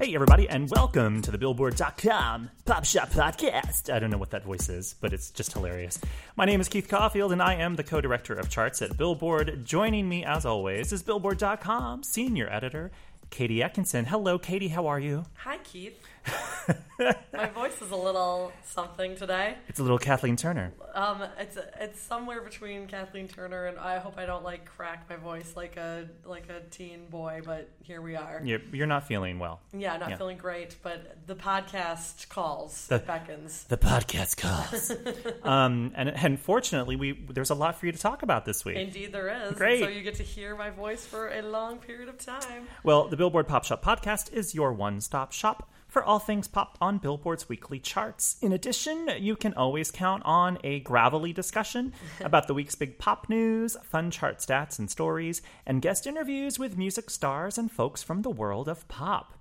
Hey, 0.00 0.14
everybody, 0.14 0.48
and 0.48 0.70
welcome 0.70 1.20
to 1.20 1.30
the 1.30 1.36
Billboard.com 1.36 2.48
Pop 2.64 2.86
Shop 2.86 3.10
Podcast. 3.10 3.92
I 3.92 3.98
don't 3.98 4.08
know 4.08 4.16
what 4.16 4.30
that 4.30 4.44
voice 4.44 4.70
is, 4.70 4.94
but 4.98 5.12
it's 5.12 5.30
just 5.30 5.52
hilarious. 5.52 6.00
My 6.36 6.46
name 6.46 6.58
is 6.58 6.70
Keith 6.70 6.88
Caulfield, 6.88 7.32
and 7.32 7.42
I 7.42 7.56
am 7.56 7.76
the 7.76 7.84
co 7.84 8.00
director 8.00 8.32
of 8.32 8.48
charts 8.48 8.80
at 8.80 8.96
Billboard. 8.96 9.66
Joining 9.66 10.08
me, 10.08 10.24
as 10.24 10.46
always, 10.46 10.90
is 10.94 11.02
Billboard.com 11.02 12.02
senior 12.02 12.50
editor, 12.50 12.90
Katie 13.28 13.62
Atkinson. 13.62 14.06
Hello, 14.06 14.38
Katie, 14.38 14.68
how 14.68 14.86
are 14.86 14.98
you? 14.98 15.26
Hi, 15.34 15.58
Keith. 15.58 16.02
My 17.32 17.46
voice 17.46 17.80
is 17.80 17.90
a 17.90 17.96
little 17.96 18.52
something 18.64 19.16
today. 19.16 19.56
It's 19.68 19.78
a 19.78 19.82
little 19.82 19.98
Kathleen 19.98 20.36
Turner. 20.36 20.72
Um, 20.94 21.22
it's 21.38 21.56
it's 21.80 22.00
somewhere 22.00 22.42
between 22.42 22.86
Kathleen 22.86 23.26
Turner 23.28 23.66
and 23.66 23.78
I 23.78 23.98
hope 23.98 24.18
I 24.18 24.26
don't 24.26 24.44
like 24.44 24.66
crack 24.66 25.08
my 25.08 25.16
voice 25.16 25.54
like 25.56 25.76
a 25.78 26.08
like 26.26 26.50
a 26.50 26.60
teen 26.70 27.06
boy, 27.08 27.40
but 27.44 27.70
here 27.82 28.02
we 28.02 28.16
are. 28.16 28.42
You're, 28.44 28.60
you're 28.72 28.86
not 28.86 29.06
feeling 29.06 29.38
well. 29.38 29.60
Yeah, 29.72 29.96
not 29.96 30.10
Yeah. 30.10 30.16
feeling 30.16 30.36
great, 30.36 30.76
but 30.82 31.26
the 31.26 31.34
podcast 31.34 32.28
calls, 32.28 32.86
The- 32.88 32.96
it 32.96 33.06
beckons. 33.06 33.64
The 33.64 33.78
podcast 33.78 34.36
calls. 34.36 34.92
um, 35.42 35.92
and, 35.94 36.10
and 36.10 36.38
fortunately, 36.38 36.96
we 36.96 37.12
there's 37.30 37.50
a 37.50 37.54
lot 37.54 37.78
for 37.80 37.86
you 37.86 37.92
to 37.92 37.98
talk 37.98 38.22
about 38.22 38.44
this 38.44 38.64
week. 38.64 38.76
Indeed, 38.76 39.12
there 39.12 39.46
is. 39.48 39.56
Great. 39.56 39.80
So 39.82 39.88
you 39.88 40.02
get 40.02 40.16
to 40.16 40.22
hear 40.22 40.54
my 40.54 40.68
voice 40.70 41.06
for 41.06 41.28
a 41.30 41.40
long 41.40 41.78
period 41.78 42.08
of 42.10 42.18
time. 42.18 42.68
Well, 42.84 43.08
the 43.08 43.16
Billboard 43.16 43.48
Pop 43.48 43.64
Shop 43.64 43.82
podcast 43.82 44.32
is 44.34 44.54
your 44.54 44.72
one 44.74 45.00
stop 45.00 45.32
shop 45.32 45.70
for 45.90 46.04
all 46.04 46.20
things 46.20 46.48
pop 46.48 46.78
on 46.80 46.98
Billboard's 46.98 47.48
weekly 47.48 47.80
charts. 47.80 48.36
In 48.40 48.52
addition, 48.52 49.10
you 49.18 49.36
can 49.36 49.52
always 49.54 49.90
count 49.90 50.22
on 50.24 50.58
a 50.62 50.80
gravelly 50.80 51.32
discussion 51.32 51.92
about 52.20 52.46
the 52.46 52.54
week's 52.54 52.76
big 52.76 52.98
pop 52.98 53.28
news, 53.28 53.76
fun 53.82 54.10
chart 54.10 54.38
stats 54.38 54.78
and 54.78 54.90
stories, 54.90 55.42
and 55.66 55.82
guest 55.82 56.06
interviews 56.06 56.58
with 56.58 56.78
music 56.78 57.10
stars 57.10 57.58
and 57.58 57.70
folks 57.70 58.02
from 58.02 58.22
the 58.22 58.30
world 58.30 58.68
of 58.68 58.86
pop. 58.88 59.34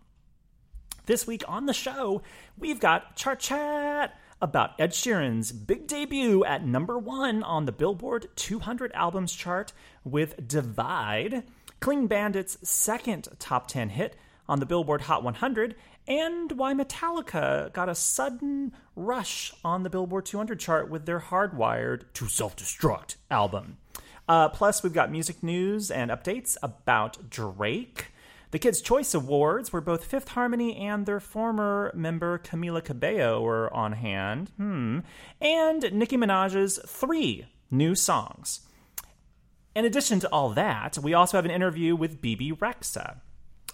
This 1.06 1.26
week 1.26 1.44
on 1.48 1.66
the 1.66 1.74
show, 1.74 2.22
we've 2.58 2.80
got 2.80 3.16
Chart 3.16 3.40
Chat 3.40 4.20
about 4.42 4.80
Ed 4.80 4.92
Sheeran's 4.92 5.52
big 5.52 5.88
debut 5.88 6.46
at 6.46 6.66
number 6.66 6.98
one 6.98 7.44
on 7.44 7.66
the 7.66 7.72
Billboard 7.72 8.28
200 8.36 8.92
Albums 8.94 9.34
chart 9.34 9.74
with 10.04 10.48
Divide, 10.48 11.44
Clean 11.80 12.08
Bandit's 12.08 12.58
second 12.68 13.28
top 13.40 13.68
10 13.68 13.90
hit 13.90 14.16
on 14.50 14.60
the 14.60 14.66
Billboard 14.66 15.02
Hot 15.02 15.24
100, 15.24 15.76
and 16.08 16.52
why 16.54 16.74
Metallica 16.74 17.72
got 17.72 17.88
a 17.88 17.96
sudden 17.96 18.74
rush 18.96 19.54
on 19.64 19.84
the 19.84 19.90
Billboard 19.90 20.26
200 20.26 20.60
chart 20.60 20.90
with 20.90 21.06
their 21.06 21.20
Hardwired 21.20 22.12
to 22.16 22.28
Self 22.28 22.58
Destruct 22.58 23.16
album. 23.32 23.78
Uh, 24.28 24.50
plus, 24.50 24.84
we've 24.84 24.94
got 24.94 25.12
music 25.12 25.42
news 25.42 25.90
and 25.90 26.12
updates 26.12 26.58
about 26.62 27.30
Drake. 27.30 28.08
The 28.52 28.60
Kids' 28.60 28.82
Choice 28.82 29.14
Awards, 29.14 29.72
where 29.72 29.82
both 29.82 30.06
Fifth 30.06 30.30
Harmony 30.30 30.76
and 30.76 31.06
their 31.06 31.20
former 31.20 31.92
member 31.94 32.40
Camila 32.40 32.84
Cabello 32.84 33.42
were 33.42 33.72
on 33.72 33.94
hand. 33.94 34.52
Hmm. 34.58 35.00
And 35.40 35.94
Nicki 35.94 36.18
Minaj's 36.18 36.80
three 36.88 37.46
new 37.70 37.94
songs. 37.94 38.62
In 39.76 39.86
addition 39.86 40.20
to 40.22 40.30
all 40.30 40.50
that, 40.50 40.98
we 40.98 41.14
also 41.14 41.38
have 41.38 41.46
an 41.46 41.52
interview 41.52 41.96
with 41.96 42.22
Bebe 42.22 42.52
Rexha, 42.52 43.18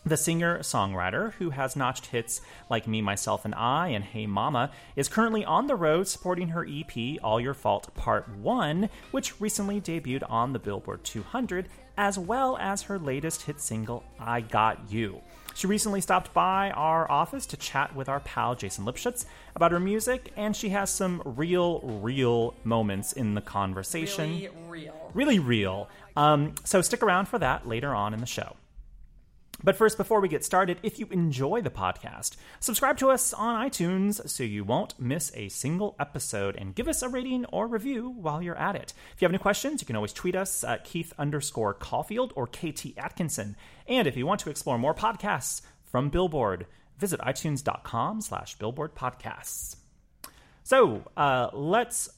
the 0.05 0.17
singer 0.17 0.59
songwriter 0.59 1.33
who 1.33 1.49
has 1.49 1.75
notched 1.75 2.07
hits 2.07 2.41
like 2.69 2.87
Me, 2.87 3.01
Myself, 3.01 3.43
and 3.43 3.55
I 3.55 3.87
and 3.87 4.05
Hey 4.05 4.27
Mama 4.27 4.69
is 4.95 5.09
currently 5.09 5.43
on 5.43 5.65
the 5.67 5.75
road 5.75 6.07
supporting 6.07 6.49
her 6.49 6.65
EP 6.69 7.17
All 7.23 7.41
Your 7.41 7.55
Fault 7.55 7.93
Part 7.95 8.29
1, 8.37 8.89
which 9.11 9.39
recently 9.41 9.81
debuted 9.81 10.23
on 10.29 10.53
the 10.53 10.59
Billboard 10.59 11.03
200, 11.03 11.67
as 11.97 12.19
well 12.19 12.55
as 12.57 12.83
her 12.83 12.99
latest 12.99 13.43
hit 13.43 13.59
single 13.59 14.03
I 14.19 14.41
Got 14.41 14.91
You. 14.91 15.21
She 15.55 15.65
recently 15.67 16.01
stopped 16.01 16.33
by 16.33 16.69
our 16.71 17.09
office 17.09 17.45
to 17.47 17.57
chat 17.57 17.95
with 17.95 18.09
our 18.09 18.19
pal 18.19 18.55
Jason 18.55 18.85
Lipshutz 18.85 19.25
about 19.55 19.71
her 19.71 19.79
music, 19.79 20.31
and 20.35 20.55
she 20.55 20.69
has 20.69 20.89
some 20.91 21.21
real, 21.25 21.79
real 21.79 22.53
moments 22.63 23.13
in 23.13 23.33
the 23.33 23.41
conversation 23.41 24.29
Really 24.31 24.49
real. 24.67 25.11
really 25.15 25.39
real. 25.39 25.89
Um, 26.15 26.53
so 26.63 26.81
stick 26.81 27.01
around 27.01 27.27
for 27.27 27.39
that 27.39 27.67
later 27.67 27.95
on 27.95 28.13
in 28.13 28.19
the 28.19 28.25
show. 28.25 28.55
But 29.63 29.75
first, 29.75 29.97
before 29.97 30.19
we 30.19 30.27
get 30.27 30.43
started, 30.45 30.79
if 30.83 30.99
you 30.99 31.07
enjoy 31.11 31.61
the 31.61 31.69
podcast, 31.69 32.35
subscribe 32.59 32.97
to 32.97 33.09
us 33.09 33.33
on 33.33 33.67
iTunes 33.67 34.27
so 34.29 34.43
you 34.43 34.63
won't 34.63 34.99
miss 34.99 35.31
a 35.35 35.49
single 35.49 35.95
episode 35.99 36.55
and 36.55 36.75
give 36.75 36.87
us 36.87 37.01
a 37.01 37.09
rating 37.09 37.45
or 37.45 37.67
review 37.67 38.09
while 38.09 38.41
you're 38.41 38.57
at 38.57 38.75
it. 38.75 38.93
If 39.13 39.21
you 39.21 39.25
have 39.25 39.31
any 39.31 39.39
questions, 39.39 39.81
you 39.81 39.87
can 39.87 39.95
always 39.95 40.13
tweet 40.13 40.35
us 40.35 40.63
at 40.63 40.83
Keith 40.83 41.13
underscore 41.17 41.73
Caulfield 41.73 42.33
or 42.35 42.47
KT 42.47 42.97
Atkinson. 42.97 43.55
And 43.87 44.07
if 44.07 44.17
you 44.17 44.25
want 44.25 44.41
to 44.41 44.49
explore 44.49 44.77
more 44.77 44.93
podcasts 44.93 45.61
from 45.83 46.09
Billboard, 46.09 46.67
visit 46.97 47.19
itunes.com 47.21 48.21
slash 48.21 48.55
billboard 48.57 48.95
podcasts. 48.95 49.77
So 50.63 51.03
uh, 51.15 51.49
let's 51.53 52.09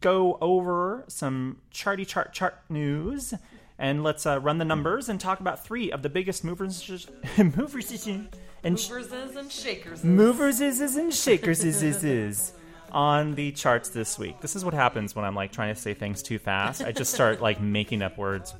go 0.00 0.38
over 0.40 1.04
some 1.08 1.58
charty 1.72 2.06
chart 2.06 2.32
chart 2.32 2.56
news, 2.68 3.34
and 3.78 4.02
let's 4.02 4.26
uh, 4.26 4.38
run 4.40 4.58
the 4.58 4.64
numbers 4.64 5.08
and 5.08 5.20
talk 5.20 5.40
about 5.40 5.64
three 5.64 5.90
of 5.90 6.02
the 6.02 6.08
biggest 6.08 6.44
movers, 6.44 6.88
movers 7.38 8.06
and 8.06 8.28
Movers 8.64 9.12
and 9.12 9.50
shakers. 9.52 10.02
movers 10.04 10.60
is 10.60 10.80
and 10.96 11.12
shakers 11.12 11.64
is 11.64 11.82
is 11.82 12.02
is 12.04 12.52
on 12.92 13.34
the 13.34 13.52
charts 13.52 13.88
this 13.90 14.18
week. 14.18 14.40
This 14.40 14.56
is 14.56 14.64
what 14.64 14.72
happens 14.72 15.14
when 15.14 15.24
I'm 15.24 15.34
like 15.34 15.52
trying 15.52 15.74
to 15.74 15.80
say 15.80 15.92
things 15.94 16.22
too 16.22 16.38
fast. 16.38 16.82
I 16.82 16.92
just 16.92 17.12
start 17.12 17.42
like 17.42 17.60
making 17.60 18.00
up 18.02 18.16
words. 18.16 18.54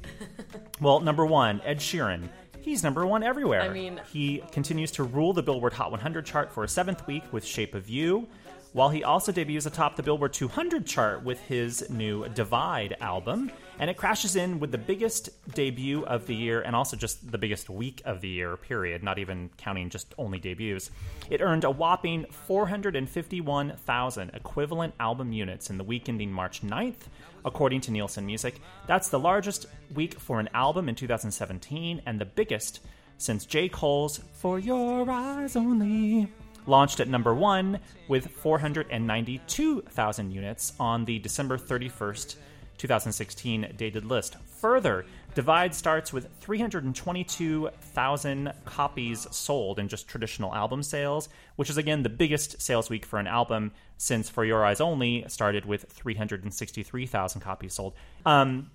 Well, 0.80 1.00
number 1.00 1.24
one, 1.24 1.62
Ed 1.64 1.78
Sheeran. 1.78 2.28
He's 2.60 2.82
number 2.82 3.06
one 3.06 3.22
everywhere. 3.22 3.62
I 3.62 3.68
mean- 3.68 4.00
he 4.12 4.42
continues 4.50 4.90
to 4.92 5.04
rule 5.04 5.32
the 5.32 5.42
Billboard 5.42 5.72
Hot 5.74 5.90
100 5.90 6.26
chart 6.26 6.52
for 6.52 6.64
a 6.64 6.68
seventh 6.68 7.06
week 7.06 7.22
with 7.32 7.44
Shape 7.44 7.74
of 7.74 7.88
You, 7.88 8.26
while 8.72 8.88
he 8.90 9.04
also 9.04 9.30
debuts 9.32 9.66
atop 9.66 9.96
the 9.96 10.02
Billboard 10.02 10.32
200 10.32 10.84
chart 10.86 11.22
with 11.22 11.40
his 11.42 11.88
new 11.90 12.28
Divide 12.30 12.96
album. 13.00 13.50
And 13.78 13.90
it 13.90 13.96
crashes 13.96 14.36
in 14.36 14.60
with 14.60 14.70
the 14.70 14.78
biggest 14.78 15.30
debut 15.54 16.04
of 16.04 16.26
the 16.26 16.34
year 16.34 16.62
and 16.62 16.76
also 16.76 16.96
just 16.96 17.30
the 17.30 17.38
biggest 17.38 17.68
week 17.68 18.02
of 18.04 18.20
the 18.20 18.28
year, 18.28 18.56
period, 18.56 19.02
not 19.02 19.18
even 19.18 19.50
counting 19.56 19.90
just 19.90 20.14
only 20.16 20.38
debuts. 20.38 20.90
It 21.30 21.40
earned 21.40 21.64
a 21.64 21.70
whopping 21.70 22.26
451,000 22.30 24.30
equivalent 24.30 24.94
album 25.00 25.32
units 25.32 25.70
in 25.70 25.78
the 25.78 25.84
week 25.84 26.08
ending 26.08 26.32
March 26.32 26.62
9th, 26.62 27.08
according 27.44 27.80
to 27.82 27.90
Nielsen 27.90 28.24
Music. 28.24 28.60
That's 28.86 29.08
the 29.08 29.18
largest 29.18 29.66
week 29.92 30.20
for 30.20 30.40
an 30.40 30.48
album 30.54 30.88
in 30.88 30.94
2017 30.94 32.02
and 32.06 32.20
the 32.20 32.24
biggest 32.24 32.80
since 33.18 33.46
J. 33.46 33.68
Cole's 33.68 34.20
For 34.34 34.58
Your 34.58 35.08
Eyes 35.10 35.56
Only 35.56 36.28
launched 36.66 37.00
at 37.00 37.08
number 37.08 37.34
one 37.34 37.80
with 38.08 38.28
492,000 38.28 40.30
units 40.30 40.72
on 40.80 41.04
the 41.04 41.18
December 41.18 41.58
31st, 41.58 42.36
2016 42.78 43.74
dated 43.76 44.04
list. 44.04 44.36
Further, 44.60 45.04
Divide 45.34 45.74
starts 45.74 46.12
with 46.12 46.28
322,000 46.40 48.52
copies 48.64 49.26
sold 49.30 49.78
in 49.78 49.88
just 49.88 50.08
traditional 50.08 50.54
album 50.54 50.82
sales, 50.82 51.28
which 51.56 51.70
is 51.70 51.76
again 51.76 52.02
the 52.02 52.08
biggest 52.08 52.62
sales 52.62 52.88
week 52.88 53.04
for 53.04 53.18
an 53.18 53.26
album 53.26 53.72
since 53.96 54.28
For 54.28 54.44
Your 54.44 54.64
Eyes 54.64 54.80
Only 54.80 55.24
started 55.28 55.64
with 55.64 55.84
363,000 55.90 57.40
copies 57.40 57.74
sold. 57.74 57.94
Um, 58.24 58.70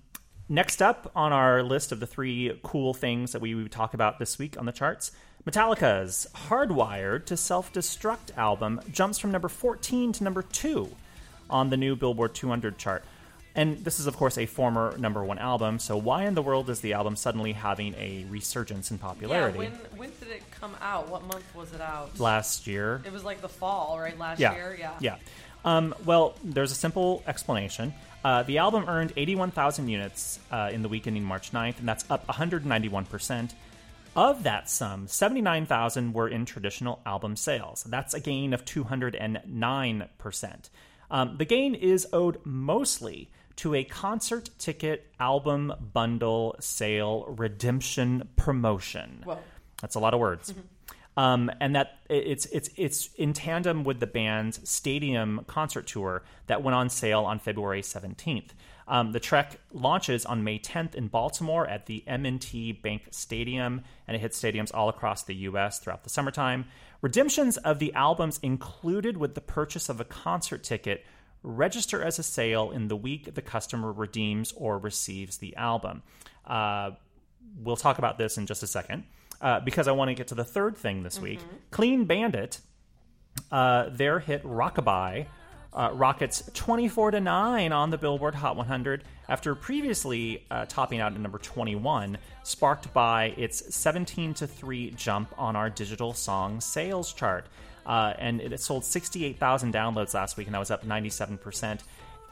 Next 0.52 0.82
up 0.82 1.12
on 1.14 1.32
our 1.32 1.62
list 1.62 1.92
of 1.92 2.00
the 2.00 2.08
three 2.08 2.58
cool 2.64 2.92
things 2.92 3.30
that 3.30 3.40
we 3.40 3.54
would 3.54 3.70
talk 3.70 3.94
about 3.94 4.18
this 4.18 4.36
week 4.36 4.58
on 4.58 4.66
the 4.66 4.72
charts, 4.72 5.12
Metallica's 5.46 6.26
Hardwired 6.48 7.26
to 7.26 7.36
Self 7.36 7.72
Destruct 7.72 8.36
album 8.36 8.80
jumps 8.90 9.20
from 9.20 9.30
number 9.30 9.48
14 9.48 10.10
to 10.14 10.24
number 10.24 10.42
2 10.42 10.90
on 11.48 11.70
the 11.70 11.76
new 11.76 11.94
Billboard 11.94 12.34
200 12.34 12.78
chart. 12.78 13.04
And 13.54 13.78
this 13.78 13.98
is, 13.98 14.06
of 14.06 14.16
course, 14.16 14.38
a 14.38 14.46
former 14.46 14.96
number 14.96 15.24
one 15.24 15.38
album, 15.38 15.80
so 15.80 15.96
why 15.96 16.24
in 16.24 16.34
the 16.34 16.42
world 16.42 16.70
is 16.70 16.80
the 16.80 16.92
album 16.92 17.16
suddenly 17.16 17.52
having 17.52 17.94
a 17.94 18.24
resurgence 18.28 18.92
in 18.92 18.98
popularity? 18.98 19.58
Yeah, 19.58 19.64
when 19.64 19.98
when 19.98 20.10
did 20.20 20.28
it 20.28 20.48
come 20.52 20.76
out? 20.80 21.08
What 21.08 21.24
month 21.24 21.52
was 21.54 21.72
it 21.72 21.80
out? 21.80 22.20
Last 22.20 22.68
year. 22.68 23.02
It 23.04 23.12
was 23.12 23.24
like 23.24 23.42
the 23.42 23.48
fall, 23.48 23.98
right? 23.98 24.16
Last 24.16 24.38
yeah. 24.38 24.54
year, 24.54 24.76
yeah. 24.78 24.94
Yeah. 25.00 25.16
Um, 25.64 25.94
well, 26.04 26.36
there's 26.44 26.72
a 26.72 26.76
simple 26.76 27.22
explanation. 27.26 27.92
Uh, 28.24 28.44
the 28.44 28.58
album 28.58 28.84
earned 28.88 29.12
81,000 29.16 29.88
units 29.88 30.38
uh, 30.50 30.70
in 30.72 30.82
the 30.82 30.88
week 30.88 31.06
ending 31.06 31.24
March 31.24 31.52
9th, 31.52 31.78
and 31.78 31.88
that's 31.88 32.04
up 32.10 32.26
191%. 32.26 33.54
Of 34.16 34.42
that 34.42 34.68
sum, 34.68 35.06
79,000 35.06 36.12
were 36.12 36.28
in 36.28 36.44
traditional 36.44 37.00
album 37.06 37.36
sales. 37.36 37.84
That's 37.84 38.12
a 38.12 38.20
gain 38.20 38.52
of 38.52 38.64
209%. 38.64 40.70
Um, 41.12 41.36
the 41.36 41.44
gain 41.44 41.74
is 41.74 42.06
owed 42.12 42.38
mostly 42.44 43.30
to 43.56 43.74
a 43.74 43.84
concert 43.84 44.50
ticket 44.58 45.12
album 45.18 45.72
bundle 45.92 46.56
sale 46.60 47.26
redemption 47.36 48.28
promotion. 48.36 49.22
Whoa. 49.24 49.38
That's 49.80 49.94
a 49.94 50.00
lot 50.00 50.14
of 50.14 50.20
words. 50.20 50.54
Um, 51.16 51.50
and 51.60 51.74
that 51.74 51.98
it's 52.08 52.46
it's 52.46 52.70
it's 52.76 53.10
in 53.16 53.32
tandem 53.32 53.84
with 53.84 54.00
the 54.00 54.06
band's 54.06 54.68
stadium 54.68 55.44
concert 55.46 55.86
tour 55.86 56.22
that 56.46 56.62
went 56.62 56.74
on 56.74 56.88
sale 56.88 57.24
on 57.24 57.40
February 57.40 57.82
17th. 57.82 58.50
Um, 58.86 59.12
the 59.12 59.20
trek 59.20 59.60
launches 59.72 60.26
on 60.26 60.42
May 60.42 60.58
10th 60.58 60.96
in 60.96 61.06
Baltimore 61.06 61.64
at 61.64 61.86
the 61.86 62.02
M&T 62.08 62.72
Bank 62.72 63.02
Stadium, 63.12 63.82
and 64.08 64.16
it 64.16 64.20
hits 64.20 64.40
stadiums 64.40 64.74
all 64.74 64.88
across 64.88 65.22
the 65.22 65.34
U.S. 65.34 65.78
throughout 65.78 66.02
the 66.02 66.10
summertime. 66.10 66.64
Redemptions 67.00 67.56
of 67.58 67.78
the 67.78 67.94
albums 67.94 68.40
included 68.42 69.16
with 69.16 69.36
the 69.36 69.40
purchase 69.40 69.88
of 69.88 70.00
a 70.00 70.04
concert 70.04 70.64
ticket 70.64 71.04
register 71.42 72.02
as 72.02 72.18
a 72.18 72.22
sale 72.22 72.70
in 72.70 72.88
the 72.88 72.96
week 72.96 73.34
the 73.34 73.42
customer 73.42 73.92
redeems 73.92 74.52
or 74.56 74.78
receives 74.78 75.38
the 75.38 75.56
album. 75.56 76.02
Uh, 76.46 76.92
we'll 77.62 77.76
talk 77.76 77.98
about 77.98 78.18
this 78.18 78.38
in 78.38 78.46
just 78.46 78.62
a 78.62 78.66
second 78.66 79.04
uh, 79.40 79.60
because 79.60 79.88
I 79.88 79.92
want 79.92 80.10
to 80.10 80.14
get 80.14 80.28
to 80.28 80.34
the 80.34 80.44
third 80.44 80.76
thing 80.76 81.02
this 81.02 81.18
week. 81.18 81.40
Clean 81.70 82.04
Bandit, 82.04 82.60
uh, 83.50 83.88
their 83.90 84.20
hit 84.20 84.42
Rockabye. 84.44 85.26
Uh, 85.72 85.88
rockets 85.92 86.42
24 86.52 87.12
to 87.12 87.20
9 87.20 87.70
on 87.70 87.90
the 87.90 87.96
Billboard 87.96 88.34
Hot 88.34 88.56
100 88.56 89.04
after 89.28 89.54
previously 89.54 90.44
uh, 90.50 90.66
topping 90.66 90.98
out 90.98 91.14
at 91.14 91.20
number 91.20 91.38
21, 91.38 92.18
sparked 92.42 92.92
by 92.92 93.26
its 93.36 93.72
17 93.72 94.34
to 94.34 94.48
3 94.48 94.90
jump 94.90 95.32
on 95.38 95.54
our 95.54 95.70
digital 95.70 96.12
song 96.12 96.60
sales 96.60 97.12
chart. 97.12 97.46
Uh, 97.90 98.14
and 98.20 98.40
it 98.40 98.60
sold 98.60 98.84
68,000 98.84 99.74
downloads 99.74 100.14
last 100.14 100.36
week, 100.36 100.46
and 100.46 100.54
that 100.54 100.60
was 100.60 100.70
up 100.70 100.86
97%. 100.86 101.80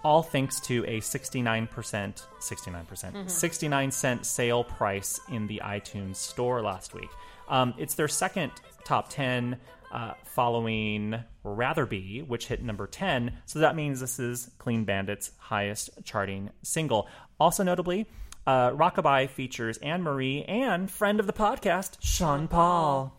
All 0.04 0.22
thanks 0.22 0.60
to 0.60 0.84
a 0.86 1.00
69%, 1.00 1.68
69%, 1.68 2.86
percent 2.86 3.28
69 3.28 3.90
cent 3.90 4.24
sale 4.24 4.62
price 4.62 5.18
in 5.28 5.48
the 5.48 5.60
iTunes 5.64 6.14
store 6.14 6.62
last 6.62 6.94
week. 6.94 7.08
Um, 7.48 7.74
it's 7.76 7.94
their 7.94 8.06
second 8.06 8.52
top 8.84 9.08
10 9.08 9.56
uh, 9.90 10.12
following 10.22 11.24
Rather 11.42 11.86
Be, 11.86 12.20
which 12.22 12.46
hit 12.46 12.62
number 12.62 12.86
10. 12.86 13.38
So 13.46 13.58
that 13.58 13.74
means 13.74 13.98
this 13.98 14.20
is 14.20 14.52
Clean 14.58 14.84
Bandit's 14.84 15.32
highest 15.38 15.90
charting 16.04 16.50
single. 16.62 17.08
Also, 17.40 17.64
notably, 17.64 18.06
uh, 18.46 18.70
Rockabye 18.70 19.28
features 19.30 19.76
Anne 19.78 20.04
Marie 20.04 20.44
and 20.44 20.88
friend 20.88 21.18
of 21.18 21.26
the 21.26 21.32
podcast, 21.32 21.96
Sean 21.98 22.46
Paul. 22.46 23.18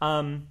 Um, 0.00 0.46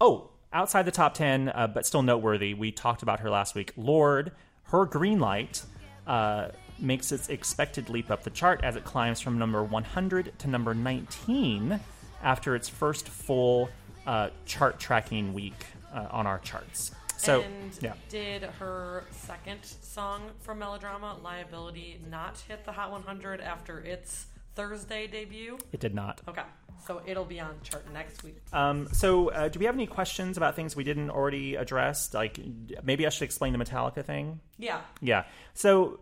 oh, 0.00 0.30
outside 0.52 0.84
the 0.84 0.92
top 0.92 1.14
10, 1.14 1.48
uh, 1.48 1.66
but 1.66 1.86
still 1.86 2.02
noteworthy, 2.02 2.54
we 2.54 2.72
talked 2.72 3.02
about 3.02 3.20
her 3.20 3.30
last 3.30 3.54
week. 3.54 3.72
Lorde, 3.76 4.32
her 4.64 4.84
green 4.84 5.18
light 5.18 5.62
uh, 6.06 6.48
makes 6.78 7.12
its 7.12 7.28
expected 7.28 7.88
leap 7.88 8.10
up 8.10 8.22
the 8.22 8.30
chart 8.30 8.60
as 8.62 8.76
it 8.76 8.84
climbs 8.84 9.20
from 9.20 9.38
number 9.38 9.62
100 9.62 10.38
to 10.38 10.48
number 10.48 10.74
19 10.74 11.80
after 12.22 12.54
its 12.54 12.68
first 12.68 13.08
full 13.08 13.68
uh, 14.06 14.30
chart 14.46 14.78
tracking 14.78 15.32
week 15.32 15.66
uh, 15.92 16.06
on 16.10 16.26
our 16.26 16.38
charts. 16.38 16.92
So, 17.16 17.42
and 17.42 17.78
yeah. 17.80 17.94
did 18.08 18.42
her 18.42 19.04
second 19.10 19.60
song 19.62 20.22
from 20.40 20.58
Melodrama, 20.58 21.18
Liability, 21.22 22.00
not 22.10 22.42
hit 22.48 22.64
the 22.64 22.72
Hot 22.72 22.90
100 22.90 23.40
after 23.40 23.78
its 23.78 24.26
Thursday 24.54 25.06
debut? 25.06 25.58
It 25.72 25.80
did 25.80 25.94
not. 25.94 26.20
Okay, 26.28 26.42
so 26.86 27.02
it'll 27.06 27.24
be 27.24 27.40
on 27.40 27.54
chart 27.62 27.90
next 27.92 28.22
week. 28.24 28.36
Um, 28.52 28.88
so, 28.92 29.30
uh, 29.30 29.48
do 29.48 29.58
we 29.58 29.66
have 29.66 29.74
any 29.74 29.86
questions 29.86 30.36
about 30.36 30.56
things 30.56 30.76
we 30.76 30.84
didn't 30.84 31.10
already 31.10 31.54
address? 31.54 32.12
Like, 32.12 32.38
maybe 32.82 33.06
I 33.06 33.10
should 33.10 33.24
explain 33.24 33.52
the 33.52 33.58
Metallica 33.64 34.04
thing. 34.04 34.40
Yeah. 34.58 34.80
Yeah. 35.00 35.24
So 35.54 36.00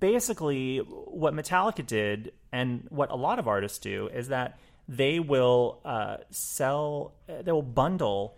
basically, 0.00 0.78
what 0.78 1.34
Metallica 1.34 1.86
did, 1.86 2.32
and 2.52 2.86
what 2.90 3.10
a 3.10 3.16
lot 3.16 3.38
of 3.38 3.48
artists 3.48 3.78
do, 3.78 4.08
is 4.08 4.28
that 4.28 4.58
they 4.88 5.18
will 5.18 5.80
uh, 5.84 6.18
sell, 6.30 7.14
they 7.26 7.52
will 7.52 7.62
bundle 7.62 8.36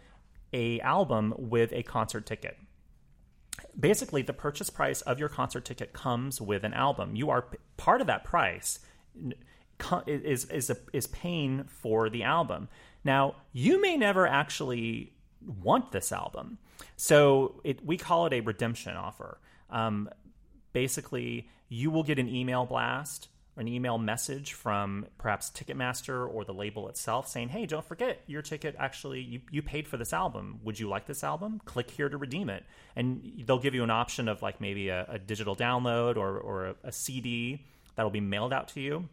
a 0.53 0.81
album 0.81 1.35
with 1.37 1.73
a 1.73 1.83
concert 1.83 2.27
ticket. 2.27 2.57
Basically, 3.79 4.23
the 4.23 4.33
purchase 4.33 4.71
price 4.71 5.01
of 5.03 5.19
your 5.19 5.29
concert 5.29 5.65
ticket 5.65 5.93
comes 5.93 6.41
with 6.41 6.65
an 6.65 6.73
album. 6.73 7.17
You 7.17 7.31
are 7.31 7.47
part 7.77 8.01
of 8.01 8.07
that 8.07 8.25
price 8.25 8.79
is 10.07 10.47
is 10.47 10.71
a, 10.71 10.77
is 10.93 11.07
paying 11.09 11.65
for 11.65 12.09
the 12.09 12.23
album. 12.23 12.69
Now, 13.05 13.37
you 13.53 13.81
may 13.81 13.97
never 13.97 14.27
actually 14.27 15.13
want 15.63 15.93
this 15.93 16.13
album, 16.13 16.59
so 16.97 17.61
it, 17.63 17.85
we 17.85 17.97
call 17.97 18.27
it 18.27 18.33
a 18.33 18.41
redemption 18.41 18.97
offer. 18.97 19.39
Um, 19.71 20.09
basically, 20.73 21.49
you 21.69 21.91
will 21.91 22.03
get 22.03 22.19
an 22.19 22.29
email 22.29 22.65
blast 22.65 23.29
or 23.57 23.61
an 23.61 23.69
email 23.69 23.97
message 23.97 24.53
from 24.53 25.07
perhaps 25.19 25.51
Ticketmaster 25.51 26.29
or 26.29 26.45
the 26.45 26.55
label 26.55 26.89
itself 26.89 27.29
saying, 27.29 27.51
"Hey, 27.51 27.67
don't 27.67 27.85
forget 27.85 28.23
your 28.27 28.43
ticket. 28.43 28.75
Actually, 28.79 29.21
you, 29.21 29.41
you 29.51 29.63
paid 29.63 29.87
for 29.87 29.99
this 29.99 30.13
album. 30.13 30.61
Would 30.65 30.81
you 30.81 30.89
like 30.89 31.07
this 31.07 31.23
album? 31.23 31.61
Click 31.65 31.91
here 31.91 32.09
to 32.09 32.17
redeem 32.17 32.51
it." 32.51 32.65
And 32.97 33.45
they'll 33.47 33.59
give 33.59 33.75
you 33.75 33.85
an 33.85 33.91
option 33.91 34.29
of 34.29 34.43
like 34.43 34.61
maybe 34.61 34.89
a, 34.89 35.07
a 35.09 35.19
digital 35.19 35.55
download 35.55 36.17
or 36.17 36.39
or 36.39 36.67
a, 36.67 36.75
a 36.85 36.93
CD 36.93 37.65
that'll 37.97 38.11
be 38.11 38.21
mailed 38.21 38.53
out 38.53 38.69
to 38.69 38.81
you. 38.81 39.09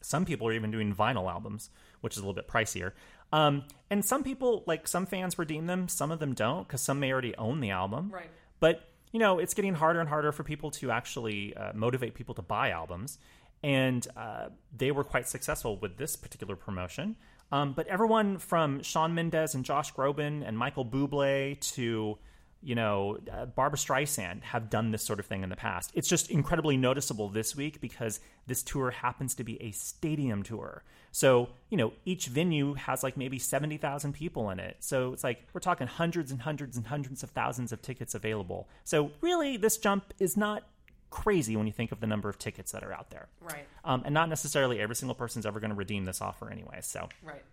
Some 0.00 0.24
people 0.24 0.48
are 0.48 0.52
even 0.52 0.70
doing 0.70 0.94
vinyl 0.94 1.30
albums, 1.30 1.70
which 2.00 2.14
is 2.14 2.18
a 2.18 2.20
little 2.22 2.34
bit 2.34 2.48
pricier. 2.48 2.92
Um, 3.32 3.64
and 3.90 4.04
some 4.04 4.22
people, 4.22 4.62
like 4.66 4.86
some 4.86 5.06
fans, 5.06 5.38
redeem 5.38 5.66
them. 5.66 5.88
Some 5.88 6.10
of 6.10 6.20
them 6.20 6.32
don't 6.32 6.66
because 6.66 6.80
some 6.80 7.00
may 7.00 7.12
already 7.12 7.36
own 7.36 7.60
the 7.60 7.70
album. 7.70 8.10
Right. 8.12 8.30
But 8.60 8.88
you 9.12 9.20
know, 9.20 9.38
it's 9.38 9.54
getting 9.54 9.74
harder 9.74 10.00
and 10.00 10.08
harder 10.08 10.32
for 10.32 10.42
people 10.42 10.70
to 10.72 10.90
actually 10.90 11.56
uh, 11.56 11.72
motivate 11.74 12.14
people 12.14 12.34
to 12.34 12.42
buy 12.42 12.70
albums. 12.70 13.18
And 13.62 14.06
uh, 14.16 14.48
they 14.76 14.90
were 14.90 15.04
quite 15.04 15.28
successful 15.28 15.78
with 15.78 15.96
this 15.96 16.16
particular 16.16 16.54
promotion. 16.56 17.16
Um, 17.50 17.72
but 17.72 17.86
everyone 17.86 18.38
from 18.38 18.82
Shawn 18.82 19.14
Mendes 19.14 19.54
and 19.54 19.64
Josh 19.64 19.94
Groban 19.94 20.46
and 20.46 20.58
Michael 20.58 20.84
Bublé 20.84 21.58
to 21.74 22.18
you 22.66 22.74
know, 22.74 23.16
uh, 23.32 23.46
Barbra 23.46 23.78
Streisand 23.78 24.42
have 24.42 24.68
done 24.68 24.90
this 24.90 25.04
sort 25.04 25.20
of 25.20 25.26
thing 25.26 25.44
in 25.44 25.50
the 25.50 25.56
past. 25.56 25.92
It's 25.94 26.08
just 26.08 26.32
incredibly 26.32 26.76
noticeable 26.76 27.28
this 27.28 27.54
week 27.54 27.80
because 27.80 28.18
this 28.48 28.64
tour 28.64 28.90
happens 28.90 29.36
to 29.36 29.44
be 29.44 29.62
a 29.62 29.70
stadium 29.70 30.42
tour. 30.42 30.82
So, 31.12 31.50
you 31.70 31.76
know, 31.76 31.92
each 32.04 32.26
venue 32.26 32.74
has 32.74 33.04
like 33.04 33.16
maybe 33.16 33.38
70,000 33.38 34.12
people 34.14 34.50
in 34.50 34.58
it. 34.58 34.78
So 34.80 35.12
it's 35.12 35.22
like 35.22 35.46
we're 35.52 35.60
talking 35.60 35.86
hundreds 35.86 36.32
and 36.32 36.40
hundreds 36.42 36.76
and 36.76 36.84
hundreds 36.88 37.22
of 37.22 37.30
thousands 37.30 37.70
of 37.70 37.82
tickets 37.82 38.16
available. 38.16 38.68
So, 38.82 39.12
really, 39.20 39.56
this 39.56 39.78
jump 39.78 40.12
is 40.18 40.36
not 40.36 40.64
crazy 41.10 41.56
when 41.56 41.68
you 41.68 41.72
think 41.72 41.92
of 41.92 42.00
the 42.00 42.06
number 42.08 42.28
of 42.28 42.36
tickets 42.36 42.72
that 42.72 42.82
are 42.82 42.92
out 42.92 43.10
there. 43.10 43.28
Right. 43.40 43.64
Um, 43.84 44.02
and 44.04 44.12
not 44.12 44.28
necessarily 44.28 44.80
every 44.80 44.96
single 44.96 45.14
person's 45.14 45.46
ever 45.46 45.60
going 45.60 45.70
to 45.70 45.76
redeem 45.76 46.04
this 46.04 46.20
offer 46.20 46.50
anyway. 46.50 46.80
So, 46.82 47.08
Right. 47.22 47.44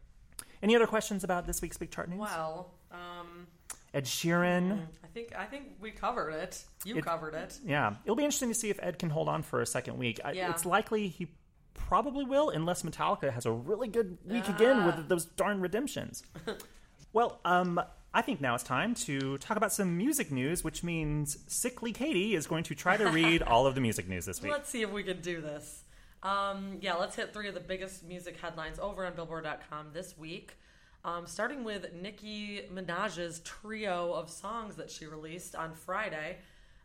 any 0.63 0.75
other 0.75 0.87
questions 0.87 1.23
about 1.23 1.45
this 1.45 1.61
week's 1.61 1.77
big 1.77 1.91
chart 1.91 2.09
news? 2.09 2.19
Well, 2.19 2.71
um, 2.91 3.45
Ed 3.93 4.05
Sheeran. 4.05 4.87
I 5.03 5.07
think 5.07 5.33
I 5.37 5.45
think 5.45 5.73
we 5.79 5.91
covered 5.91 6.31
it. 6.31 6.63
You 6.85 6.97
It- 6.97 7.05
covered 7.05 7.35
it. 7.35 7.59
Yeah, 7.63 7.95
it'll 8.03 8.15
be 8.15 8.23
interesting 8.23 8.49
to 8.49 8.55
see 8.55 8.69
if 8.69 8.79
Ed 8.81 8.97
can 8.99 9.09
hold 9.11 9.29
on 9.29 9.43
for 9.43 9.61
a 9.61 9.65
second 9.65 9.97
week. 9.97 10.19
I- 10.25 10.31
Yeah. 10.33 10.49
It's 10.49 10.65
likely 10.65 11.07
he 11.07 11.27
probably 11.75 12.25
will, 12.25 12.49
unless 12.49 12.81
Metallica 12.83 13.31
has 13.31 13.45
a 13.45 13.51
really 13.51 13.87
good 13.87 14.17
week 14.25 14.47
again 14.47 14.77
Ah. 14.81 14.85
with 14.87 15.09
those 15.09 15.25
darn 15.25 15.59
redemptions. 15.61 16.23
well, 17.13 17.39
um, 17.45 17.79
I 18.15 18.21
think 18.21 18.41
now 18.41 18.53
it's 18.55 18.63
time 18.63 18.93
to 18.95 19.37
talk 19.39 19.57
about 19.57 19.71
some 19.73 19.97
music 19.97 20.31
news, 20.31 20.63
which 20.63 20.83
means 20.83 21.37
Sickly 21.51 21.91
Katie 21.91 22.35
is 22.35 22.45
going 22.47 22.63
to 22.65 22.75
try 22.75 22.95
to 22.97 23.09
read 23.09 23.41
all 23.43 23.65
of 23.67 23.75
the 23.75 23.81
music 23.81 24.07
news 24.07 24.25
this 24.25 24.41
week. 24.41 24.51
Let's 24.51 24.69
see 24.69 24.81
if 24.81 24.91
we 24.91 25.03
can 25.03 25.21
do 25.21 25.41
this. 25.41 25.83
Um, 26.21 26.77
yeah, 26.81 26.93
let's 26.93 27.15
hit 27.15 27.33
three 27.33 27.47
of 27.49 27.53
the 27.53 27.59
biggest 27.59 28.03
music 28.03 28.37
headlines 28.39 28.79
over 28.79 29.05
on 29.05 29.13
Billboard.com 29.15 29.87
this 29.93 30.17
week. 30.17 30.55
Um, 31.05 31.27
starting 31.27 31.65
with 31.65 31.93
Nicki 32.01 32.61
Minaj's 32.73 33.39
trio 33.43 34.13
of 34.13 34.29
songs 34.29 34.75
that 34.77 34.89
she 34.89 35.05
released 35.05 35.53
on 35.53 35.73
Friday. 35.73 36.37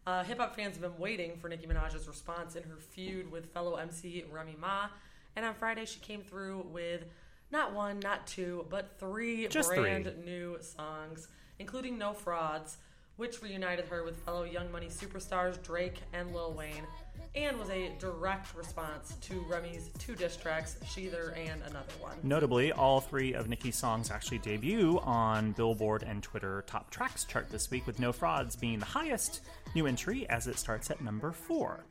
Uh, 0.06 0.24
Hip 0.24 0.38
hop 0.38 0.56
fans 0.56 0.74
have 0.76 0.82
been 0.82 0.98
waiting 1.00 1.36
for 1.36 1.48
Nicki 1.48 1.68
Minaj's 1.68 2.08
response 2.08 2.56
in 2.56 2.64
her 2.64 2.76
feud 2.78 3.30
with 3.30 3.52
fellow 3.52 3.76
MC 3.76 4.24
Remy 4.32 4.56
Ma, 4.60 4.88
and 5.36 5.44
on 5.44 5.54
Friday 5.54 5.84
she 5.84 6.00
came 6.00 6.22
through 6.22 6.66
with 6.72 7.04
not 7.52 7.72
one, 7.74 8.00
not 8.00 8.26
two, 8.26 8.66
but 8.70 8.98
three 8.98 9.46
Just 9.46 9.70
brand 9.72 10.06
three. 10.06 10.24
new 10.24 10.56
songs, 10.60 11.28
including 11.60 11.96
No 11.96 12.12
Frauds, 12.12 12.78
which 13.18 13.42
reunited 13.42 13.84
her 13.86 14.04
with 14.04 14.16
fellow 14.24 14.44
Young 14.44 14.72
Money 14.72 14.86
superstars 14.86 15.62
Drake 15.62 16.00
and 16.12 16.32
Lil 16.32 16.54
Wayne, 16.54 16.86
and 17.34 17.58
was 17.58 17.68
a 17.68 17.92
direct 17.98 18.56
response 18.56 19.14
to 19.20 19.44
Remy's 19.48 19.90
two 19.98 20.14
diss 20.14 20.36
tracks, 20.36 20.76
Shether 20.84 21.36
and 21.36 21.60
Another 21.62 21.92
One. 22.00 22.16
Notably, 22.22 22.72
all 22.72 23.00
three 23.00 23.34
of 23.34 23.48
Nicki's 23.48 23.76
songs 23.76 24.10
actually 24.10 24.38
debut 24.38 24.98
on 25.02 25.52
Billboard 25.52 26.04
and 26.04 26.22
Twitter 26.22 26.64
Top 26.66 26.90
Tracks 26.90 27.24
chart 27.24 27.50
this 27.50 27.70
week, 27.70 27.86
with 27.86 28.00
No 28.00 28.12
Frauds 28.12 28.56
being 28.56 28.78
the 28.78 28.86
highest 28.86 29.42
new 29.74 29.86
entry 29.86 30.28
as 30.30 30.46
it 30.46 30.56
starts 30.56 30.90
at 30.90 31.00
number 31.00 31.32
four. 31.32 31.84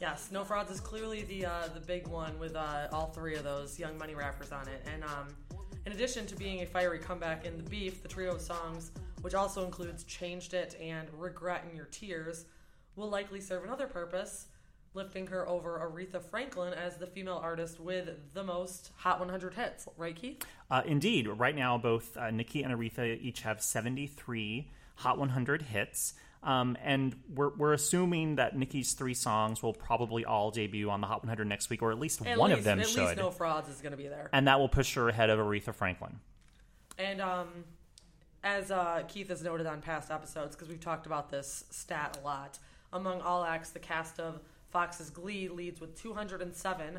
Yes, 0.00 0.30
No 0.32 0.42
Frauds 0.42 0.70
is 0.70 0.80
clearly 0.80 1.22
the 1.22 1.46
uh, 1.46 1.68
the 1.72 1.80
big 1.80 2.08
one 2.08 2.36
with 2.40 2.56
uh, 2.56 2.88
all 2.92 3.06
three 3.06 3.36
of 3.36 3.44
those 3.44 3.78
Young 3.78 3.96
Money 3.96 4.16
rappers 4.16 4.50
on 4.50 4.66
it. 4.66 4.84
And 4.92 5.04
um, 5.04 5.28
in 5.86 5.92
addition 5.92 6.26
to 6.26 6.36
being 6.36 6.62
a 6.62 6.66
fiery 6.66 6.98
comeback 6.98 7.44
in 7.44 7.56
the 7.56 7.68
beef, 7.68 8.02
the 8.02 8.08
trio 8.08 8.34
of 8.34 8.40
songs, 8.40 8.92
which 9.22 9.34
also 9.34 9.64
includes 9.64 10.04
"Changed 10.04 10.54
It" 10.54 10.76
and 10.80 11.08
"Regret 11.16 11.64
in 11.68 11.76
Your 11.76 11.86
Tears," 11.86 12.44
will 12.96 13.08
likely 13.08 13.40
serve 13.40 13.64
another 13.64 13.86
purpose, 13.86 14.46
lifting 14.94 15.26
her 15.26 15.48
over 15.48 15.78
Aretha 15.78 16.22
Franklin 16.22 16.74
as 16.74 16.96
the 16.96 17.06
female 17.06 17.40
artist 17.42 17.80
with 17.80 18.10
the 18.34 18.44
most 18.44 18.90
Hot 18.96 19.18
100 19.18 19.54
hits. 19.54 19.88
Right, 19.96 20.14
Keith? 20.14 20.44
Uh, 20.70 20.82
indeed, 20.84 21.26
right 21.26 21.56
now 21.56 21.78
both 21.78 22.16
uh, 22.16 22.30
Nicki 22.30 22.62
and 22.62 22.72
Aretha 22.74 23.20
each 23.20 23.40
have 23.42 23.62
73 23.62 24.70
Hot 24.96 25.18
100 25.18 25.62
hits. 25.62 26.14
Um, 26.42 26.76
and 26.82 27.14
we're, 27.32 27.50
we're 27.56 27.72
assuming 27.72 28.36
that 28.36 28.56
Nicki's 28.56 28.94
three 28.94 29.14
songs 29.14 29.62
will 29.62 29.72
probably 29.74 30.24
all 30.24 30.50
debut 30.50 30.90
on 30.90 31.00
the 31.00 31.06
Hot 31.06 31.22
100 31.22 31.44
next 31.46 31.70
week, 31.70 31.82
or 31.82 31.92
at 31.92 31.98
least 32.00 32.24
At 32.26 32.36
one 32.36 32.50
least, 32.50 32.58
of 32.58 32.64
them 32.64 32.80
at 32.80 32.88
should. 32.88 33.00
least 33.04 33.16
No 33.16 33.30
Frauds 33.30 33.68
is 33.68 33.80
going 33.80 33.92
to 33.92 33.96
be 33.96 34.08
there. 34.08 34.28
and 34.32 34.48
that 34.48 34.58
will 34.58 34.68
push 34.68 34.94
her 34.94 35.08
ahead 35.08 35.30
of 35.30 35.38
Aretha 35.38 35.72
Franklin. 35.74 36.18
And 36.98 37.20
um, 37.20 37.48
as 38.42 38.70
uh, 38.72 39.04
Keith 39.06 39.28
has 39.28 39.42
noted 39.42 39.66
on 39.68 39.80
past 39.82 40.10
episodes, 40.10 40.56
because 40.56 40.68
we've 40.68 40.80
talked 40.80 41.06
about 41.06 41.30
this 41.30 41.64
stat 41.70 42.18
a 42.20 42.24
lot, 42.24 42.58
among 42.92 43.20
all 43.20 43.44
acts, 43.44 43.70
the 43.70 43.78
cast 43.78 44.18
of 44.18 44.40
Fox's 44.70 45.10
Glee 45.10 45.48
leads 45.48 45.80
with 45.80 45.94
207 46.00 46.98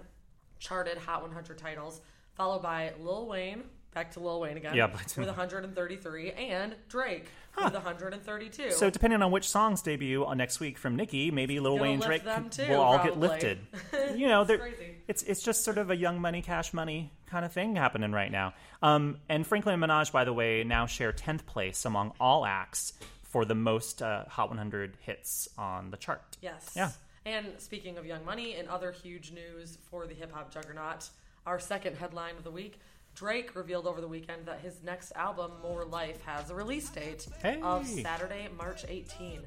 charted 0.59 0.97
Hot 1.00 1.21
100 1.21 1.57
titles, 1.57 2.00
followed 2.35 2.62
by 2.63 2.93
Lil 3.01 3.27
Wayne, 3.27 3.63
back 3.93 4.12
to 4.13 4.19
Lil 4.19 4.39
Wayne 4.39 4.57
again, 4.57 4.75
Yeah, 4.75 4.88
but- 4.88 5.15
with 5.17 5.27
133, 5.27 6.31
and 6.31 6.75
Drake 6.89 7.25
with 7.63 7.73
132. 7.73 8.71
So 8.71 8.89
depending 8.89 9.21
on 9.21 9.31
which 9.31 9.47
songs 9.47 9.81
debut 9.81 10.25
on 10.25 10.38
next 10.38 10.59
week 10.59 10.77
from 10.77 10.95
Nicki, 10.95 11.31
maybe 11.31 11.59
Lil 11.59 11.77
Wayne 11.79 12.00
lift 12.00 12.07
Drake 12.07 12.23
them 12.23 12.50
too, 12.50 12.67
will 12.69 12.81
all 12.81 13.00
probably. 13.00 13.27
get 13.29 13.43
lifted. 13.43 13.59
you 14.19 14.27
know, 14.27 14.43
they're- 14.43 14.57
crazy. 14.57 14.95
it's 15.07 15.23
it's 15.23 15.41
just 15.43 15.63
sort 15.63 15.77
of 15.77 15.89
a 15.91 15.95
young 15.95 16.19
money, 16.19 16.41
cash 16.41 16.73
money 16.73 17.12
kind 17.27 17.45
of 17.45 17.51
thing 17.51 17.75
happening 17.75 18.12
right 18.12 18.31
now. 18.31 18.53
Um, 18.81 19.17
and 19.29 19.45
Franklin 19.45 19.81
and 19.81 19.83
Minaj, 19.91 20.12
by 20.12 20.23
the 20.23 20.33
way, 20.33 20.63
now 20.63 20.85
share 20.85 21.12
tenth 21.12 21.45
place 21.45 21.85
among 21.85 22.13
all 22.19 22.45
acts 22.45 22.93
for 23.23 23.45
the 23.45 23.55
most 23.55 24.01
uh, 24.01 24.25
Hot 24.27 24.50
100 24.50 24.97
hits 25.01 25.47
on 25.57 25.89
the 25.89 25.97
chart. 25.97 26.38
Yes. 26.41 26.71
Yeah. 26.75 26.91
And 27.25 27.47
speaking 27.57 27.97
of 27.97 28.05
Young 28.05 28.23
Money 28.25 28.55
and 28.55 28.67
other 28.67 28.91
huge 28.91 29.31
news 29.31 29.77
for 29.89 30.05
the 30.05 30.13
hip 30.13 30.31
hop 30.31 30.51
juggernaut, 30.53 31.09
our 31.47 31.57
second 31.59 31.95
headline 31.97 32.35
of 32.38 32.43
the 32.43 32.51
week. 32.51 32.79
Drake 33.15 33.55
revealed 33.55 33.88
over 33.88 34.01
the 34.01 34.08
weekend 34.08 34.46
that 34.46 34.60
his 34.60 34.82
next 34.84 35.12
album, 35.15 35.51
More 35.62 35.86
Life, 35.86 36.22
has 36.25 36.50
a 36.50 36.55
release 36.55 36.89
date 36.89 37.27
of 37.62 37.88
Saturday, 37.88 38.48
March 38.58 38.86
18. 38.88 39.41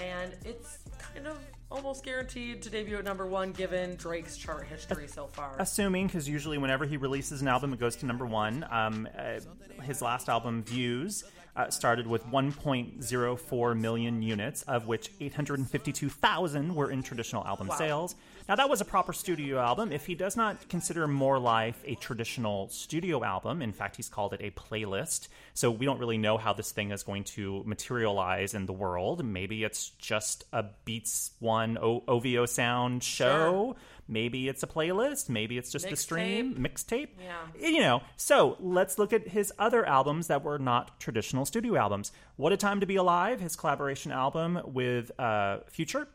And 0.00 0.36
it's 0.44 0.78
kind 0.98 1.28
of 1.28 1.38
almost 1.70 2.04
guaranteed 2.04 2.62
to 2.62 2.70
debut 2.70 2.96
at 2.96 3.04
number 3.04 3.26
one 3.26 3.52
given 3.52 3.94
Drake's 3.94 4.36
chart 4.36 4.66
history 4.66 5.06
so 5.06 5.28
far. 5.28 5.54
Assuming, 5.60 6.08
because 6.08 6.28
usually 6.28 6.58
whenever 6.58 6.84
he 6.84 6.96
releases 6.96 7.42
an 7.42 7.48
album, 7.48 7.72
it 7.72 7.78
goes 7.78 7.94
to 7.96 8.06
number 8.06 8.26
one. 8.26 8.66
Um, 8.70 9.08
uh, 9.16 9.38
his 9.82 10.02
last 10.02 10.28
album, 10.28 10.64
Views, 10.64 11.22
uh, 11.56 11.70
started 11.70 12.06
with 12.06 12.24
1.04 12.26 13.78
million 13.78 14.22
units, 14.22 14.62
of 14.62 14.86
which 14.86 15.10
852,000 15.20 16.74
were 16.74 16.90
in 16.90 17.02
traditional 17.02 17.44
album 17.46 17.70
sales. 17.76 18.14
Now, 18.48 18.56
that 18.56 18.68
was 18.68 18.80
a 18.80 18.84
proper 18.84 19.12
studio 19.12 19.58
album. 19.58 19.90
If 19.92 20.04
he 20.04 20.14
does 20.14 20.36
not 20.36 20.68
consider 20.68 21.06
More 21.08 21.38
Life 21.38 21.80
a 21.86 21.94
traditional 21.94 22.68
studio 22.68 23.24
album, 23.24 23.62
in 23.62 23.72
fact, 23.72 23.96
he's 23.96 24.08
called 24.08 24.34
it 24.34 24.40
a 24.42 24.50
playlist. 24.50 25.28
So 25.54 25.70
we 25.70 25.86
don't 25.86 25.98
really 25.98 26.18
know 26.18 26.36
how 26.36 26.52
this 26.52 26.70
thing 26.72 26.90
is 26.90 27.02
going 27.02 27.24
to 27.24 27.62
materialize 27.64 28.52
in 28.52 28.66
the 28.66 28.72
world. 28.72 29.24
Maybe 29.24 29.64
it's 29.64 29.90
just 29.98 30.44
a 30.52 30.64
Beats 30.84 31.30
One 31.38 31.78
o- 31.78 32.02
OVO 32.06 32.44
sound 32.46 33.02
show. 33.02 33.76
Maybe 34.06 34.48
it's 34.48 34.62
a 34.62 34.66
playlist. 34.66 35.28
Maybe 35.28 35.56
it's 35.56 35.70
just 35.70 35.90
a 35.90 35.96
stream 35.96 36.54
mixtape. 36.56 37.08
Yeah. 37.18 37.68
You 37.68 37.80
know. 37.80 38.02
So 38.16 38.56
let's 38.60 38.98
look 38.98 39.12
at 39.12 39.28
his 39.28 39.52
other 39.58 39.86
albums 39.86 40.26
that 40.26 40.42
were 40.42 40.58
not 40.58 41.00
traditional 41.00 41.44
studio 41.44 41.76
albums. 41.76 42.12
What 42.36 42.52
a 42.52 42.56
Time 42.56 42.80
to 42.80 42.86
Be 42.86 42.96
Alive, 42.96 43.40
his 43.40 43.56
collaboration 43.56 44.12
album 44.12 44.60
with 44.64 45.10
uh, 45.18 45.58
Future. 45.68 46.08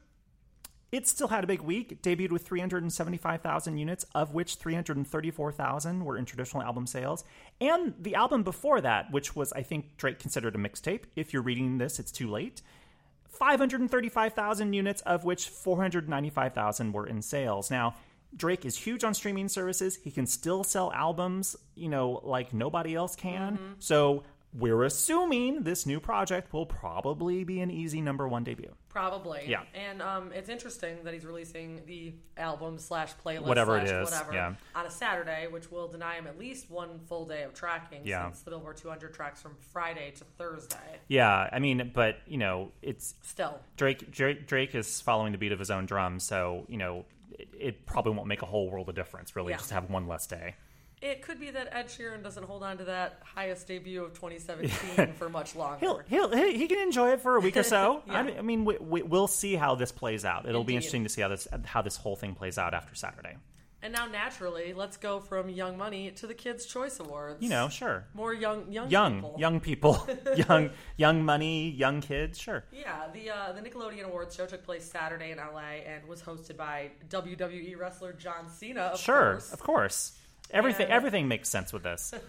It 0.91 1.07
still 1.07 1.27
had 1.27 1.43
a 1.43 1.47
big 1.47 1.61
week. 1.61 1.91
It 1.91 2.01
debuted 2.01 2.31
with 2.31 2.47
375,000 2.47 3.77
units, 3.77 4.05
of 4.15 4.33
which 4.33 4.55
334,000 4.55 6.03
were 6.03 6.17
in 6.17 6.25
traditional 6.25 6.63
album 6.63 6.87
sales. 6.87 7.23
And 7.61 7.93
the 7.99 8.15
album 8.15 8.41
before 8.41 8.81
that, 8.81 9.11
which 9.11 9.35
was, 9.35 9.53
I 9.53 9.61
think, 9.61 9.97
Drake 9.97 10.17
considered 10.17 10.55
a 10.55 10.57
mixtape. 10.57 11.03
If 11.15 11.31
you're 11.31 11.43
reading 11.43 11.77
this, 11.77 11.99
it's 11.99 12.11
too 12.11 12.27
late. 12.27 12.63
535,000 13.31 14.73
units, 14.73 15.01
of 15.01 15.23
which 15.23 15.49
495,000 15.49 16.91
were 16.93 17.07
in 17.07 17.21
sales. 17.21 17.71
Now, 17.71 17.95
Drake 18.35 18.65
is 18.65 18.77
huge 18.77 19.03
on 19.03 19.13
streaming 19.13 19.49
services. 19.49 19.97
He 20.03 20.11
can 20.11 20.27
still 20.27 20.63
sell 20.63 20.91
albums, 20.91 21.55
you 21.75 21.89
know, 21.89 22.21
like 22.23 22.53
nobody 22.53 22.95
else 22.95 23.15
can. 23.15 23.53
Mm-hmm. 23.53 23.73
So 23.79 24.23
we're 24.53 24.83
assuming 24.83 25.63
this 25.63 25.85
new 25.85 25.99
project 25.99 26.53
will 26.53 26.65
probably 26.65 27.43
be 27.43 27.59
an 27.61 27.71
easy 27.71 28.01
number 28.01 28.27
one 28.27 28.43
debut. 28.43 28.75
Probably. 28.89 29.43
Yeah. 29.47 29.61
And 29.75 30.01
um, 30.01 30.31
it's 30.33 30.49
interesting 30.49 30.97
that 31.03 31.13
he's 31.13 31.23
releasing 31.25 31.81
the 31.85 32.13
album 32.37 32.79
slash 32.79 33.11
playlist 33.23 33.43
Whatever 33.43 33.77
it 33.77 33.87
slash 33.87 34.01
is, 34.01 34.11
whatever 34.11 34.33
yeah. 34.33 34.53
on 34.75 34.85
a 34.85 34.89
Saturday, 34.89 35.47
which 35.47 35.71
will 35.71 35.87
deny 35.87 36.15
him 36.15 36.25
at 36.25 36.39
least 36.39 36.69
one 36.71 36.99
full 37.07 37.25
day 37.25 37.43
of 37.43 37.53
tracking 37.53 38.01
Yeah. 38.03 38.25
since 38.25 38.41
the 38.41 38.49
Billboard 38.51 38.77
200 38.77 39.13
tracks 39.13 39.41
from 39.41 39.55
Friday 39.71 40.11
to 40.17 40.23
Thursday. 40.37 40.77
Yeah, 41.07 41.49
I 41.51 41.59
mean, 41.59 41.91
but 41.93 42.17
you 42.27 42.37
know, 42.37 42.71
it's 42.81 43.13
Still. 43.21 43.59
Drake. 43.77 44.09
Drake, 44.11 44.47
Drake 44.47 44.73
is 44.73 44.99
following 45.01 45.31
the 45.33 45.37
beat 45.37 45.51
of 45.51 45.59
his 45.59 45.69
own 45.69 45.85
drum, 45.85 46.19
so 46.19 46.65
you 46.67 46.77
know, 46.77 47.05
it, 47.37 47.47
it 47.59 47.85
probably 47.85 48.13
won't 48.13 48.27
make 48.27 48.41
a 48.41 48.45
whole 48.47 48.69
world 48.71 48.89
of 48.89 48.95
difference, 48.95 49.35
really, 49.35 49.51
Yeah. 49.51 49.57
just 49.57 49.69
to 49.69 49.75
have 49.75 49.89
one 49.89 50.07
less 50.07 50.25
day. 50.25 50.55
It 51.01 51.21
could 51.21 51.39
be 51.39 51.49
that 51.51 51.69
Ed 51.71 51.87
Sheeran 51.87 52.21
doesn't 52.23 52.43
hold 52.43 52.61
on 52.61 52.77
to 52.79 52.83
that 52.85 53.21
highest 53.23 53.67
debut 53.67 54.03
of 54.03 54.13
2017 54.19 55.13
for 55.13 55.29
much 55.29 55.55
longer. 55.55 55.79
He'll, 55.79 56.01
he'll 56.07 56.29
he 56.35 56.57
he 56.57 56.67
can 56.67 56.79
enjoy 56.79 57.11
it 57.11 57.21
for 57.21 57.35
a 57.37 57.39
week 57.39 57.55
or 57.57 57.63
so. 57.63 58.03
Yeah. 58.07 58.13
I, 58.35 58.39
I 58.39 58.41
mean, 58.41 58.65
we, 58.65 58.77
we, 58.79 59.01
we'll 59.03 59.27
see 59.27 59.55
how 59.55 59.75
this 59.75 59.91
plays 59.91 60.25
out. 60.25 60.47
It'll 60.47 60.63
be 60.63 60.75
interesting 60.75 61.03
to 61.03 61.09
see 61.09 61.21
how 61.21 61.29
this 61.29 61.47
how 61.65 61.81
this 61.81 61.95
whole 61.95 62.15
thing 62.15 62.35
plays 62.35 62.57
out 62.57 62.73
after 62.73 62.95
Saturday. 62.95 63.37
and 63.81 63.93
now, 63.93 64.07
naturally, 64.07 64.73
let's 64.73 64.97
go 64.97 65.21
from 65.21 65.47
Young 65.47 65.77
Money 65.77 66.11
to 66.11 66.27
the 66.27 66.33
Kids' 66.33 66.65
Choice 66.65 66.99
Awards. 66.99 67.41
You 67.41 67.47
know, 67.47 67.69
sure, 67.69 68.03
more 68.13 68.33
young, 68.33 68.69
young, 68.69 68.89
young 68.91 69.15
people. 69.21 69.35
young 69.39 69.59
people, 69.61 70.07
young 70.35 70.69
young 70.97 71.23
money, 71.23 71.69
young 71.69 72.01
kids, 72.01 72.37
sure. 72.37 72.65
Yeah, 72.73 73.07
the 73.13 73.29
uh, 73.29 73.53
the 73.53 73.61
Nickelodeon 73.61 74.03
Awards 74.03 74.35
show 74.35 74.45
took 74.45 74.65
place 74.65 74.83
Saturday 74.83 75.31
in 75.31 75.37
LA 75.37 75.79
and 75.87 76.05
was 76.09 76.21
hosted 76.21 76.57
by 76.57 76.91
WWE 77.09 77.77
wrestler 77.79 78.11
John 78.11 78.49
Cena. 78.49 78.81
Of 78.93 78.99
Sure, 78.99 79.31
course. 79.31 79.53
of 79.53 79.59
course. 79.61 80.11
Everything 80.51 80.85
And- 80.85 80.93
everything 80.93 81.27
makes 81.27 81.49
sense 81.49 81.71
with 81.73 81.83
this. 81.83 82.13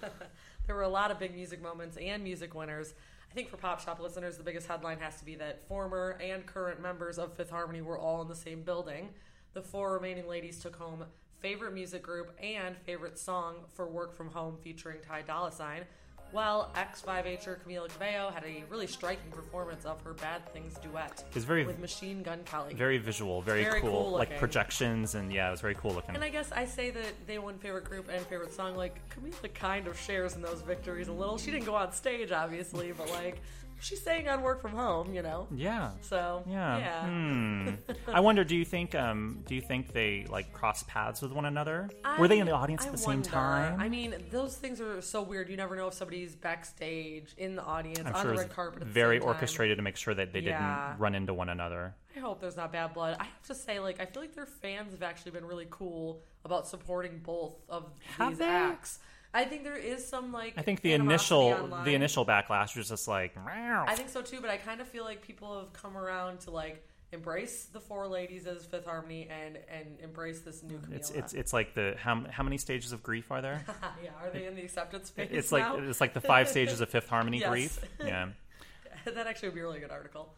There 0.66 0.76
were 0.76 0.82
a 0.82 0.88
lot 0.88 1.10
of 1.10 1.18
big 1.18 1.34
music 1.34 1.60
moments 1.60 1.96
and 1.96 2.22
music 2.22 2.54
winners. 2.54 2.94
I 3.28 3.34
think 3.34 3.48
for 3.48 3.56
Pop 3.56 3.80
Shop 3.80 3.98
listeners, 3.98 4.36
the 4.36 4.44
biggest 4.44 4.68
headline 4.68 4.98
has 5.00 5.16
to 5.16 5.24
be 5.24 5.34
that 5.36 5.66
former 5.66 6.16
and 6.22 6.46
current 6.46 6.80
members 6.80 7.18
of 7.18 7.32
Fifth 7.34 7.50
Harmony 7.50 7.80
were 7.80 7.98
all 7.98 8.22
in 8.22 8.28
the 8.28 8.36
same 8.36 8.62
building. 8.62 9.08
The 9.52 9.62
four 9.62 9.92
remaining 9.94 10.28
ladies 10.28 10.60
took 10.60 10.76
home 10.76 11.06
favorite 11.40 11.74
music 11.74 12.04
group 12.04 12.38
and 12.40 12.76
favorite 12.76 13.18
song 13.18 13.64
for 13.74 13.88
Work 13.88 14.14
From 14.14 14.30
Home 14.30 14.58
featuring 14.62 14.98
Ty 15.00 15.22
Dolla 15.22 15.50
Sign, 15.50 15.86
while 16.32 16.70
X5Her 16.76 17.58
Camila 17.64 17.88
Cabello 17.88 18.30
had 18.30 18.44
a 18.44 18.64
really 18.70 18.86
striking 18.86 19.30
performance 19.30 19.84
of 19.84 20.00
her 20.02 20.12
Bad 20.14 20.46
Things 20.52 20.74
duet 20.82 21.24
It's 21.34 21.44
very- 21.44 21.64
with 21.66 21.78
Machine 21.78 22.22
Gun 22.22 22.40
Kelly. 22.44 22.74
Very 22.74 22.98
visual, 22.98 23.42
very, 23.42 23.64
Very 23.64 23.80
cool, 23.80 23.90
cool 23.90 24.10
like 24.12 24.38
projections, 24.38 25.14
and 25.14 25.32
yeah, 25.32 25.48
it 25.48 25.50
was 25.50 25.60
very 25.60 25.74
cool 25.74 25.92
looking. 25.92 26.14
And 26.14 26.22
I 26.24 26.28
guess 26.28 26.52
I 26.52 26.64
say 26.64 26.90
that 26.90 27.26
they 27.26 27.38
won 27.38 27.58
favorite 27.58 27.84
group 27.84 28.08
and 28.12 28.24
favorite 28.26 28.52
song. 28.52 28.76
Like 28.76 29.00
Camila 29.10 29.52
kind 29.54 29.86
of 29.86 29.98
shares 29.98 30.34
in 30.34 30.42
those 30.42 30.62
victories 30.62 31.08
a 31.08 31.12
little. 31.12 31.38
She 31.38 31.50
didn't 31.50 31.66
go 31.66 31.74
on 31.74 31.92
stage, 31.92 32.32
obviously, 32.32 32.92
but 32.92 33.10
like 33.10 33.40
she's 33.80 34.02
saying 34.02 34.28
on 34.28 34.42
work 34.42 34.60
from 34.62 34.72
home, 34.72 35.12
you 35.14 35.22
know. 35.22 35.48
Yeah. 35.54 35.90
So 36.02 36.44
Yeah. 36.48 36.78
yeah. 36.78 37.06
Hmm. 37.06 37.68
I 38.08 38.20
wonder. 38.20 38.44
Do 38.44 38.54
you 38.56 38.64
think? 38.64 38.94
Um. 38.94 39.42
Do 39.46 39.54
you 39.54 39.60
think 39.60 39.92
they 39.92 40.26
like 40.28 40.52
cross 40.52 40.82
paths 40.84 41.20
with 41.22 41.32
one 41.32 41.44
another? 41.46 41.90
Were 42.18 42.28
they 42.28 42.38
in 42.38 42.46
the 42.46 42.52
audience 42.52 42.84
I 42.84 42.86
at 42.86 42.92
the 42.92 42.98
same 42.98 43.22
time? 43.22 43.80
I 43.80 43.88
mean, 43.88 44.14
those 44.30 44.56
things 44.56 44.80
are 44.80 45.00
so 45.02 45.22
weird. 45.22 45.48
You 45.48 45.56
never 45.56 45.76
know 45.76 45.88
if 45.88 45.94
somebody's 45.94 46.34
backstage 46.36 47.34
in 47.36 47.56
the 47.56 47.62
audience 47.64 48.00
I'm 48.06 48.14
on 48.14 48.22
sure 48.22 48.30
the 48.32 48.38
red 48.38 48.50
carpet. 48.50 48.84
Very 48.84 49.16
same 49.16 49.20
time. 49.22 49.28
orchestrated 49.34 49.76
to 49.78 49.82
make 49.82 49.96
sure 49.96 50.14
that 50.14 50.32
they 50.32 50.40
Yeah. 50.40 50.86
didn't 50.88 51.00
run 51.00 51.14
into 51.14 51.34
one 51.34 51.48
another. 51.48 51.94
I 52.16 52.20
hope 52.20 52.40
there's 52.40 52.56
not 52.56 52.72
bad 52.72 52.92
blood. 52.94 53.16
I 53.20 53.24
have 53.24 53.42
to 53.46 53.54
say, 53.54 53.78
like, 53.78 54.00
I 54.00 54.04
feel 54.04 54.20
like 54.20 54.34
their 54.34 54.46
fans 54.46 54.92
have 54.92 55.02
actually 55.02 55.30
been 55.30 55.44
really 55.44 55.68
cool 55.70 56.22
about 56.44 56.66
supporting 56.66 57.18
both 57.20 57.54
of 57.68 57.84
Have 58.18 58.30
these 58.30 58.38
they? 58.38 58.46
acts. 58.46 58.98
I 59.32 59.44
think 59.44 59.64
there 59.64 59.76
is 59.76 60.06
some 60.06 60.32
like. 60.32 60.54
I 60.56 60.62
think 60.62 60.80
the 60.80 60.92
initial 60.92 61.40
online. 61.40 61.84
the 61.84 61.94
initial 61.94 62.26
backlash 62.26 62.76
was 62.76 62.88
just 62.88 63.06
like. 63.06 63.36
"Meow." 63.36 63.84
I 63.86 63.94
think 63.94 64.08
so 64.08 64.22
too, 64.22 64.40
but 64.40 64.50
I 64.50 64.56
kind 64.56 64.80
of 64.80 64.88
feel 64.88 65.04
like 65.04 65.22
people 65.22 65.58
have 65.60 65.72
come 65.72 65.96
around 65.96 66.40
to 66.40 66.50
like 66.50 66.84
embrace 67.12 67.64
the 67.72 67.80
four 67.80 68.06
ladies 68.06 68.46
as 68.46 68.64
Fifth 68.64 68.86
Harmony 68.86 69.28
and 69.28 69.58
and 69.70 69.98
embrace 70.00 70.40
this 70.40 70.62
new 70.62 70.78
Camila. 70.78 70.96
It's 70.96 71.10
it's 71.10 71.32
it's 71.32 71.52
like 71.52 71.74
the 71.74 71.94
how 71.98 72.24
how 72.30 72.42
many 72.42 72.58
stages 72.58 72.92
of 72.92 73.02
grief 73.02 73.30
are 73.30 73.40
there? 73.40 73.64
yeah, 74.02 74.10
are 74.22 74.30
they 74.30 74.46
in 74.46 74.54
the 74.54 74.62
acceptance 74.62 75.10
phase? 75.10 75.28
It's 75.30 75.52
like 75.52 75.64
it's 75.78 76.00
like 76.00 76.14
the 76.14 76.20
five 76.20 76.48
stages 76.48 76.80
of 76.80 76.88
Fifth 76.88 77.08
Harmony 77.08 77.38
Yes. 77.40 77.48
grief. 77.48 77.80
Yeah. 78.04 78.28
that 79.04 79.26
actually 79.26 79.48
would 79.48 79.54
be 79.54 79.60
a 79.60 79.64
really 79.64 79.80
good 79.80 79.90
article. 79.90 80.32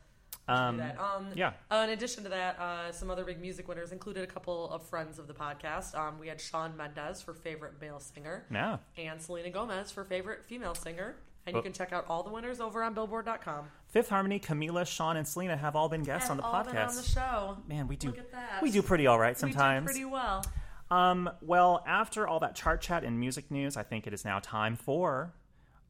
We 0.49 0.55
Um. 0.55 0.81
Um, 0.99 1.29
yeah. 1.35 1.53
uh, 1.71 1.83
in 1.87 1.91
addition 1.91 2.25
to 2.25 2.29
that, 2.31 2.59
uh, 2.59 2.91
some 2.93 3.11
other 3.11 3.25
big 3.25 3.41
music 3.41 3.69
winners 3.69 3.93
included 3.93 4.25
a 4.25 4.27
couple 4.27 4.69
of 4.71 4.83
friends 4.83 5.19
of 5.19 5.27
the 5.29 5.35
podcast. 5.35 5.95
Um, 5.95 6.19
we 6.19 6.29
had 6.29 6.41
Shawn 6.41 6.77
Mendes 6.77 7.23
for 7.23 7.33
favorite 7.33 7.81
male 7.81 8.01
singer, 8.01 8.45
Yeah. 8.51 8.79
and 8.99 9.21
Selena 9.23 9.51
Gomez 9.51 9.91
for 9.93 10.05
favorite 10.05 10.45
female 10.47 10.75
singer. 10.75 11.15
And 11.45 11.57
you 11.57 11.63
can 11.63 11.73
check 11.73 11.93
out 11.93 12.05
all 12.09 12.23
the 12.23 12.31
winners 12.31 12.61
over 12.61 12.85
on 12.85 12.95
Billboard.com. 12.95 13.67
Fifth 13.89 14.09
Harmony, 14.11 14.39
Camila, 14.39 14.87
Shawn, 14.87 15.17
and 15.17 15.27
Selena 15.27 15.57
have 15.57 15.75
all 15.75 15.89
been 15.89 16.05
guests 16.05 16.31
on 16.31 16.37
the 16.37 16.43
Have 16.45 16.55
all 16.55 16.63
been 16.65 16.75
podcast. 16.75 16.89
on 16.91 16.97
the 16.97 17.03
show. 17.03 17.57
Man, 17.67 17.89
we 17.89 17.97
do 17.97 18.09
Look 18.09 18.19
at 18.19 18.31
that. 18.31 18.63
we 18.63 18.71
do 18.71 18.81
pretty 18.81 19.09
all 19.09 19.19
right 19.19 19.35
We 19.35 19.41
sometimes. 19.41 19.87
do 19.87 19.93
pretty 19.93 20.05
well. 20.05 20.45
Um, 20.91 21.29
well, 21.41 21.83
after 21.87 22.29
all 22.29 22.39
that 22.41 22.55
chart 22.55 22.81
chat 22.81 23.03
and 23.03 23.19
music 23.19 23.51
news, 23.51 23.77
I 23.77 23.83
think 23.83 24.07
it 24.07 24.15
is 24.15 24.25
now 24.25 24.39
time 24.39 24.77
for 24.77 25.33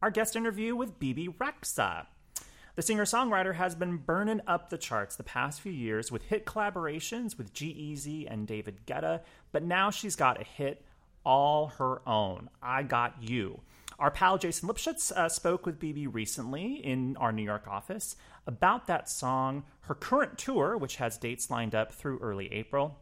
our 0.00 0.10
guest 0.10 0.36
interview 0.36 0.74
with 0.74 0.98
Bebe 0.98 1.28
Rexha. 1.28 2.06
The 2.74 2.82
singer 2.82 3.04
songwriter 3.04 3.54
has 3.56 3.74
been 3.74 3.98
burning 3.98 4.40
up 4.46 4.70
the 4.70 4.78
charts 4.78 5.16
the 5.16 5.22
past 5.22 5.60
few 5.60 5.72
years 5.72 6.10
with 6.10 6.22
hit 6.22 6.46
collaborations 6.46 7.36
with 7.36 7.52
G-Eazy 7.52 8.26
and 8.26 8.46
David 8.46 8.86
Guetta, 8.86 9.20
but 9.52 9.62
now 9.62 9.90
she's 9.90 10.16
got 10.16 10.40
a 10.40 10.44
hit 10.44 10.82
all 11.22 11.66
her 11.78 12.00
own 12.08 12.48
I 12.62 12.82
Got 12.82 13.22
You. 13.22 13.60
Our 13.98 14.10
pal 14.10 14.38
Jason 14.38 14.70
Lipshutz 14.70 15.12
uh, 15.12 15.28
spoke 15.28 15.66
with 15.66 15.78
Bebe 15.78 16.06
recently 16.06 16.76
in 16.76 17.14
our 17.18 17.30
New 17.30 17.42
York 17.42 17.68
office 17.68 18.16
about 18.46 18.86
that 18.86 19.06
song, 19.06 19.64
her 19.82 19.94
current 19.94 20.38
tour, 20.38 20.76
which 20.78 20.96
has 20.96 21.18
dates 21.18 21.50
lined 21.50 21.74
up 21.74 21.92
through 21.92 22.20
early 22.20 22.50
April, 22.54 22.98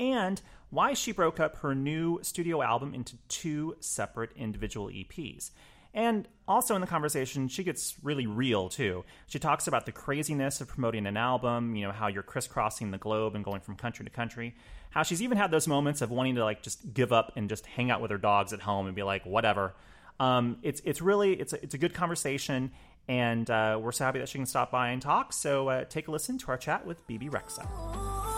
and 0.00 0.42
why 0.70 0.94
she 0.94 1.12
broke 1.12 1.38
up 1.38 1.58
her 1.58 1.76
new 1.76 2.18
studio 2.22 2.60
album 2.60 2.92
into 2.92 3.16
two 3.28 3.76
separate 3.78 4.32
individual 4.36 4.88
EPs. 4.88 5.52
And 5.92 6.28
also 6.46 6.74
in 6.74 6.80
the 6.80 6.86
conversation, 6.86 7.48
she 7.48 7.64
gets 7.64 7.96
really 8.02 8.26
real 8.26 8.68
too. 8.68 9.04
She 9.26 9.38
talks 9.38 9.66
about 9.66 9.86
the 9.86 9.92
craziness 9.92 10.60
of 10.60 10.68
promoting 10.68 11.06
an 11.06 11.16
album, 11.16 11.74
you 11.74 11.84
know, 11.84 11.92
how 11.92 12.06
you're 12.06 12.22
crisscrossing 12.22 12.90
the 12.90 12.98
globe 12.98 13.34
and 13.34 13.44
going 13.44 13.60
from 13.60 13.76
country 13.76 14.04
to 14.04 14.10
country. 14.10 14.54
How 14.90 15.02
she's 15.02 15.22
even 15.22 15.36
had 15.36 15.50
those 15.50 15.66
moments 15.66 16.00
of 16.00 16.10
wanting 16.10 16.36
to 16.36 16.44
like 16.44 16.62
just 16.62 16.92
give 16.92 17.12
up 17.12 17.32
and 17.36 17.48
just 17.48 17.66
hang 17.66 17.90
out 17.90 18.00
with 18.00 18.10
her 18.10 18.18
dogs 18.18 18.52
at 18.52 18.60
home 18.60 18.86
and 18.86 18.94
be 18.94 19.02
like, 19.02 19.24
whatever. 19.26 19.74
Um, 20.20 20.58
it's 20.62 20.80
it's 20.84 21.00
really 21.00 21.32
it's 21.32 21.52
a, 21.54 21.62
it's 21.62 21.74
a 21.74 21.78
good 21.78 21.94
conversation, 21.94 22.72
and 23.08 23.48
uh, 23.48 23.78
we're 23.80 23.92
so 23.92 24.04
happy 24.04 24.18
that 24.18 24.28
she 24.28 24.38
can 24.38 24.46
stop 24.46 24.70
by 24.70 24.90
and 24.90 25.00
talk. 25.00 25.32
So 25.32 25.68
uh, 25.68 25.84
take 25.84 26.08
a 26.08 26.10
listen 26.10 26.36
to 26.38 26.48
our 26.48 26.58
chat 26.58 26.86
with 26.86 27.04
Bebe 27.06 27.28
Rexha. 27.28 28.29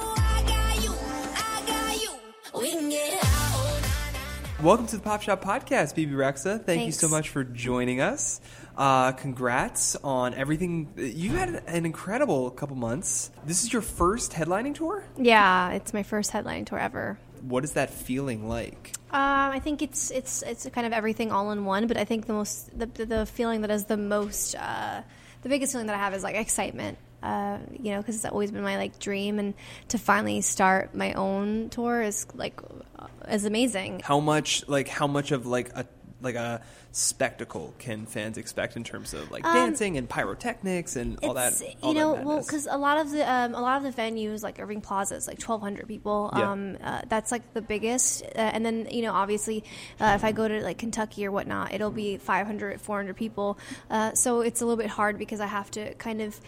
Welcome 4.62 4.86
to 4.86 4.96
the 4.96 5.02
Pop 5.02 5.22
Shop 5.22 5.42
Podcast, 5.42 5.96
Bebe 5.96 6.12
Rexha. 6.12 6.64
Thank 6.64 6.86
you 6.86 6.92
so 6.92 7.08
much 7.08 7.30
for 7.30 7.42
joining 7.42 8.00
us. 8.00 8.40
Uh, 8.76 9.10
congrats 9.10 9.96
on 9.96 10.34
everything. 10.34 10.92
You 10.96 11.30
had 11.30 11.64
an 11.66 11.84
incredible 11.84 12.48
couple 12.52 12.76
months. 12.76 13.32
This 13.44 13.64
is 13.64 13.72
your 13.72 13.82
first 13.82 14.30
headlining 14.30 14.76
tour? 14.76 15.04
Yeah, 15.18 15.72
it's 15.72 15.92
my 15.92 16.04
first 16.04 16.30
headlining 16.30 16.66
tour 16.66 16.78
ever. 16.78 17.18
What 17.40 17.64
is 17.64 17.72
that 17.72 17.90
feeling 17.90 18.48
like? 18.48 18.92
Um, 19.10 19.50
I 19.50 19.58
think 19.58 19.82
it's 19.82 20.12
it's 20.12 20.42
it's 20.42 20.64
kind 20.72 20.86
of 20.86 20.92
everything 20.92 21.32
all 21.32 21.50
in 21.50 21.64
one, 21.64 21.88
but 21.88 21.96
I 21.96 22.04
think 22.04 22.26
the 22.26 22.32
most 22.32 22.78
the, 22.78 22.86
the, 22.86 23.04
the 23.04 23.26
feeling 23.26 23.62
that 23.62 23.70
is 23.72 23.86
the 23.86 23.96
most 23.96 24.54
uh, 24.54 25.02
the 25.42 25.48
biggest 25.48 25.72
feeling 25.72 25.88
that 25.88 25.96
I 25.96 25.98
have 25.98 26.14
is 26.14 26.22
like 26.22 26.36
excitement. 26.36 26.98
Uh, 27.22 27.58
you 27.78 27.92
know, 27.92 27.98
because 27.98 28.16
it's 28.16 28.24
always 28.24 28.50
been 28.50 28.62
my 28.62 28.76
like 28.76 28.98
dream, 28.98 29.38
and 29.38 29.54
to 29.88 29.98
finally 29.98 30.40
start 30.40 30.94
my 30.94 31.12
own 31.12 31.70
tour 31.70 32.02
is 32.02 32.26
like 32.34 32.60
uh, 32.98 33.06
is 33.30 33.44
amazing. 33.44 34.00
How 34.02 34.18
much, 34.18 34.66
like, 34.68 34.88
how 34.88 35.06
much 35.06 35.30
of 35.30 35.46
like 35.46 35.70
a 35.76 35.86
like 36.22 36.34
a 36.34 36.60
spectacle 36.92 37.74
can 37.78 38.06
fans 38.06 38.36
expect 38.38 38.76
in 38.76 38.84
terms 38.84 39.14
of 39.14 39.30
like 39.30 39.44
Um, 39.44 39.54
dancing 39.54 39.96
and 39.96 40.08
pyrotechnics 40.08 40.96
and 40.96 41.18
all 41.22 41.34
that? 41.34 41.54
All 41.82 41.92
you 41.92 41.94
that 41.94 42.00
know, 42.00 42.14
well, 42.22 42.40
because 42.40 42.68
a 42.70 42.76
lot 42.76 42.98
of 42.98 43.10
the 43.10 43.30
um, 43.30 43.54
a 43.54 43.60
lot 43.60 43.84
of 43.84 43.94
the 43.94 44.02
venues 44.02 44.42
like 44.42 44.60
Irving 44.60 44.80
Plaza 44.80 45.16
is 45.16 45.26
like 45.26 45.38
twelve 45.38 45.60
hundred 45.60 45.88
people. 45.88 46.32
Yeah. 46.36 46.50
Um, 46.50 46.78
uh, 46.82 47.02
that's 47.08 47.32
like 47.32 47.54
the 47.54 47.62
biggest, 47.62 48.22
uh, 48.22 48.28
and 48.38 48.64
then 48.64 48.88
you 48.90 49.02
know, 49.02 49.12
obviously, 49.12 49.64
uh, 50.00 50.12
if 50.14 50.24
I 50.24 50.32
go 50.32 50.46
to 50.46 50.62
like 50.62 50.78
Kentucky 50.78 51.26
or 51.26 51.32
whatnot, 51.32 51.72
it'll 51.72 51.90
be 51.90 52.18
500, 52.18 52.80
400 52.80 53.16
people. 53.16 53.58
Uh, 53.90 54.14
so 54.14 54.40
it's 54.40 54.60
a 54.60 54.64
little 54.64 54.76
bit 54.76 54.90
hard 54.90 55.18
because 55.18 55.40
I 55.40 55.46
have 55.46 55.70
to 55.72 55.94
kind 55.94 56.20
of. 56.20 56.40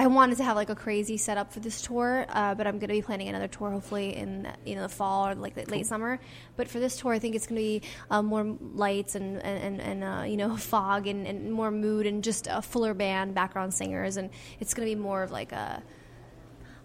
I 0.00 0.06
wanted 0.06 0.38
to 0.38 0.44
have 0.44 0.56
like 0.56 0.70
a 0.70 0.74
crazy 0.74 1.18
setup 1.18 1.52
for 1.52 1.60
this 1.60 1.82
tour, 1.82 2.24
uh, 2.30 2.54
but 2.54 2.66
I'm 2.66 2.78
going 2.78 2.88
to 2.88 2.94
be 2.94 3.02
planning 3.02 3.28
another 3.28 3.48
tour 3.48 3.70
hopefully 3.70 4.16
in 4.16 4.50
you 4.64 4.74
know 4.74 4.80
the 4.80 4.88
fall 4.88 5.28
or 5.28 5.34
like 5.34 5.54
the 5.54 5.70
late 5.70 5.84
summer. 5.84 6.18
But 6.56 6.68
for 6.68 6.80
this 6.80 6.96
tour, 6.96 7.12
I 7.12 7.18
think 7.18 7.34
it's 7.34 7.46
going 7.46 7.58
to 7.58 7.62
be 7.62 7.82
uh, 8.10 8.22
more 8.22 8.56
lights 8.72 9.14
and 9.14 9.36
and, 9.42 9.62
and, 9.62 10.02
and 10.02 10.02
uh, 10.02 10.24
you 10.24 10.38
know 10.38 10.56
fog 10.72 11.06
and, 11.06 11.26
and 11.26 11.52
more 11.52 11.70
mood 11.70 12.06
and 12.06 12.24
just 12.24 12.46
a 12.50 12.62
fuller 12.62 12.94
band, 12.94 13.34
background 13.34 13.74
singers, 13.74 14.16
and 14.16 14.30
it's 14.58 14.72
going 14.72 14.88
to 14.88 14.94
be 14.94 14.98
more 14.98 15.22
of 15.22 15.32
like 15.32 15.52
a. 15.52 15.82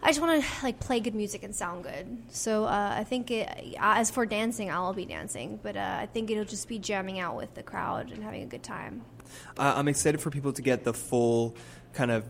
I 0.03 0.07
just 0.09 0.19
want 0.19 0.43
to 0.43 0.49
like 0.61 0.81
play 0.81 0.99
good 0.99 1.15
music 1.15 1.43
and 1.43 1.55
sound 1.55 1.85
good. 1.85 2.21
So 2.31 2.65
uh, 2.65 2.95
I 2.97 3.05
think 3.05 3.31
it, 3.31 3.77
as 3.79 4.11
for 4.11 4.25
dancing, 4.25 4.69
I'll 4.69 4.91
be 4.91 5.05
dancing, 5.05 5.57
but 5.63 5.77
uh, 5.77 5.99
I 6.01 6.07
think 6.07 6.31
it'll 6.31 6.43
just 6.43 6.67
be 6.67 6.79
jamming 6.79 7.19
out 7.19 7.37
with 7.37 7.53
the 7.53 7.63
crowd 7.63 8.11
and 8.11 8.21
having 8.21 8.43
a 8.43 8.45
good 8.45 8.61
time. 8.61 9.03
Uh, 9.57 9.73
I'm 9.77 9.87
excited 9.87 10.19
for 10.19 10.31
people 10.31 10.51
to 10.51 10.61
get 10.61 10.83
the 10.83 10.93
full 10.93 11.55
kind 11.93 12.11
of 12.11 12.25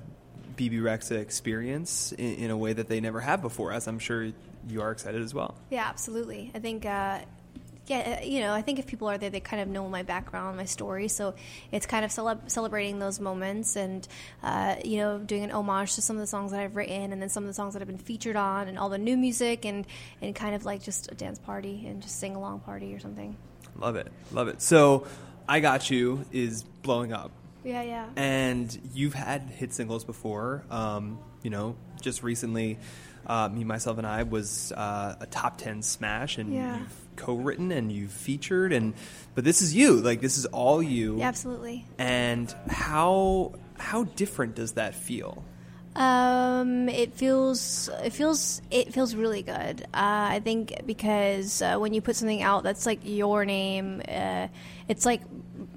Bebe 0.56 0.78
Rexha 0.78 1.20
experience 1.20 2.12
in, 2.12 2.36
in 2.36 2.52
a 2.52 2.58
way 2.58 2.74
that 2.74 2.88
they 2.88 3.00
never 3.00 3.22
have 3.22 3.42
before, 3.42 3.72
as 3.72 3.88
I'm 3.88 4.00
sure 4.00 4.32
you 4.68 4.82
are 4.82 4.92
excited 4.92 5.22
as 5.22 5.34
well. 5.34 5.56
Yeah, 5.70 5.86
absolutely. 5.88 6.52
I 6.56 6.60
think, 6.60 6.86
uh, 6.86 7.20
yeah, 7.88 8.20
uh, 8.20 8.26
you 8.26 8.40
know, 8.40 8.54
I 8.54 8.62
think 8.62 8.80
if 8.80 8.88
people 8.88 9.08
are 9.10 9.18
there, 9.18 9.30
they 9.30 9.40
kind 9.40 9.62
of 9.62 9.68
know 9.68 9.88
my 9.88 10.02
background, 10.04 10.58
my 10.58 10.66
story. 10.66 11.08
So 11.08 11.36
it's 11.72 11.86
kind 11.86 12.04
of 12.04 12.12
celeb- 12.12 12.50
celebrating 12.50 12.98
those 13.00 13.20
moments 13.20 13.76
and, 13.76 14.08
uh, 14.42 14.76
you 14.84 14.98
know, 14.98 15.20
doing 15.20 15.44
an 15.44 15.52
homage 15.52 15.96
to 15.96 16.02
some 16.02 16.16
of 16.16 16.22
the 16.22 16.28
songs 16.28 16.52
that 16.52 16.60
I've 16.60 16.76
written 16.76 17.14
and 17.14 17.22
then 17.22 17.30
some 17.30 17.44
of 17.44 17.48
the 17.48 17.54
songs 17.54 17.74
that 17.74 17.82
I've 17.82 17.88
been 17.88 17.98
featured 17.98 18.36
on 18.36 18.68
and 18.68 18.80
all 18.80 18.90
the 18.90 18.98
new 18.98 19.18
music 19.18 19.66
and, 19.66 19.86
and 20.22 20.36
kind 20.36 20.56
of 20.56 20.66
like 20.66 20.82
just 20.82 21.12
a 21.12 21.16
dance 21.16 21.38
party 21.38 21.86
and 21.88 22.02
just 22.02 22.20
sing 22.20 22.36
along 22.36 22.62
party 22.62 22.96
or 22.96 23.00
something. 23.00 23.36
Love 23.78 23.96
it, 23.98 24.12
love 24.32 24.48
it. 24.48 24.62
So, 24.62 25.06
I 25.48 25.60
Got 25.60 25.92
You 25.92 26.26
is 26.32 26.64
blowing 26.64 27.14
up. 27.14 27.32
Yeah, 27.66 27.82
yeah. 27.82 28.06
And 28.16 28.78
you've 28.94 29.16
had 29.16 29.42
hit 29.50 29.74
singles 29.74 30.04
before. 30.06 30.64
Um, 30.70 31.18
you 31.44 31.50
know, 31.50 31.76
just 32.02 32.24
recently, 32.24 32.78
uh, 33.26 33.50
me, 33.50 33.64
myself, 33.64 33.98
and 33.98 34.06
I 34.08 34.24
was 34.24 34.72
uh, 34.72 35.16
a 35.20 35.26
top 35.26 35.58
ten 35.58 35.82
smash, 35.82 36.38
and 36.38 36.54
Yeah. 36.54 36.78
you've 36.80 36.94
co-written 37.16 37.72
and 37.72 37.92
you've 37.92 38.12
featured, 38.12 38.72
and 38.72 38.94
but 39.34 39.44
this 39.44 39.62
is 39.62 39.76
you. 39.76 39.96
Like 39.96 40.22
this 40.22 40.38
is 40.38 40.46
all 40.48 40.82
you. 40.84 41.18
Yeah, 41.18 41.28
absolutely. 41.28 41.86
And 41.98 42.54
how 42.70 43.54
how 43.80 44.04
different 44.04 44.56
does 44.56 44.74
that 44.74 44.94
feel? 44.96 45.44
Um, 45.96 46.90
it 46.90 47.14
feels 47.14 47.90
it 48.04 48.12
feels 48.12 48.62
it 48.70 48.94
feels 48.94 49.16
really 49.16 49.44
good. 49.44 49.82
Uh, 49.94 50.36
I 50.36 50.42
think 50.44 50.82
because 50.86 51.62
uh, 51.62 51.78
when 51.78 51.94
you 51.94 52.02
put 52.02 52.16
something 52.18 52.42
out 52.42 52.64
that's 52.64 52.86
like 52.86 53.00
your 53.04 53.46
name, 53.46 54.02
uh, 54.08 54.50
it's 54.90 55.06
like 55.06 55.22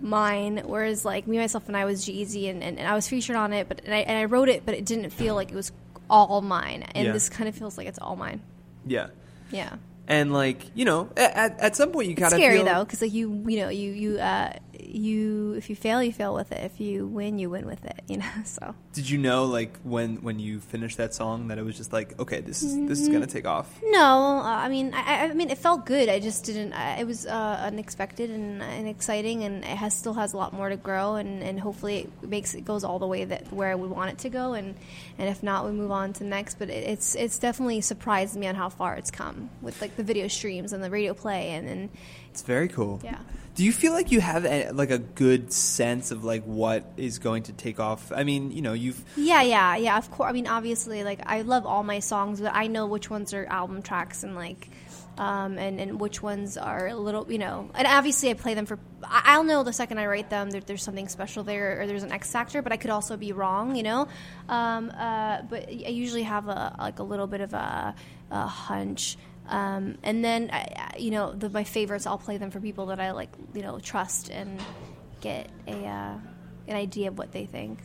mine. 0.02 0.62
Whereas 0.64 1.04
like 1.04 1.26
me 1.26 1.38
myself 1.38 1.68
and 1.68 1.76
I 1.76 1.84
was 1.84 2.04
G-Eazy 2.04 2.50
and, 2.50 2.62
and, 2.62 2.78
and 2.78 2.86
I 2.88 2.94
was 2.94 3.08
featured 3.08 3.36
on 3.36 3.52
it, 3.52 3.68
but 3.68 3.82
and 3.84 3.94
I, 3.94 3.98
and 3.98 4.16
I 4.18 4.24
wrote 4.24 4.48
it, 4.48 4.64
but 4.64 4.74
it 4.74 4.84
didn't 4.84 5.10
feel 5.10 5.34
like 5.34 5.50
it 5.50 5.54
was 5.54 5.72
all 6.10 6.40
mine. 6.40 6.82
And 6.94 7.06
Yeah. 7.06 7.12
this 7.12 7.28
kind 7.28 7.48
of 7.48 7.54
feels 7.54 7.76
like 7.76 7.86
it's 7.86 7.98
all 7.98 8.16
mine. 8.16 8.40
Yeah. 8.86 9.08
Yeah. 9.50 9.76
And 10.06 10.32
like 10.32 10.62
you 10.74 10.84
know, 10.86 11.10
at, 11.16 11.60
at 11.60 11.76
some 11.76 11.90
point 11.92 12.08
you 12.08 12.14
kind 12.16 12.32
of 12.32 12.38
scary 12.38 12.56
feel, 12.56 12.64
though, 12.64 12.84
because 12.84 13.02
like 13.02 13.12
you, 13.12 13.44
you 13.46 13.58
know, 13.58 13.68
you 13.68 13.92
you 13.92 14.18
uh, 14.18 14.54
you 14.90 15.54
if 15.54 15.70
you 15.70 15.76
fail, 15.76 16.02
you 16.02 16.12
fail 16.12 16.34
with 16.34 16.52
it. 16.52 16.64
If 16.64 16.80
you 16.80 17.06
win, 17.06 17.38
you 17.38 17.50
win 17.50 17.66
with 17.66 17.84
it. 17.84 18.00
You 18.08 18.18
know. 18.18 18.24
So 18.44 18.74
Did 18.92 19.10
you 19.10 19.18
know 19.18 19.44
like 19.44 19.76
when 19.82 20.16
when 20.22 20.38
you 20.38 20.60
finished 20.60 20.96
that 20.96 21.14
song 21.14 21.48
that 21.48 21.58
it 21.58 21.64
was 21.64 21.76
just 21.76 21.92
like 21.92 22.18
okay 22.18 22.40
this 22.40 22.62
is 22.62 22.74
this 22.88 23.00
is 23.00 23.08
gonna 23.08 23.26
take 23.26 23.46
off? 23.46 23.68
no, 23.84 24.38
uh, 24.38 24.42
I 24.42 24.68
mean, 24.68 24.94
I, 24.94 25.26
I 25.26 25.34
mean, 25.34 25.50
it 25.50 25.58
felt 25.58 25.84
good. 25.86 26.08
I 26.08 26.18
just 26.18 26.44
didn't. 26.44 26.72
I, 26.72 27.00
it 27.00 27.06
was 27.06 27.26
uh, 27.26 27.60
unexpected 27.62 28.30
and, 28.30 28.62
and 28.62 28.88
exciting, 28.88 29.44
and 29.44 29.64
it 29.64 29.76
has 29.76 29.94
still 29.94 30.14
has 30.14 30.32
a 30.32 30.36
lot 30.36 30.52
more 30.52 30.68
to 30.68 30.76
grow, 30.76 31.16
and, 31.16 31.42
and 31.42 31.60
hopefully 31.60 32.08
it 32.22 32.28
makes 32.28 32.54
it 32.54 32.64
goes 32.64 32.84
all 32.84 32.98
the 32.98 33.06
way 33.06 33.24
that 33.24 33.52
where 33.52 33.70
I 33.70 33.74
would 33.74 33.90
want 33.90 34.10
it 34.12 34.18
to 34.18 34.30
go, 34.30 34.54
and 34.54 34.74
and 35.18 35.28
if 35.28 35.42
not, 35.42 35.66
we 35.66 35.72
move 35.72 35.90
on 35.90 36.12
to 36.14 36.24
next. 36.24 36.58
But 36.58 36.70
it, 36.70 36.88
it's 36.88 37.14
it's 37.14 37.38
definitely 37.38 37.80
surprised 37.80 38.36
me 38.36 38.46
on 38.46 38.54
how 38.54 38.68
far 38.68 38.96
it's 38.96 39.10
come 39.10 39.50
with 39.60 39.80
like 39.80 39.96
the 39.96 40.04
video 40.04 40.28
streams 40.28 40.72
and 40.72 40.82
the 40.82 40.90
radio 40.90 41.14
play, 41.14 41.50
and 41.50 41.68
and 41.68 41.90
It's 42.30 42.42
very 42.42 42.68
cool. 42.68 43.00
Yeah. 43.04 43.18
Do 43.58 43.64
you 43.64 43.72
feel 43.72 43.92
like 43.92 44.12
you 44.12 44.20
have 44.20 44.46
a, 44.46 44.70
like 44.70 44.92
a 44.92 45.00
good 45.00 45.52
sense 45.52 46.12
of 46.12 46.22
like 46.22 46.44
what 46.44 46.92
is 46.96 47.18
going 47.18 47.42
to 47.42 47.52
take 47.52 47.80
off? 47.80 48.12
I 48.12 48.22
mean, 48.22 48.52
you 48.52 48.62
know, 48.62 48.72
you've 48.72 49.04
Yeah, 49.16 49.42
yeah, 49.42 49.74
yeah. 49.74 49.98
Of 49.98 50.12
course. 50.12 50.30
I 50.30 50.32
mean, 50.32 50.46
obviously, 50.46 51.02
like 51.02 51.22
I 51.26 51.42
love 51.42 51.66
all 51.66 51.82
my 51.82 51.98
songs, 51.98 52.40
but 52.40 52.54
I 52.54 52.68
know 52.68 52.86
which 52.86 53.10
ones 53.10 53.34
are 53.34 53.44
album 53.46 53.82
tracks 53.82 54.22
and 54.22 54.36
like, 54.36 54.70
um, 55.16 55.58
and 55.58 55.80
and 55.80 55.98
which 55.98 56.22
ones 56.22 56.56
are 56.56 56.86
a 56.86 56.94
little, 56.94 57.26
you 57.32 57.38
know. 57.38 57.68
And 57.74 57.84
obviously, 57.88 58.30
I 58.30 58.34
play 58.34 58.54
them 58.54 58.64
for. 58.64 58.78
I'll 59.02 59.42
know 59.42 59.64
the 59.64 59.72
second 59.72 59.98
I 59.98 60.06
write 60.06 60.30
them 60.30 60.50
that 60.50 60.68
there's 60.68 60.84
something 60.84 61.08
special 61.08 61.42
there 61.42 61.80
or 61.80 61.88
there's 61.88 62.04
an 62.04 62.12
X 62.12 62.30
factor, 62.30 62.62
but 62.62 62.70
I 62.70 62.76
could 62.76 62.90
also 62.90 63.16
be 63.16 63.32
wrong, 63.32 63.74
you 63.74 63.82
know. 63.82 64.06
Um, 64.48 64.90
uh, 64.90 65.42
but 65.42 65.68
I 65.68 65.88
usually 65.88 66.22
have 66.22 66.46
a 66.46 66.76
like 66.78 67.00
a 67.00 67.02
little 67.02 67.26
bit 67.26 67.40
of 67.40 67.52
a, 67.54 67.96
a 68.30 68.46
hunch. 68.46 69.16
Um, 69.48 69.96
and 70.02 70.24
then, 70.24 70.50
I, 70.52 70.94
you 70.98 71.10
know, 71.10 71.32
the, 71.32 71.48
my 71.48 71.64
favorites, 71.64 72.06
I'll 72.06 72.18
play 72.18 72.36
them 72.36 72.50
for 72.50 72.60
people 72.60 72.86
that 72.86 73.00
I 73.00 73.12
like, 73.12 73.30
you 73.54 73.62
know, 73.62 73.78
trust 73.78 74.30
and 74.30 74.60
get 75.20 75.50
a 75.66 75.86
uh, 75.86 76.14
an 76.68 76.76
idea 76.76 77.08
of 77.08 77.18
what 77.18 77.32
they 77.32 77.46
think. 77.46 77.78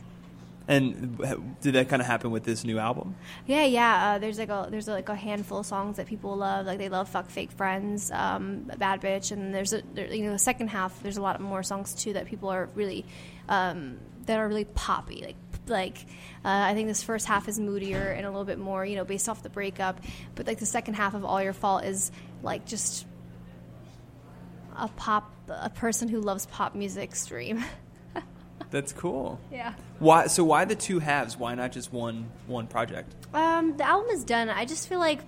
and 0.68 1.18
did 1.60 1.74
that 1.74 1.88
kind 1.90 2.00
of 2.00 2.06
happen 2.06 2.30
with 2.30 2.44
this 2.44 2.64
new 2.64 2.78
album? 2.78 3.16
Yeah, 3.46 3.64
yeah. 3.64 4.14
Uh, 4.14 4.18
there's 4.18 4.38
like 4.38 4.48
a 4.48 4.68
there's 4.70 4.88
like 4.88 5.08
a 5.08 5.14
handful 5.14 5.58
of 5.58 5.66
songs 5.66 5.96
that 5.98 6.06
people 6.06 6.36
love. 6.36 6.64
Like 6.66 6.78
they 6.78 6.88
love 6.88 7.08
"Fuck 7.08 7.28
Fake 7.30 7.52
Friends," 7.52 8.10
um, 8.10 8.70
"Bad 8.78 9.00
Bitch," 9.02 9.30
and 9.32 9.54
there's 9.54 9.72
a 9.74 9.82
there, 9.94 10.12
you 10.12 10.24
know 10.24 10.32
the 10.32 10.38
second 10.38 10.68
half. 10.68 11.02
There's 11.02 11.18
a 11.18 11.22
lot 11.22 11.40
more 11.40 11.62
songs 11.62 11.94
too 11.94 12.14
that 12.14 12.26
people 12.26 12.48
are 12.48 12.68
really 12.74 13.04
um, 13.48 13.98
that 14.26 14.38
are 14.38 14.48
really 14.48 14.64
poppy. 14.64 15.22
Like 15.22 15.36
like 15.66 15.98
uh, 16.44 16.48
I 16.70 16.74
think 16.74 16.88
this 16.88 17.02
first 17.02 17.26
half 17.26 17.48
is 17.48 17.58
moodier 17.58 18.10
and 18.10 18.26
a 18.26 18.30
little 18.30 18.44
bit 18.44 18.58
more 18.58 18.84
you 18.84 18.96
know 18.96 19.04
based 19.04 19.28
off 19.28 19.42
the 19.42 19.48
breakup. 19.50 20.00
But 20.34 20.46
like 20.46 20.58
the 20.58 20.66
second 20.66 20.94
half 20.94 21.14
of 21.14 21.24
"All 21.24 21.42
Your 21.42 21.52
Fault" 21.52 21.84
is 21.84 22.10
like 22.42 22.66
just 22.66 23.06
a 24.76 24.88
pop 24.88 25.30
a 25.48 25.70
person 25.70 26.08
who 26.08 26.20
loves 26.20 26.46
pop 26.46 26.74
music 26.74 27.14
stream. 27.14 27.64
That's 28.70 28.92
cool. 28.92 29.38
yeah. 29.52 29.74
Why? 30.00 30.26
So 30.26 30.42
why 30.44 30.64
the 30.64 30.74
two 30.74 30.98
halves? 30.98 31.36
Why 31.36 31.54
not 31.54 31.70
just 31.72 31.92
one 31.92 32.30
one 32.46 32.66
project? 32.66 33.14
Um, 33.32 33.76
the 33.76 33.84
album 33.86 34.10
is 34.10 34.24
done. 34.24 34.48
I 34.48 34.64
just 34.64 34.88
feel 34.88 34.98
like 34.98 35.20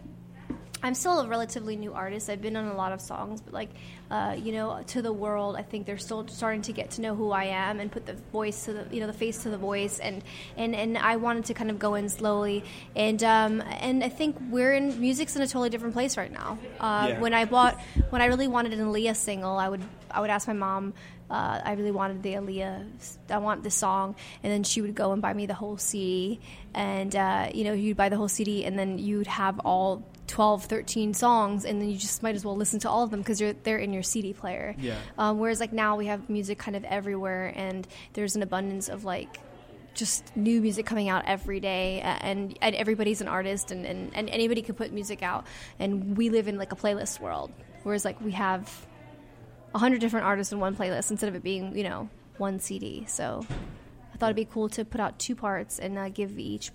I'm 0.87 0.95
still 0.95 1.19
a 1.19 1.27
relatively 1.27 1.75
new 1.77 1.93
artist. 1.93 2.31
I've 2.31 2.41
been 2.41 2.57
on 2.57 2.69
a 2.69 2.77
lot 2.77 2.93
of 2.93 3.01
songs, 3.01 3.41
but 3.41 3.53
like, 3.53 3.71
uh, 4.11 4.37
you 4.39 4.53
know, 4.53 4.83
to 4.87 5.03
the 5.03 5.13
world, 5.13 5.57
I 5.57 5.63
think 5.63 5.85
they're 5.85 5.99
still 5.99 6.27
starting 6.29 6.63
to 6.63 6.73
get 6.73 6.93
to 6.93 7.01
know 7.01 7.17
who 7.17 7.33
I 7.33 7.45
am 7.45 7.81
and 7.81 7.91
put 7.91 8.07
the 8.07 8.15
voice 8.33 8.65
to 8.67 8.73
the, 8.73 8.95
you 8.95 9.01
know, 9.01 9.09
the 9.09 9.13
face 9.13 9.43
to 9.43 9.51
the 9.51 9.59
voice, 9.59 9.99
and 9.99 10.23
and 10.57 10.77
and 10.77 10.97
I 10.97 11.17
wanted 11.17 11.47
to 11.47 11.55
kind 11.55 11.71
of 11.71 11.79
go 11.81 11.97
in 11.97 12.09
slowly, 12.09 12.63
and 12.95 13.23
um, 13.25 13.63
and 13.81 14.05
I 14.05 14.09
think 14.09 14.37
we're 14.49 14.75
in 14.75 15.01
music's 15.01 15.35
in 15.35 15.43
a 15.43 15.47
totally 15.47 15.71
different 15.71 15.95
place 15.95 16.17
right 16.17 16.33
now. 16.33 16.57
Uh, 16.79 17.07
Yeah. 17.09 17.21
When 17.21 17.35
I 17.35 17.45
bought, 17.47 17.81
when 18.11 18.23
I 18.23 18.27
really 18.27 18.49
wanted 18.49 18.73
an 18.73 18.81
Aaliyah 18.87 19.17
single, 19.17 19.59
I 19.59 19.69
would 19.69 19.83
I 20.17 20.21
would 20.21 20.31
ask 20.31 20.49
my 20.49 20.55
mom. 20.55 20.95
Uh, 21.31 21.61
I 21.63 21.73
really 21.73 21.91
wanted 21.91 22.23
the 22.23 22.35
Aaliyah. 22.35 23.19
I 23.31 23.39
want 23.39 23.63
this 23.63 23.75
song, 23.75 24.17
and 24.43 24.53
then 24.53 24.63
she 24.63 24.81
would 24.81 24.95
go 24.95 25.13
and 25.13 25.21
buy 25.21 25.35
me 25.35 25.47
the 25.47 25.55
whole 25.55 25.77
CD, 25.77 26.41
and 26.73 27.15
uh, 27.15 27.51
you 27.53 27.65
know 27.65 27.75
you'd 27.75 27.97
buy 27.97 28.09
the 28.09 28.17
whole 28.17 28.29
CD, 28.29 28.65
and 28.65 28.79
then 28.79 28.99
you'd 28.99 29.27
have 29.27 29.61
all 29.61 30.03
12, 30.29 30.65
13 30.65 31.15
songs, 31.15 31.65
and 31.65 31.81
then 31.81 31.91
you 31.91 31.99
just 31.99 32.23
might 32.23 32.35
as 32.35 32.45
well 32.45 32.57
listen 32.57 32.81
to 32.81 32.89
all 32.89 33.03
of 33.03 33.11
them 33.11 33.21
because 33.21 33.43
they're 33.63 33.79
in 33.79 33.93
your 33.93 34.03
CD 34.03 34.33
player. 34.33 34.75
Yeah. 34.79 34.99
Um, 35.19 35.39
whereas 35.39 35.61
like 35.61 35.73
now 35.73 35.97
we 35.97 36.07
have 36.07 36.31
music 36.31 36.59
kind 36.59 36.77
of 36.77 36.85
everywhere, 36.85 37.53
and 37.55 37.87
there's 38.15 38.37
an 38.37 38.43
abundance 38.43 38.89
of 38.89 39.05
like 39.05 39.39
just 39.95 40.37
new 40.37 40.61
music 40.61 40.87
coming 40.87 41.09
out 41.09 41.25
every 41.27 41.61
day, 41.61 42.01
and, 42.01 42.57
and 42.63 42.75
everybody's 42.75 43.21
an 43.21 43.29
artist, 43.29 43.71
and, 43.71 43.85
and, 43.85 44.15
and 44.15 44.31
anybody 44.31 44.63
can 44.63 44.75
put 44.75 44.93
music 44.93 45.23
out, 45.23 45.45
and 45.79 46.17
we 46.17 46.31
live 46.31 46.49
in 46.49 46.57
like 46.57 46.73
a 46.73 46.77
playlist 46.77 47.21
world. 47.21 47.51
Whereas 47.83 48.05
like 48.05 48.21
we 48.21 48.33
have 48.33 48.87
a 49.77 49.79
hundred 49.79 50.01
different 50.01 50.25
artists 50.25 50.55
in 50.55 50.59
one 50.59 50.75
playlist 50.75 51.11
instead 51.11 51.29
of 51.29 51.35
it 51.35 51.43
being 51.43 51.77
you 51.77 51.85
know 51.85 52.09
one 52.39 52.59
CD. 52.59 53.05
So 53.07 53.47
I 54.13 54.17
thought 54.17 54.29
it'd 54.29 54.37
be 54.37 54.47
cool 54.47 54.71
to 54.71 54.87
put 54.87 55.01
out 55.01 55.19
two 55.19 55.37
parts 55.37 55.79
and 55.79 55.99
uh, 55.99 56.09
give 56.09 56.39
each 56.39 56.71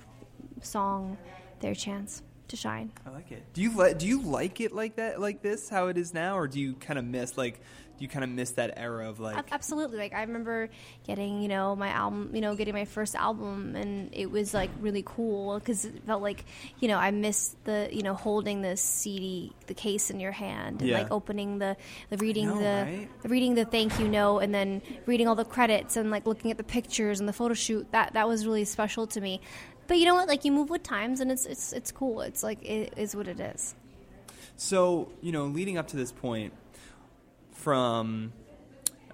song 0.62 1.18
their 1.62 1.74
chance 1.74 2.22
to 2.50 2.56
shine. 2.56 2.92
I 3.04 3.10
like 3.10 3.32
it. 3.32 3.44
Do 3.54 3.62
you 3.64 3.76
li- 3.76 3.96
do 3.96 4.08
you 4.08 4.22
like 4.22 4.62
it 4.62 4.72
like 4.72 4.98
that, 4.98 5.20
like 5.20 5.42
this, 5.42 5.68
how 5.68 5.88
it 5.88 5.98
is 5.98 6.14
now, 6.14 6.38
or 6.38 6.48
do 6.48 6.60
you 6.60 6.76
kind 6.76 7.00
of 7.00 7.06
miss 7.06 7.40
like 7.40 7.60
you 8.02 8.08
kind 8.08 8.24
of 8.24 8.30
miss 8.30 8.52
that 8.52 8.74
era 8.78 9.10
of 9.10 9.20
like? 9.20 9.52
Absolutely. 9.52 9.98
Like 9.98 10.14
I 10.14 10.22
remember 10.22 10.70
getting, 11.06 11.42
you 11.42 11.48
know, 11.48 11.76
my 11.76 11.90
album, 11.90 12.32
you 12.34 12.42
know, 12.42 12.56
getting 12.56 12.74
my 12.74 12.86
first 12.86 13.16
album, 13.16 13.76
and 13.76 14.10
it 14.14 14.30
was 14.32 14.54
like 14.54 14.70
really 14.80 15.04
cool 15.06 15.60
because 15.60 15.86
it 15.86 16.04
felt 16.06 16.22
like, 16.22 16.46
you 16.80 16.88
know, 16.88 16.98
I 16.98 17.12
missed 17.12 17.64
the, 17.66 17.90
you 17.92 18.02
know, 18.02 18.14
holding 18.14 18.62
the 18.62 18.76
CD, 18.78 19.54
the 19.68 19.74
case 19.74 20.10
in 20.10 20.20
your 20.20 20.32
hand, 20.32 20.82
and 20.82 20.90
Yeah. 20.90 21.00
like 21.00 21.12
opening 21.12 21.60
the, 21.60 21.78
the 22.10 22.18
reading 22.18 22.48
know, 22.48 22.60
the, 22.60 22.92
right? 22.92 23.10
the 23.22 23.30
reading 23.30 23.56
the 23.56 23.66
thank 23.66 24.00
you 24.00 24.08
note, 24.08 24.40
and 24.40 24.54
then 24.54 24.82
reading 25.06 25.28
all 25.28 25.36
the 25.36 25.46
credits 25.46 25.96
and 25.98 26.12
like 26.12 26.26
looking 26.26 26.52
at 26.52 26.58
the 26.58 26.64
pictures 26.64 27.20
and 27.20 27.30
the 27.30 27.34
photo 27.34 27.54
shoot. 27.54 27.88
That 27.92 28.14
that 28.14 28.28
was 28.28 28.46
really 28.46 28.66
special 28.66 29.08
to 29.08 29.22
me. 29.22 29.42
But 29.88 29.98
you 29.98 30.06
know 30.06 30.16
what? 30.16 30.28
Like 30.28 30.46
you 30.46 30.52
move 30.52 30.70
with 30.70 30.84
times, 30.84 31.20
and 31.20 31.32
it's 31.32 31.46
it's 31.46 31.74
it's 31.74 31.92
cool. 31.92 32.22
It's 32.22 32.44
like 32.44 32.64
it 32.64 32.94
is 32.98 33.16
what 33.16 33.28
it 33.28 33.40
is. 33.40 33.76
So 34.56 35.10
you 35.22 35.32
know, 35.32 35.46
leading 35.46 35.78
up 35.78 35.88
to 35.90 35.98
this 35.98 36.12
point, 36.12 36.54
from 37.62 38.34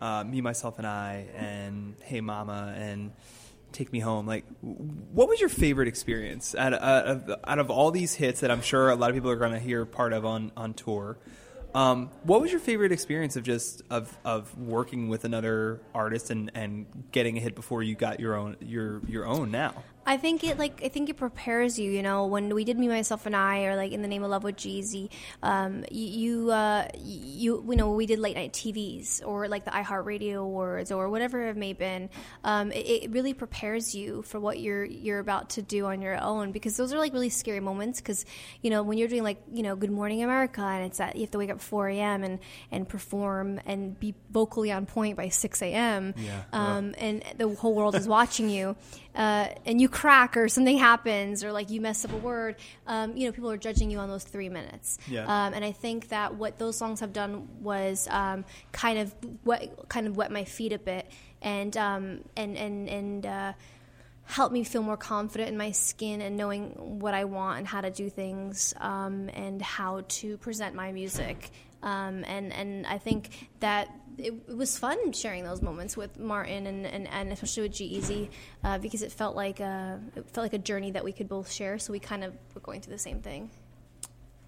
uh, 0.01 0.23
me, 0.23 0.41
myself, 0.41 0.77
and 0.77 0.87
I, 0.87 1.27
and 1.35 1.95
Hey 2.01 2.21
Mama, 2.21 2.73
and 2.77 3.11
Take 3.71 3.91
Me 3.91 3.99
Home. 3.99 4.25
Like, 4.25 4.45
what 4.61 5.27
was 5.27 5.39
your 5.39 5.49
favorite 5.49 5.87
experience 5.87 6.55
out 6.55 6.73
of, 6.73 7.29
out 7.43 7.59
of, 7.59 7.69
all 7.69 7.91
these 7.91 8.13
hits 8.15 8.39
that 8.39 8.51
I'm 8.51 8.61
sure 8.61 8.89
a 8.89 8.95
lot 8.95 9.09
of 9.09 9.15
people 9.15 9.29
are 9.29 9.35
going 9.35 9.51
to 9.51 9.59
hear 9.59 9.85
part 9.85 10.13
of 10.13 10.25
on 10.25 10.51
on 10.55 10.73
tour? 10.73 11.17
Um, 11.75 12.09
what 12.23 12.41
was 12.41 12.51
your 12.51 12.61
favorite 12.61 12.91
experience 12.91 13.35
of 13.35 13.43
just 13.43 13.81
of, 13.89 14.17
of 14.23 14.57
working 14.57 15.09
with 15.09 15.25
another 15.25 15.81
artist 15.93 16.31
and, 16.31 16.49
and 16.55 16.87
getting 17.11 17.37
a 17.37 17.39
hit 17.39 17.55
before 17.55 17.83
you 17.83 17.93
got 17.93 18.19
your 18.19 18.35
own 18.35 18.55
your 18.61 19.01
your 19.07 19.25
own 19.25 19.51
now? 19.51 19.83
I 20.07 20.15
think 20.15 20.45
it 20.45 20.57
like 20.57 20.81
I 20.81 20.87
think 20.87 21.09
it 21.09 21.17
prepares 21.17 21.77
you. 21.77 21.91
You 21.91 22.01
know, 22.01 22.27
when 22.27 22.55
we 22.55 22.63
did 22.63 22.79
me, 22.79 22.87
myself, 22.87 23.25
and 23.25 23.35
I, 23.35 23.65
or 23.65 23.75
like 23.75 23.91
in 23.91 24.01
the 24.01 24.07
name 24.07 24.23
of 24.23 24.29
love 24.29 24.43
with 24.43 24.55
G-Eazy, 24.55 25.09
um, 25.43 25.83
you 25.91 26.07
you, 26.07 26.51
uh, 26.51 26.87
you 26.97 27.63
you 27.67 27.75
know 27.75 27.91
we 27.91 28.05
did 28.05 28.17
late 28.17 28.37
night 28.37 28.53
TVs 28.53 29.21
or 29.27 29.49
like 29.49 29.65
the 29.65 29.71
iHeartRadio 29.71 30.37
Awards 30.37 30.93
or 30.93 31.09
whatever 31.09 31.49
it 31.49 31.57
may 31.57 31.69
have 31.69 31.77
been. 31.77 32.09
Um, 32.45 32.71
it, 32.71 33.03
it 33.03 33.11
really 33.11 33.33
prepares 33.33 33.93
you 33.93 34.21
for 34.21 34.39
what 34.39 34.61
you're 34.61 34.85
you're 34.85 35.19
about 35.19 35.49
to 35.51 35.61
do 35.61 35.85
on 35.87 36.01
your 36.01 36.17
own 36.21 36.53
because 36.53 36.77
those 36.77 36.93
are 36.93 36.99
like 36.99 37.11
really 37.11 37.29
scary 37.29 37.59
moments. 37.59 37.99
Because 37.99 38.25
you 38.61 38.69
know 38.69 38.83
when 38.83 38.97
you're 38.97 39.09
doing 39.09 39.23
like 39.23 39.43
you 39.51 39.61
know 39.61 39.75
Good 39.75 39.91
Morning 39.91 40.23
America 40.23 40.61
and 40.61 40.85
it's 40.85 40.99
that 40.99 41.15
you 41.17 41.23
have 41.23 41.31
to 41.31 41.37
wake 41.37 41.49
up 41.49 41.59
4 41.59 41.89
a.m. 41.89 42.23
and 42.23 42.39
and 42.71 42.87
perform 42.87 43.59
and 43.65 43.99
be 43.99 44.15
vocally 44.31 44.71
on 44.71 44.85
point 44.85 45.17
by 45.17 45.27
6 45.27 45.61
a.m. 45.61 46.13
Yeah. 46.17 46.43
Um, 46.53 46.95
and 46.97 47.23
the 47.37 47.49
whole 47.49 47.75
world 47.75 47.95
is 47.95 48.07
watching 48.07 48.49
you, 48.49 48.77
uh, 49.13 49.49
and 49.65 49.81
you 49.81 49.89
crack 49.97 50.37
or 50.37 50.47
something 50.47 50.77
happens 50.77 51.43
or 51.43 51.51
like 51.51 51.71
you 51.71 51.81
mess 51.81 52.05
up 52.05 52.13
a 52.13 52.17
word, 52.17 52.55
um, 52.85 53.17
you 53.17 53.25
know, 53.25 53.31
people 53.31 53.49
are 53.49 53.57
judging 53.57 53.89
you 53.89 53.97
on 53.97 54.07
those 54.07 54.23
three 54.23 54.47
minutes. 54.47 54.99
Yeah. 55.07 55.23
Um, 55.23 55.55
and 55.55 55.65
I 55.65 55.71
think 55.71 56.09
that 56.09 56.35
what 56.35 56.59
those 56.59 56.77
songs 56.77 56.99
have 56.99 57.13
done 57.13 57.47
was 57.61 58.07
um, 58.11 58.45
kind 58.71 58.99
of 58.99 59.15
wet, 59.43 59.89
kind 59.89 60.05
of 60.05 60.15
wet 60.15 60.31
my 60.31 60.43
feet 60.43 60.71
a 60.71 60.77
bit, 60.77 61.09
and 61.41 61.75
um, 61.75 62.23
and 62.35 62.55
and 62.57 62.89
and. 62.89 63.25
Uh, 63.25 63.53
help 64.29 64.51
me 64.51 64.65
feel 64.65 64.83
more 64.83 64.97
confident 64.97 65.49
in 65.49 65.55
my 65.55 65.71
skin 65.71 66.19
and 66.19 66.35
knowing 66.35 66.99
what 66.99 67.13
I 67.13 67.23
want 67.23 67.59
and 67.59 67.65
how 67.65 67.79
to 67.79 67.89
do 67.89 68.09
things 68.09 68.73
um, 68.77 69.29
and 69.33 69.61
how 69.61 70.03
to 70.19 70.35
present 70.39 70.75
my 70.75 70.91
music. 70.91 71.49
Um, 71.81 72.25
and 72.25 72.51
and 72.51 72.85
I 72.85 72.97
think 72.97 73.47
that 73.61 73.87
it, 74.17 74.33
it 74.47 74.57
was 74.57 74.77
fun 74.77 75.11
sharing 75.13 75.43
those 75.43 75.61
moments 75.61 75.95
with 75.95 76.17
Martin 76.19 76.67
and, 76.67 76.85
and, 76.85 77.07
and 77.07 77.31
especially 77.31 77.63
with 77.63 77.73
G 77.73 78.29
uh, 78.63 78.77
because 78.77 79.01
it 79.01 79.11
felt 79.11 79.35
like 79.35 79.59
a, 79.59 80.01
it 80.15 80.29
felt 80.29 80.45
like 80.45 80.53
a 80.53 80.57
journey 80.57 80.91
that 80.91 81.03
we 81.03 81.11
could 81.11 81.29
both 81.29 81.51
share. 81.51 81.77
So 81.77 81.91
we 81.91 81.99
kind 81.99 82.23
of 82.23 82.33
were 82.53 82.61
going 82.61 82.81
through 82.81 82.93
the 82.93 82.99
same 82.99 83.21
thing. 83.21 83.49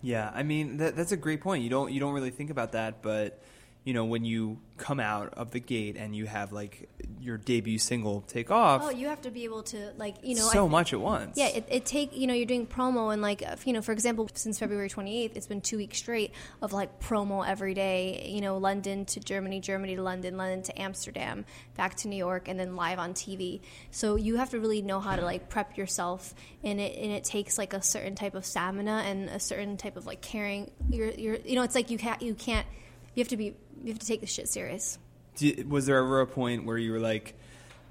Yeah, 0.01 0.31
I 0.33 0.43
mean 0.43 0.77
that, 0.77 0.95
that's 0.95 1.11
a 1.11 1.17
great 1.17 1.41
point. 1.41 1.63
You 1.63 1.69
don't 1.69 1.91
you 1.91 1.99
don't 1.99 2.13
really 2.13 2.29
think 2.29 2.49
about 2.49 2.71
that, 2.71 3.01
but 3.01 3.41
you 3.89 3.95
know, 3.95 4.05
when 4.05 4.23
you 4.23 4.59
come 4.77 4.99
out 4.99 5.33
of 5.33 5.49
the 5.49 5.59
gate 5.59 5.97
and 5.97 6.15
you 6.15 6.27
have 6.27 6.51
like 6.51 6.87
your 7.19 7.37
debut 7.37 7.79
single 7.79 8.21
take 8.21 8.51
off, 8.51 8.83
Oh, 8.85 8.91
you 8.91 9.07
have 9.07 9.19
to 9.21 9.31
be 9.31 9.43
able 9.43 9.63
to 9.63 9.93
like 9.97 10.17
you 10.21 10.35
know 10.35 10.47
so 10.47 10.69
much 10.69 10.93
at 10.93 11.01
once. 11.01 11.35
Yeah, 11.35 11.47
it, 11.47 11.65
it 11.71 11.85
take 11.87 12.15
you 12.15 12.27
know 12.27 12.35
you're 12.35 12.45
doing 12.45 12.67
promo 12.67 13.11
and 13.11 13.19
like 13.19 13.43
you 13.65 13.73
know 13.73 13.81
for 13.81 13.91
example 13.91 14.29
since 14.35 14.59
February 14.59 14.89
28th 14.89 15.35
it's 15.35 15.47
been 15.47 15.59
two 15.59 15.77
weeks 15.77 15.97
straight 15.97 16.33
of 16.61 16.71
like 16.71 16.99
promo 16.99 17.43
every 17.43 17.73
day 17.73 18.29
you 18.29 18.41
know 18.41 18.59
London 18.59 19.05
to 19.05 19.19
Germany 19.19 19.59
Germany 19.59 19.95
to 19.95 20.03
London 20.03 20.37
London 20.37 20.61
to 20.61 20.79
Amsterdam 20.79 21.43
back 21.75 21.95
to 21.95 22.07
New 22.07 22.15
York 22.15 22.47
and 22.47 22.59
then 22.59 22.75
live 22.75 22.99
on 22.99 23.15
TV 23.15 23.61
so 23.89 24.17
you 24.17 24.35
have 24.35 24.51
to 24.51 24.59
really 24.59 24.83
know 24.83 24.99
how 24.99 25.15
to 25.15 25.23
like 25.23 25.49
prep 25.49 25.77
yourself 25.77 26.35
and 26.63 26.79
it 26.79 26.95
and 26.95 27.11
it 27.11 27.23
takes 27.23 27.57
like 27.57 27.73
a 27.73 27.81
certain 27.81 28.13
type 28.13 28.35
of 28.35 28.45
stamina 28.45 29.01
and 29.07 29.29
a 29.29 29.39
certain 29.39 29.77
type 29.77 29.97
of 29.97 30.05
like 30.05 30.21
caring 30.21 30.69
you're, 30.91 31.09
you're 31.09 31.37
you 31.37 31.55
know 31.55 31.63
it's 31.63 31.73
like 31.73 31.89
you 31.89 31.97
can't 31.97 32.21
you 32.21 32.35
can't 32.35 32.67
you 33.15 33.21
have 33.21 33.29
to 33.29 33.37
be 33.37 33.55
you 33.83 33.89
have 33.89 33.99
to 33.99 34.05
take 34.05 34.21
this 34.21 34.31
shit 34.31 34.47
serious. 34.47 34.97
Did, 35.35 35.69
was 35.69 35.85
there 35.85 35.97
ever 35.97 36.21
a 36.21 36.27
point 36.27 36.65
where 36.65 36.77
you 36.77 36.91
were 36.91 36.99
like, 36.99 37.35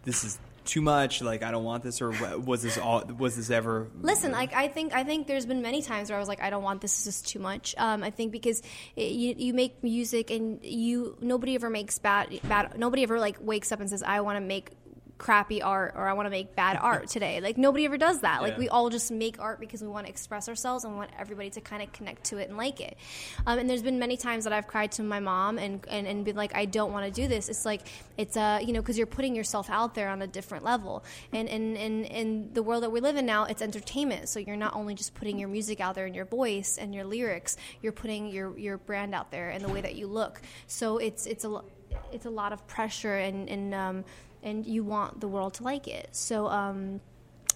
"This 0.05 0.25
is 0.25 0.39
too 0.65 0.83
much. 0.83 1.23
Like, 1.23 1.43
I 1.43 1.51
don't 1.51 1.65
want 1.65 1.83
this," 1.83 2.03
or 2.03 2.11
was 2.39 2.63
this 2.63 2.77
all? 2.79 3.03
Was 3.17 3.37
this 3.37 3.51
ever? 3.51 3.89
Listen, 4.03 4.33
like 4.33 4.53
I 4.55 4.69
think 4.69 4.93
I 4.93 5.03
think 5.03 5.27
there's 5.27 5.47
been 5.47 5.63
many 5.63 5.83
times 5.83 6.11
where 6.11 6.17
I 6.17 6.21
was 6.21 6.29
like, 6.29 6.43
I 6.43 6.51
don't 6.51 6.63
want 6.63 6.83
this. 6.83 7.05
This 7.05 7.17
is 7.17 7.23
too 7.23 7.39
much. 7.39 7.75
Um, 7.79 8.03
I 8.03 8.11
think 8.11 8.33
because 8.33 8.63
it, 8.95 9.13
you 9.13 9.35
you 9.37 9.55
make 9.55 9.83
music 9.83 10.31
and 10.31 10.63
you 10.63 11.17
nobody 11.21 11.55
ever 11.55 11.71
makes 11.71 11.99
bad 11.99 12.39
bad. 12.45 12.79
Nobody 12.79 13.03
ever 13.03 13.19
like 13.19 13.39
wakes 13.41 13.73
up 13.73 13.81
and 13.81 13.89
says, 13.89 14.03
I 14.03 14.21
want 14.21 14.37
to 14.37 14.41
make 14.41 14.71
crappy 15.19 15.61
art 15.61 15.95
or 15.97 16.09
I 16.09 16.13
want 16.13 16.27
to 16.27 16.31
make 16.31 16.55
bad 16.55 16.79
art 16.81 17.09
today. 17.17 17.41
Like 17.41 17.59
nobody 17.59 17.85
ever 17.85 17.99
does 17.99 18.21
that. 18.21 18.41
Like 18.41 18.53
Yeah. 18.55 18.59
we 18.61 18.69
all 18.69 18.89
just 18.89 19.11
make 19.11 19.41
art 19.41 19.59
because 19.61 19.83
we 19.83 19.89
want 19.89 20.07
to 20.07 20.11
express 20.11 20.49
ourselves 20.49 20.85
and 20.85 20.97
want 20.97 21.11
everybody 21.19 21.51
to 21.51 21.61
kind 21.61 21.83
of 21.83 21.93
connect 21.93 22.25
to 22.27 22.39
it 22.39 22.49
and 22.49 22.57
like 22.57 22.81
it. 22.81 22.97
Um, 23.47 23.59
and 23.59 23.69
there's 23.69 23.83
been 23.83 23.99
many 23.99 24.17
times 24.17 24.45
that 24.45 24.53
I've 24.53 24.67
cried 24.69 24.93
to 24.93 25.03
my 25.03 25.19
mom 25.21 25.59
and 25.59 25.85
and, 25.89 26.07
and 26.07 26.25
been 26.25 26.37
like, 26.37 26.55
I 26.57 26.65
don't 26.65 26.93
want 26.93 27.05
to 27.07 27.11
do 27.11 27.27
this. 27.29 27.49
It's 27.49 27.65
like 27.65 27.83
it's 28.17 28.37
uh 28.37 28.61
you 28.65 28.73
know 28.73 28.81
because 28.81 28.97
you're 28.97 29.07
putting 29.09 29.35
yourself 29.35 29.69
out 29.71 29.95
there 29.95 30.09
on 30.09 30.23
a 30.23 30.27
different 30.27 30.65
level. 30.65 31.05
And 31.33 31.49
and 31.49 31.77
and 31.77 32.07
in 32.07 32.53
the 32.55 32.63
world 32.63 32.85
that 32.85 32.91
we 32.93 33.01
live 33.01 33.17
in 33.17 33.27
now, 33.27 33.45
it's 33.45 33.61
entertainment. 33.61 34.29
So 34.29 34.39
you're 34.39 34.57
not 34.57 34.75
only 34.77 34.95
just 34.95 35.15
putting 35.15 35.39
your 35.39 35.49
music 35.49 35.81
out 35.81 35.97
there 35.97 36.07
and 36.07 36.15
your 36.15 36.27
voice 36.27 36.79
and 36.79 36.95
your 36.95 37.05
lyrics, 37.05 37.57
you're 37.83 37.93
putting 37.93 38.29
your 38.29 38.57
your 38.57 38.79
brand 38.79 39.15
out 39.15 39.31
there 39.33 39.51
and 39.51 39.65
the 39.65 39.69
way 39.69 39.81
that 39.81 39.97
you 39.97 40.07
look. 40.07 40.41
So 40.69 40.99
it's 40.99 41.27
it's 41.27 41.45
a 41.45 41.61
it's 42.13 42.27
a 42.27 42.31
lot 42.31 42.53
of 42.53 42.65
pressure 42.69 43.15
and 43.17 43.49
and 43.49 43.75
um, 43.75 44.05
and 44.43 44.67
you 44.67 44.85
want 44.85 45.21
the 45.21 45.29
world 45.29 45.55
to 45.55 45.63
like 45.63 45.89
it. 45.89 46.09
So 46.13 46.47
um, 46.47 47.01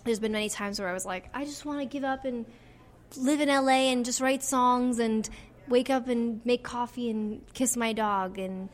there's 0.05 0.21
been 0.21 0.33
many 0.33 0.49
times 0.49 0.81
where 0.81 0.89
I 0.89 0.93
was 0.93 1.07
like, 1.07 1.29
I 1.35 1.45
just 1.45 1.65
want 1.65 1.81
to 1.81 1.85
give 1.85 2.05
up 2.05 2.25
and 2.25 2.47
live 3.17 3.41
in 3.41 3.49
LA 3.49 3.91
and 3.91 4.05
just 4.05 4.21
write 4.21 4.43
songs 4.43 4.99
and 4.99 5.29
wake 5.69 5.91
up 5.91 6.09
and 6.09 6.45
make 6.45 6.63
coffee 6.63 7.11
and 7.11 7.43
kiss 7.55 7.77
my 7.77 7.93
dog 7.93 8.39
and 8.39 8.69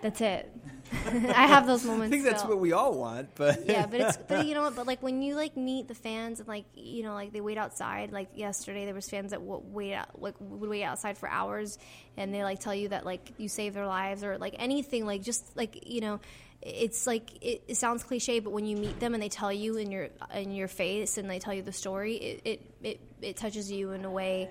that's 0.00 0.20
it. 0.20 0.50
I 1.06 1.46
have 1.46 1.66
those 1.66 1.84
moments. 1.84 2.06
I 2.06 2.10
think 2.10 2.24
that's 2.24 2.40
still. 2.40 2.50
what 2.50 2.60
we 2.60 2.72
all 2.72 2.94
want, 2.94 3.34
but 3.34 3.66
yeah, 3.66 3.86
but 3.86 4.00
it's 4.00 4.16
but 4.28 4.46
you 4.46 4.54
know 4.54 4.62
what? 4.62 4.76
But 4.76 4.86
like 4.86 5.02
when 5.02 5.22
you 5.22 5.34
like 5.34 5.56
meet 5.56 5.88
the 5.88 5.94
fans 5.94 6.38
and 6.38 6.48
like 6.48 6.64
you 6.74 7.02
know 7.02 7.14
like 7.14 7.32
they 7.32 7.40
wait 7.40 7.58
outside. 7.58 8.12
Like 8.12 8.28
yesterday, 8.34 8.84
there 8.84 8.94
was 8.94 9.08
fans 9.08 9.32
that 9.32 9.42
would 9.42 9.62
wait 9.72 9.94
out 9.94 10.20
like 10.20 10.34
would 10.40 10.70
wait 10.70 10.84
outside 10.84 11.18
for 11.18 11.28
hours, 11.28 11.78
and 12.16 12.32
they 12.32 12.42
like 12.42 12.60
tell 12.60 12.74
you 12.74 12.88
that 12.88 13.04
like 13.04 13.32
you 13.38 13.48
saved 13.48 13.76
their 13.76 13.86
lives 13.86 14.24
or 14.24 14.38
like 14.38 14.54
anything 14.58 15.04
like 15.04 15.22
just 15.22 15.56
like 15.56 15.86
you 15.86 16.00
know. 16.00 16.20
It's 16.60 17.06
like 17.06 17.42
it, 17.42 17.62
it 17.68 17.76
sounds 17.76 18.02
cliche, 18.02 18.40
but 18.40 18.50
when 18.50 18.66
you 18.66 18.76
meet 18.76 18.98
them 18.98 19.14
and 19.14 19.22
they 19.22 19.28
tell 19.28 19.52
you 19.52 19.76
in 19.76 19.90
your 19.90 20.08
in 20.34 20.52
your 20.52 20.68
face 20.68 21.16
and 21.16 21.30
they 21.30 21.38
tell 21.38 21.54
you 21.54 21.62
the 21.62 21.72
story, 21.72 22.16
it 22.16 22.40
it, 22.44 22.70
it, 22.82 23.00
it 23.22 23.36
touches 23.36 23.70
you 23.70 23.92
in 23.92 24.04
a 24.04 24.10
way 24.10 24.50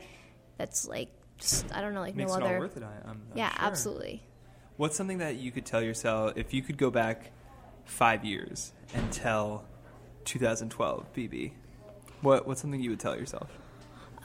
that's 0.58 0.88
like 0.88 1.10
just 1.38 1.74
I 1.76 1.82
don't 1.82 1.94
know 1.94 2.02
like 2.02 2.16
makes 2.16 2.32
no 2.32 2.38
other. 2.38 2.56
all 2.56 2.60
worth 2.62 2.78
it. 2.78 2.84
I, 2.84 3.10
I'm, 3.10 3.22
I'm 3.32 3.38
yeah, 3.38 3.50
sure. 3.50 3.66
absolutely. 3.66 4.24
What's 4.78 4.96
something 4.96 5.18
that 5.18 5.36
you 5.36 5.52
could 5.52 5.66
tell 5.66 5.82
yourself 5.82 6.34
if 6.36 6.54
you 6.54 6.62
could 6.62 6.78
go 6.78 6.90
back 6.92 7.32
five 7.86 8.24
years 8.24 8.74
and 8.94 9.12
tell 9.12 9.66
2012 10.26 11.14
Bebe? 11.14 11.54
What 12.22 12.48
what's 12.48 12.62
something 12.62 12.80
you 12.80 12.92
would 12.92 13.00
tell 13.00 13.18
yourself? 13.18 13.50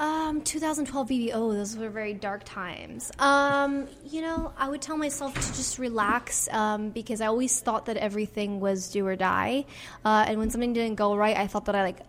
Um, 0.03 0.41
2012 0.41 1.09
BBO, 1.09 1.55
those 1.55 1.77
were 1.77 1.88
very 1.88 2.12
dark 2.12 2.43
times. 2.45 3.12
Um, 3.21 3.87
you 4.05 4.21
know, 4.21 4.53
I 4.59 4.69
would 4.69 4.83
tell 4.83 4.97
myself 4.97 5.33
to 5.33 5.55
just 5.55 5.79
relax 5.79 6.49
um, 6.49 6.91
because 6.91 7.21
I 7.21 7.27
always 7.27 7.61
thought 7.61 7.87
that 7.87 7.97
everything 7.97 8.59
was 8.59 8.91
do 8.91 9.07
or 9.07 9.15
die. 9.15 9.65
Uh, 10.05 10.25
and 10.27 10.41
when 10.41 10.51
something 10.51 10.73
didn't 10.73 10.97
go 10.97 11.15
right, 11.15 11.37
I 11.37 11.47
thought 11.47 11.67
that 11.67 11.77
I 11.77 11.85
like 11.85 12.01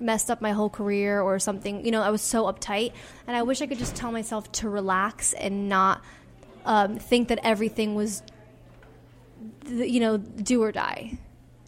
messed 0.00 0.32
up 0.32 0.42
my 0.42 0.50
whole 0.50 0.68
career 0.68 1.20
or 1.20 1.38
something. 1.38 1.84
You 1.84 1.92
know, 1.92 2.02
I 2.02 2.10
was 2.10 2.22
so 2.22 2.52
uptight. 2.52 2.92
And 3.28 3.36
I 3.36 3.42
wish 3.42 3.62
I 3.62 3.68
could 3.68 3.78
just 3.78 3.94
tell 3.94 4.10
myself 4.10 4.50
to 4.52 4.68
relax 4.68 5.32
and 5.32 5.68
not 5.68 6.02
um, 6.64 6.98
think 6.98 7.28
that 7.28 7.38
everything 7.44 7.94
was, 7.94 8.24
you 9.68 10.00
know, 10.00 10.16
do 10.16 10.60
or 10.60 10.72
die 10.72 11.18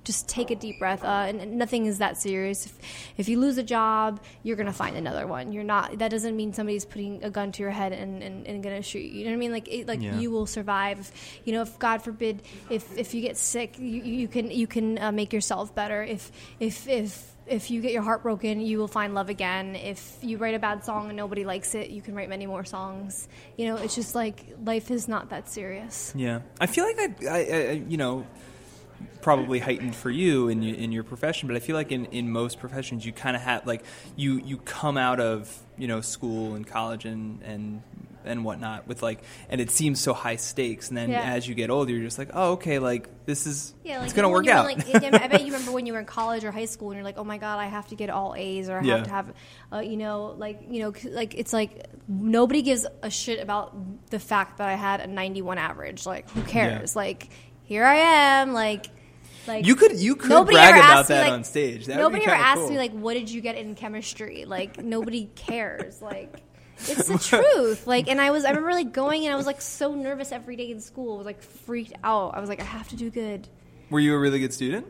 just 0.04 0.28
take 0.28 0.50
a 0.50 0.54
deep 0.54 0.78
breath 0.78 1.04
uh, 1.04 1.26
and, 1.28 1.40
and 1.40 1.56
nothing 1.56 1.86
is 1.86 1.98
that 1.98 2.16
serious 2.16 2.66
if, 2.66 2.78
if 3.16 3.28
you 3.28 3.38
lose 3.38 3.58
a 3.58 3.62
job 3.62 4.20
you're 4.42 4.56
going 4.56 4.66
to 4.66 4.72
find 4.72 4.96
another 4.96 5.26
one 5.26 5.52
you're 5.52 5.64
not 5.64 5.98
that 5.98 6.10
doesn't 6.10 6.36
mean 6.36 6.52
somebody's 6.52 6.84
putting 6.84 7.22
a 7.24 7.30
gun 7.30 7.52
to 7.52 7.62
your 7.62 7.70
head 7.70 7.92
and, 7.92 8.22
and, 8.22 8.46
and 8.46 8.62
going 8.62 8.76
to 8.76 8.82
shoot 8.82 8.98
you 9.00 9.10
you 9.20 9.24
know 9.24 9.30
what 9.30 9.36
i 9.36 9.38
mean 9.38 9.52
like 9.52 9.68
it, 9.68 9.86
like 9.88 10.00
Yeah. 10.02 10.18
you 10.18 10.30
will 10.30 10.46
survive 10.46 11.10
you 11.44 11.52
know 11.52 11.62
if 11.62 11.78
god 11.78 12.02
forbid 12.02 12.42
if 12.70 12.96
if 12.96 13.14
you 13.14 13.20
get 13.22 13.36
sick 13.36 13.78
you, 13.78 14.02
you 14.02 14.28
can 14.28 14.50
you 14.50 14.66
can 14.66 14.98
uh, 14.98 15.12
make 15.12 15.32
yourself 15.32 15.74
better 15.74 16.02
if 16.02 16.30
if 16.60 16.86
if 16.88 17.30
if 17.46 17.70
you 17.70 17.82
get 17.82 17.92
your 17.92 18.00
heart 18.02 18.22
broken, 18.22 18.60
you 18.60 18.78
will 18.78 18.88
find 18.88 19.14
love 19.14 19.28
again. 19.28 19.76
If 19.76 20.16
you 20.22 20.38
write 20.38 20.54
a 20.54 20.58
bad 20.58 20.82
song 20.82 21.08
and 21.08 21.16
nobody 21.18 21.44
likes 21.44 21.74
it, 21.74 21.90
you 21.90 22.00
can 22.00 22.14
write 22.14 22.30
many 22.30 22.46
more 22.46 22.64
songs. 22.64 23.28
You 23.58 23.66
know, 23.66 23.76
it's 23.76 23.94
just 23.94 24.14
like 24.14 24.56
life 24.64 24.90
is 24.90 25.08
not 25.08 25.28
that 25.28 25.48
serious. 25.50 26.12
Yeah, 26.16 26.40
I 26.58 26.66
feel 26.66 26.84
like 26.86 26.98
I, 26.98 27.26
I, 27.28 27.38
I 27.38 27.70
you 27.86 27.98
know, 27.98 28.26
probably 29.20 29.58
heightened 29.58 29.94
for 29.94 30.10
you 30.10 30.48
in 30.48 30.62
your, 30.62 30.76
in 30.76 30.92
your 30.92 31.04
profession, 31.04 31.48
but 31.48 31.56
I 31.56 31.60
feel 31.60 31.76
like 31.76 31.92
in, 31.92 32.06
in 32.06 32.30
most 32.30 32.58
professions 32.58 33.04
you 33.06 33.12
kind 33.12 33.36
of 33.36 33.42
have 33.42 33.66
like 33.66 33.84
you 34.16 34.38
you 34.44 34.58
come 34.58 34.96
out 34.96 35.20
of 35.20 35.56
you 35.78 35.88
know 35.88 36.00
school 36.00 36.54
and 36.54 36.66
college 36.66 37.04
and 37.04 37.42
and 37.42 37.82
and 38.26 38.42
whatnot 38.42 38.88
with 38.88 39.02
like 39.02 39.22
and 39.50 39.60
it 39.60 39.70
seems 39.70 40.00
so 40.00 40.14
high 40.14 40.36
stakes, 40.36 40.88
and 40.88 40.96
then 40.96 41.10
Yeah. 41.10 41.34
as 41.34 41.46
you 41.46 41.54
get 41.54 41.68
older, 41.70 41.92
you're 41.92 42.04
just 42.04 42.18
like, 42.18 42.30
oh, 42.32 42.52
okay, 42.52 42.78
like 42.78 43.08
this 43.26 43.46
is 43.46 43.74
Yeah, 43.84 43.98
like 43.98 44.04
it's 44.06 44.12
gonna 44.14 44.28
work 44.30 44.44
when 44.46 44.56
you 44.56 44.62
were, 44.62 44.70
out. 44.70 44.76
Like, 45.02 45.04
I 45.22 45.28
bet 45.28 45.40
you 45.46 45.52
remember 45.52 45.72
when 45.72 45.84
you 45.86 45.92
were 45.92 45.98
in 45.98 46.06
college 46.06 46.42
or 46.44 46.50
high 46.50 46.64
school, 46.64 46.90
and 46.90 46.96
you're 46.96 47.04
like, 47.04 47.18
"Oh 47.18 47.24
my 47.24 47.36
god, 47.38 47.58
I 47.58 47.66
have 47.66 47.86
to 47.88 47.96
get 47.96 48.08
all 48.10 48.34
A's, 48.36 48.68
or 48.70 48.78
I 48.78 48.82
Yeah. 48.82 48.96
have 48.96 49.04
to 49.04 49.10
have, 49.10 49.34
uh, 49.72 49.78
you 49.80 49.96
know, 49.98 50.34
like 50.38 50.60
you 50.68 50.80
know, 50.80 50.92
like 51.10 51.34
it's 51.34 51.52
like 51.52 51.86
nobody 52.08 52.62
gives 52.62 52.86
a 53.02 53.10
shit 53.10 53.40
about 53.40 53.76
the 54.10 54.18
fact 54.18 54.58
that 54.58 54.68
I 54.68 54.74
had 54.74 55.00
a 55.00 55.06
91 55.06 55.58
average. 55.58 56.06
Like, 56.06 56.28
who 56.30 56.42
cares? 56.42 56.94
Like, 56.96 57.28
here 57.64 57.84
I 57.84 57.96
am. 57.96 58.52
Like, 58.52 58.86
like 59.46 59.66
You 59.66 59.76
could- 59.76 59.96
you 59.98 60.16
could 60.16 60.30
nobody 60.30 60.56
brag 60.56 60.74
about 60.76 60.98
asked 61.00 61.10
me, 61.10 61.16
that 61.16 61.22
like- 61.24 61.32
on 61.32 61.44
stage. 61.44 61.86
That 61.86 61.96
nobody 61.98 62.24
ever 62.24 62.34
asked 62.34 62.60
cool. 62.62 62.70
me 62.70 62.78
like, 62.78 62.92
"What 62.92 63.14
did 63.14 63.30
you 63.30 63.40
get 63.40 63.56
in 63.56 63.74
chemistry?" 63.74 64.44
Like, 64.46 64.82
nobody 64.82 65.26
cares. 65.34 66.00
Like. 66.00 66.42
It's 66.88 67.06
the 67.06 67.18
truth. 67.18 67.86
Like, 67.86 68.08
and 68.08 68.20
I 68.20 68.32
was, 68.32 68.44
I 68.44 68.48
remember 68.48 68.72
like 68.72 68.92
going 68.92 69.24
and 69.24 69.32
I 69.32 69.36
was 69.36 69.46
like 69.46 69.60
so 69.60 69.94
nervous 69.94 70.32
every 70.32 70.56
day 70.56 70.70
in 70.72 70.80
school. 70.80 71.14
I 71.14 71.18
was 71.18 71.24
like 71.26 71.40
freaked 71.40 71.92
out. 72.02 72.34
I 72.34 72.40
was 72.40 72.48
like, 72.48 72.60
I 72.60 72.64
have 72.64 72.88
to 72.88 72.96
do 72.96 73.10
good. 73.10 73.46
Were 73.90 74.00
you 74.00 74.12
a 74.12 74.18
really 74.18 74.40
good 74.40 74.52
student? 74.52 74.86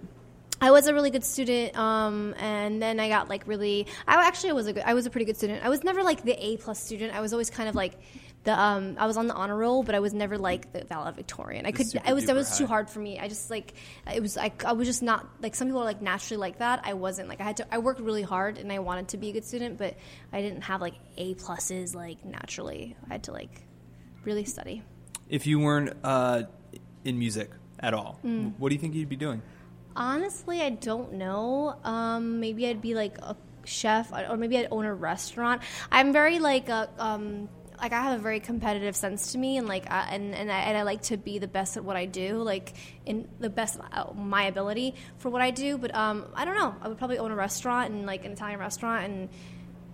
I 0.62 0.70
was 0.70 0.86
a 0.86 0.94
really 0.94 1.10
good 1.10 1.24
student, 1.24 1.76
um, 1.76 2.34
and 2.38 2.80
then 2.80 2.98
I 3.00 3.08
got 3.10 3.28
like 3.28 3.46
really. 3.46 3.86
I 4.08 4.14
actually 4.26 4.52
was 4.54 4.66
a 4.66 4.72
good. 4.72 4.82
I 4.86 4.94
was 4.94 5.04
a 5.04 5.10
pretty 5.10 5.26
good 5.26 5.36
student. 5.36 5.62
I 5.62 5.68
was 5.68 5.84
never 5.84 6.02
like 6.02 6.22
the 6.22 6.32
A 6.42 6.56
plus 6.56 6.80
student. 6.82 7.14
I 7.14 7.20
was 7.20 7.32
always 7.34 7.50
kind 7.50 7.68
of 7.68 7.74
like 7.74 7.98
the. 8.44 8.58
Um, 8.58 8.96
I 8.98 9.06
was 9.06 9.16
on 9.16 9.26
the 9.26 9.34
honor 9.34 9.56
roll, 9.56 9.82
but 9.82 9.94
I 9.94 10.00
was 10.00 10.14
never 10.14 10.38
like 10.38 10.72
the 10.72 10.84
valedictorian. 10.84 11.66
I 11.66 11.70
The 11.72 11.76
could. 11.84 12.02
I 12.04 12.12
was. 12.12 12.26
That 12.26 12.36
was 12.36 12.56
too 12.56 12.66
hard 12.66 12.88
for 12.90 13.00
me. 13.00 13.18
I 13.18 13.28
just 13.28 13.50
like. 13.50 13.74
It 14.12 14.20
was. 14.20 14.36
I, 14.38 14.52
I 14.64 14.72
was 14.72 14.86
just 14.86 15.02
not 15.02 15.26
like 15.42 15.54
some 15.54 15.68
people 15.68 15.80
are 15.80 15.84
like 15.84 16.00
naturally 16.02 16.38
like 16.40 16.58
that. 16.58 16.82
I 16.84 16.94
wasn't. 16.94 17.28
Like 17.28 17.40
I 17.40 17.44
had 17.44 17.56
to. 17.58 17.66
I 17.74 17.78
worked 17.78 18.00
really 18.00 18.22
hard, 18.22 18.58
and 18.58 18.70
I 18.72 18.78
wanted 18.78 19.08
to 19.08 19.16
be 19.16 19.30
a 19.30 19.32
good 19.32 19.44
student, 19.44 19.78
but 19.78 19.96
I 20.32 20.40
didn't 20.42 20.62
have 20.62 20.80
like 20.80 20.94
A 21.16 21.34
pluses 21.34 21.94
like 21.94 22.24
naturally. 22.24 22.96
I 23.08 23.14
had 23.14 23.24
to 23.24 23.32
like 23.32 23.62
really 24.24 24.44
study. 24.44 24.82
If 25.28 25.46
you 25.46 25.58
weren't 25.58 25.96
uh, 26.04 26.42
in 27.04 27.18
music 27.18 27.50
at 27.80 27.94
all, 27.94 28.18
Mm. 28.24 28.52
what 28.58 28.68
do 28.68 28.74
you 28.74 28.80
think 28.80 28.94
you'd 28.94 29.08
be 29.08 29.16
doing? 29.16 29.42
Honestly, 29.96 30.60
I 30.60 30.70
don't 30.70 31.14
know. 31.14 31.76
Um, 31.84 32.40
maybe 32.40 32.66
I'd 32.66 32.80
be 32.82 32.94
like 32.94 33.18
a 33.18 33.36
chef, 33.64 34.12
or 34.12 34.36
maybe 34.36 34.58
I'd 34.58 34.68
own 34.70 34.84
a 34.84 34.94
restaurant. 34.94 35.62
I'm 35.90 36.12
very 36.12 36.38
like 36.40 36.68
a 36.68 36.88
um, 36.98 37.48
like 37.80 37.92
I 37.92 38.02
have 38.02 38.18
a 38.18 38.22
very 38.22 38.40
competitive 38.40 38.96
sense 38.96 39.32
to 39.32 39.38
me, 39.38 39.56
and 39.56 39.66
like 39.66 39.86
and 39.90 40.34
and 40.34 40.50
I, 40.50 40.58
and 40.60 40.78
I 40.78 40.82
like 40.82 41.02
to 41.02 41.16
be 41.16 41.38
the 41.38 41.48
best 41.48 41.76
at 41.76 41.84
what 41.84 41.96
I 41.96 42.06
do, 42.06 42.38
like 42.38 42.72
in 43.04 43.28
the 43.40 43.50
best 43.50 43.78
of 43.92 44.16
my 44.16 44.44
ability 44.44 44.94
for 45.18 45.30
what 45.30 45.42
I 45.42 45.50
do. 45.50 45.78
But 45.78 45.94
um, 45.94 46.26
I 46.34 46.44
don't 46.44 46.56
know. 46.56 46.74
I 46.80 46.88
would 46.88 46.98
probably 46.98 47.18
own 47.18 47.30
a 47.30 47.36
restaurant 47.36 47.92
and 47.92 48.06
like 48.06 48.24
an 48.24 48.32
Italian 48.32 48.60
restaurant 48.60 49.04
and 49.04 49.28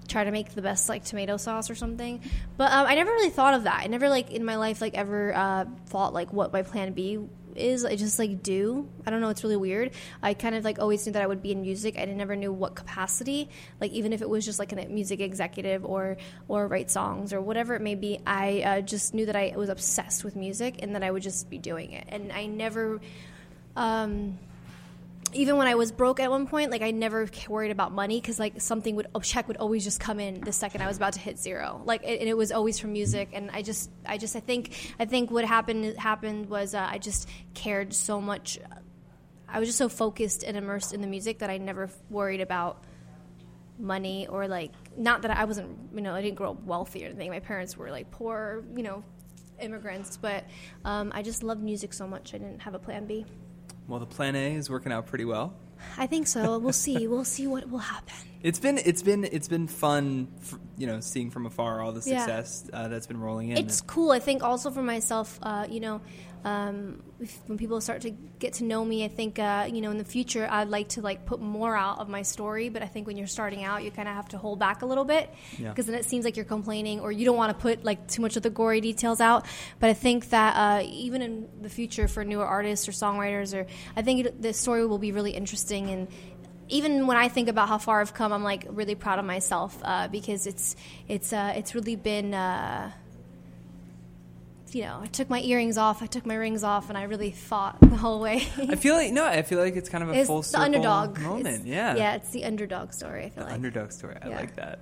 try 0.08 0.24
to 0.24 0.30
make 0.30 0.54
the 0.54 0.62
best 0.62 0.88
like 0.88 1.04
tomato 1.04 1.36
sauce 1.36 1.70
or 1.70 1.74
something. 1.74 2.20
But 2.56 2.72
um, 2.72 2.86
I 2.86 2.94
never 2.96 3.10
really 3.10 3.30
thought 3.30 3.54
of 3.54 3.64
that. 3.64 3.80
I 3.82 3.86
never 3.86 4.08
like 4.08 4.30
in 4.30 4.44
my 4.44 4.56
life 4.56 4.80
like 4.80 4.94
ever 4.94 5.34
uh, 5.34 5.64
thought 5.86 6.12
like 6.12 6.32
what 6.32 6.52
my 6.52 6.62
plan 6.62 6.92
B 6.92 7.18
is. 7.56 7.84
I 7.84 7.96
just 7.96 8.18
like 8.18 8.42
do. 8.42 8.88
I 9.06 9.10
don't 9.10 9.20
know. 9.20 9.28
It's 9.28 9.42
really 9.42 9.56
weird. 9.56 9.92
I 10.22 10.34
kind 10.34 10.54
of 10.54 10.64
like 10.64 10.78
always 10.78 11.06
knew 11.06 11.12
that 11.12 11.22
I 11.22 11.26
would 11.26 11.42
be 11.42 11.52
in 11.52 11.62
music. 11.62 11.98
I 11.98 12.04
never 12.04 12.36
knew 12.36 12.52
what 12.52 12.74
capacity. 12.74 13.48
Like 13.80 13.92
even 13.92 14.12
if 14.12 14.22
it 14.22 14.28
was 14.28 14.44
just 14.44 14.58
like 14.58 14.72
a 14.72 14.76
music 14.86 15.20
executive 15.20 15.84
or 15.84 16.16
or 16.48 16.66
write 16.66 16.90
songs 16.90 17.32
or 17.32 17.40
whatever 17.40 17.74
it 17.74 17.82
may 17.82 17.94
be. 17.94 18.20
I 18.26 18.62
uh, 18.62 18.80
just 18.80 19.14
knew 19.14 19.26
that 19.26 19.36
I 19.36 19.54
was 19.56 19.68
obsessed 19.68 20.24
with 20.24 20.36
music 20.36 20.82
and 20.82 20.94
that 20.94 21.02
I 21.02 21.10
would 21.10 21.22
just 21.22 21.48
be 21.50 21.58
doing 21.58 21.92
it. 21.92 22.04
And 22.08 22.32
I 22.32 22.46
never. 22.46 23.00
Um, 23.76 24.38
even 25.32 25.56
when 25.56 25.66
I 25.66 25.74
was 25.74 25.92
broke 25.92 26.20
at 26.20 26.30
one 26.30 26.46
point, 26.46 26.70
like 26.70 26.82
I 26.82 26.90
never 26.90 27.28
worried 27.48 27.70
about 27.70 27.92
money 27.92 28.20
because 28.20 28.38
like 28.38 28.60
something 28.60 28.96
would 28.96 29.06
a 29.14 29.20
check 29.20 29.48
would 29.48 29.56
always 29.58 29.84
just 29.84 30.00
come 30.00 30.18
in 30.18 30.40
the 30.40 30.52
second 30.52 30.82
I 30.82 30.86
was 30.86 30.96
about 30.96 31.12
to 31.14 31.20
hit 31.20 31.38
zero. 31.38 31.82
Like 31.84 32.02
it, 32.02 32.20
and 32.20 32.28
it 32.28 32.36
was 32.36 32.52
always 32.52 32.78
from 32.78 32.92
music, 32.92 33.30
and 33.32 33.50
I 33.50 33.62
just 33.62 33.90
I 34.06 34.18
just 34.18 34.34
I 34.34 34.40
think 34.40 34.94
I 34.98 35.04
think 35.04 35.30
what 35.30 35.44
happened 35.44 35.96
happened 35.96 36.48
was 36.48 36.74
uh, 36.74 36.86
I 36.90 36.98
just 36.98 37.28
cared 37.54 37.94
so 37.94 38.20
much. 38.20 38.58
I 39.48 39.58
was 39.58 39.68
just 39.68 39.78
so 39.78 39.88
focused 39.88 40.44
and 40.44 40.56
immersed 40.56 40.92
in 40.92 41.00
the 41.00 41.06
music 41.06 41.40
that 41.40 41.50
I 41.50 41.58
never 41.58 41.90
worried 42.08 42.40
about 42.40 42.84
money 43.78 44.26
or 44.26 44.46
like 44.46 44.72
not 44.96 45.22
that 45.22 45.30
I 45.30 45.44
wasn't 45.44 45.76
you 45.94 46.02
know 46.02 46.14
I 46.14 46.22
didn't 46.22 46.36
grow 46.36 46.50
up 46.50 46.64
wealthy 46.64 47.04
or 47.04 47.08
anything. 47.08 47.30
My 47.30 47.40
parents 47.40 47.76
were 47.76 47.90
like 47.90 48.10
poor 48.10 48.64
you 48.74 48.82
know 48.82 49.04
immigrants, 49.60 50.16
but 50.16 50.44
um, 50.84 51.12
I 51.14 51.22
just 51.22 51.42
loved 51.42 51.62
music 51.62 51.92
so 51.92 52.06
much 52.06 52.34
I 52.34 52.38
didn't 52.38 52.60
have 52.60 52.74
a 52.74 52.78
plan 52.78 53.06
B. 53.06 53.26
Well, 53.90 53.98
the 53.98 54.06
plan 54.06 54.36
A 54.36 54.54
is 54.54 54.70
working 54.70 54.92
out 54.92 55.06
pretty 55.06 55.24
well. 55.24 55.52
I 55.98 56.06
think 56.06 56.28
so. 56.28 56.60
We'll 56.60 56.72
see. 56.72 57.08
We'll 57.08 57.24
see 57.24 57.48
what 57.48 57.68
will 57.68 57.78
happen. 57.80 58.29
It's 58.42 58.58
been 58.58 58.78
it's 58.78 59.02
been 59.02 59.24
it's 59.24 59.48
been 59.48 59.66
fun, 59.66 60.28
f 60.40 60.54
you 60.78 60.86
know, 60.86 61.00
seeing 61.00 61.30
from 61.30 61.44
afar 61.46 61.80
all 61.82 61.92
the 61.92 62.02
Yeah. 62.08 62.18
success 62.20 62.70
uh, 62.72 62.88
that's 62.88 63.06
been 63.06 63.20
rolling 63.20 63.50
in. 63.50 63.58
It's 63.58 63.80
cool. 63.82 64.10
I 64.12 64.18
think 64.18 64.42
also 64.42 64.70
for 64.70 64.82
myself, 64.82 65.38
uh, 65.42 65.66
you 65.68 65.80
know, 65.80 66.00
um, 66.42 67.02
if, 67.20 67.38
when 67.48 67.58
people 67.58 67.78
start 67.82 68.00
to 68.00 68.10
get 68.38 68.54
to 68.54 68.64
know 68.64 68.82
me, 68.82 69.04
I 69.04 69.08
think 69.08 69.38
uh, 69.38 69.68
you 69.70 69.82
know 69.82 69.90
in 69.90 69.98
the 69.98 70.06
future 70.06 70.48
I'd 70.50 70.68
like 70.70 70.88
to 70.90 71.02
like 71.02 71.26
put 71.26 71.42
more 71.42 71.76
out 71.76 71.98
of 71.98 72.08
my 72.08 72.22
story. 72.22 72.70
But 72.70 72.82
I 72.82 72.86
think 72.86 73.06
when 73.06 73.18
you're 73.18 73.26
starting 73.26 73.62
out, 73.62 73.84
you 73.84 73.90
kind 73.90 74.08
of 74.08 74.14
have 74.14 74.28
to 74.30 74.38
hold 74.38 74.58
back 74.58 74.80
a 74.80 74.86
little 74.86 75.04
bit 75.04 75.28
Yeah. 75.58 75.68
because 75.68 75.84
then 75.84 75.96
it 75.96 76.06
seems 76.06 76.24
like 76.24 76.36
you're 76.36 76.46
complaining 76.46 77.00
or 77.00 77.12
you 77.12 77.26
don't 77.26 77.36
want 77.36 77.54
to 77.54 77.60
put 77.60 77.84
like 77.84 78.08
too 78.08 78.22
much 78.22 78.38
of 78.38 78.42
the 78.42 78.48
gory 78.50 78.80
details 78.80 79.20
out. 79.20 79.44
But 79.80 79.90
I 79.90 79.94
think 79.94 80.30
that 80.30 80.56
uh, 80.56 80.82
even 80.86 81.20
in 81.20 81.48
the 81.60 81.68
future 81.68 82.08
for 82.08 82.24
newer 82.24 82.46
artists 82.46 82.88
or 82.88 82.92
songwriters, 82.92 83.52
or 83.54 83.66
I 83.94 84.00
think 84.00 84.24
it, 84.24 84.40
the 84.40 84.54
story 84.54 84.86
will 84.86 84.98
be 84.98 85.12
really 85.12 85.32
interesting 85.32 85.90
and. 85.90 86.08
Even 86.70 87.06
when 87.06 87.16
I 87.16 87.28
think 87.28 87.48
about 87.48 87.68
how 87.68 87.78
far 87.78 88.00
I've 88.00 88.14
come, 88.14 88.32
I'm 88.32 88.44
like 88.44 88.66
really 88.70 88.94
proud 88.94 89.18
of 89.18 89.24
myself 89.24 89.76
uh, 89.82 90.08
because 90.08 90.46
it's 90.46 90.76
it's 91.08 91.32
uh, 91.32 91.52
it's 91.56 91.74
really 91.74 91.96
been 91.96 92.32
uh, 92.32 92.92
you 94.72 94.82
know, 94.82 95.00
I 95.02 95.06
took 95.08 95.28
my 95.28 95.40
earrings 95.40 95.76
off, 95.76 96.00
I 96.02 96.06
took 96.06 96.24
my 96.24 96.34
rings 96.36 96.62
off, 96.62 96.88
and 96.90 96.96
I 96.96 97.02
really 97.04 97.32
fought 97.32 97.80
the 97.80 97.96
whole 97.96 98.20
way. 98.20 98.46
I 98.56 98.76
feel 98.76 98.94
like 98.94 99.12
no, 99.12 99.24
I 99.26 99.42
feel 99.42 99.58
like 99.58 99.74
it's 99.76 99.88
kind 99.88 100.04
of 100.04 100.10
a 100.10 100.12
full. 100.12 100.20
it's 100.20 100.26
full 100.28 100.38
the 100.38 100.44
circle 100.44 100.64
underdog 100.64 101.18
moment. 101.20 101.46
It's- 101.46 101.64
yeah, 101.66 101.96
yeah, 101.96 102.14
it's 102.14 102.30
the 102.30 102.44
underdog 102.44 102.92
story. 102.92 103.24
I 103.26 103.30
feel 103.30 103.44
like. 103.44 103.52
underdog 103.52 103.90
story. 103.92 104.16
I 104.22 104.28
Yeah. 104.28 104.36
like 104.36 104.56
that. 104.56 104.78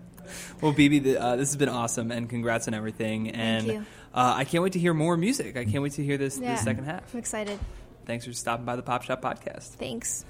Well, 0.61 0.73
Bebe, 0.75 0.99
the, 0.99 1.17
uh, 1.17 1.37
this 1.37 1.49
has 1.49 1.57
been 1.57 1.71
awesome, 1.71 2.11
and 2.11 2.29
congrats 2.29 2.69
on 2.69 2.75
everything. 2.75 3.31
And 3.31 3.67
you. 3.67 3.87
Uh, 4.13 4.35
I 4.37 4.45
can't 4.45 4.63
wait 4.63 4.75
to 4.75 4.79
hear 4.79 4.93
more 4.93 5.17
music. 5.17 5.57
I 5.57 5.65
can't 5.65 5.83
wait 5.83 5.93
to 5.93 6.05
hear 6.05 6.19
this 6.19 6.39
Yeah, 6.39 6.55
the 6.57 6.63
second 6.63 6.85
half. 6.85 7.15
I'm 7.15 7.19
excited. 7.19 7.59
Thanks 8.05 8.27
for 8.27 8.33
stopping 8.35 8.67
by 8.67 8.77
the 8.77 8.83
Pop 8.83 9.03
Shop 9.05 9.23
Podcast. 9.23 9.69
Thanks. 9.77 10.25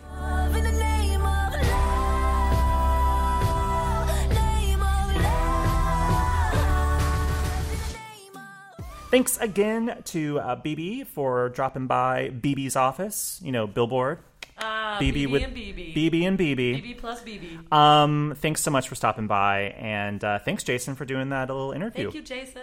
Thanks 9.11 9.39
again 9.39 10.03
to 10.07 10.39
uh, 10.39 10.57
Bebe 10.57 11.03
for 11.05 11.49
dropping 11.49 11.87
by 11.87 12.29
BB's 12.29 12.77
office. 12.77 13.41
You 13.43 13.53
know, 13.53 13.67
Billboard. 13.67 14.19
Ah, 14.59 14.99
BB 15.01 15.13
BB 15.13 15.31
with 15.31 15.43
and 15.45 15.57
BB. 15.57 15.95
BB 15.95 16.23
and 16.29 16.39
BB. 16.39 16.83
BB 16.83 16.99
plus 16.99 17.23
BB. 17.23 17.73
Um, 17.73 18.35
thanks 18.37 18.61
so 18.61 18.71
much 18.71 18.89
for 18.89 18.97
stopping 18.97 19.27
by, 19.27 19.75
and 19.79 20.23
uh, 20.23 20.41
thanks 20.41 20.63
Jason 20.63 20.95
for 20.95 21.05
doing 21.07 21.31
that 21.31 21.49
little 21.49 21.73
interview. 21.73 22.11
Thank 22.11 22.15
you, 22.17 22.23
Jason. 22.23 22.63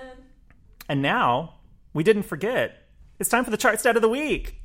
And 0.88 1.02
now 1.02 1.56
we 1.94 2.04
didn't 2.04 2.24
forget. 2.24 2.78
It's 3.18 3.30
time 3.30 3.44
for 3.44 3.52
the 3.52 3.58
chart 3.58 3.80
stat 3.80 3.96
of 3.96 4.02
the 4.02 4.10
week. 4.10 4.62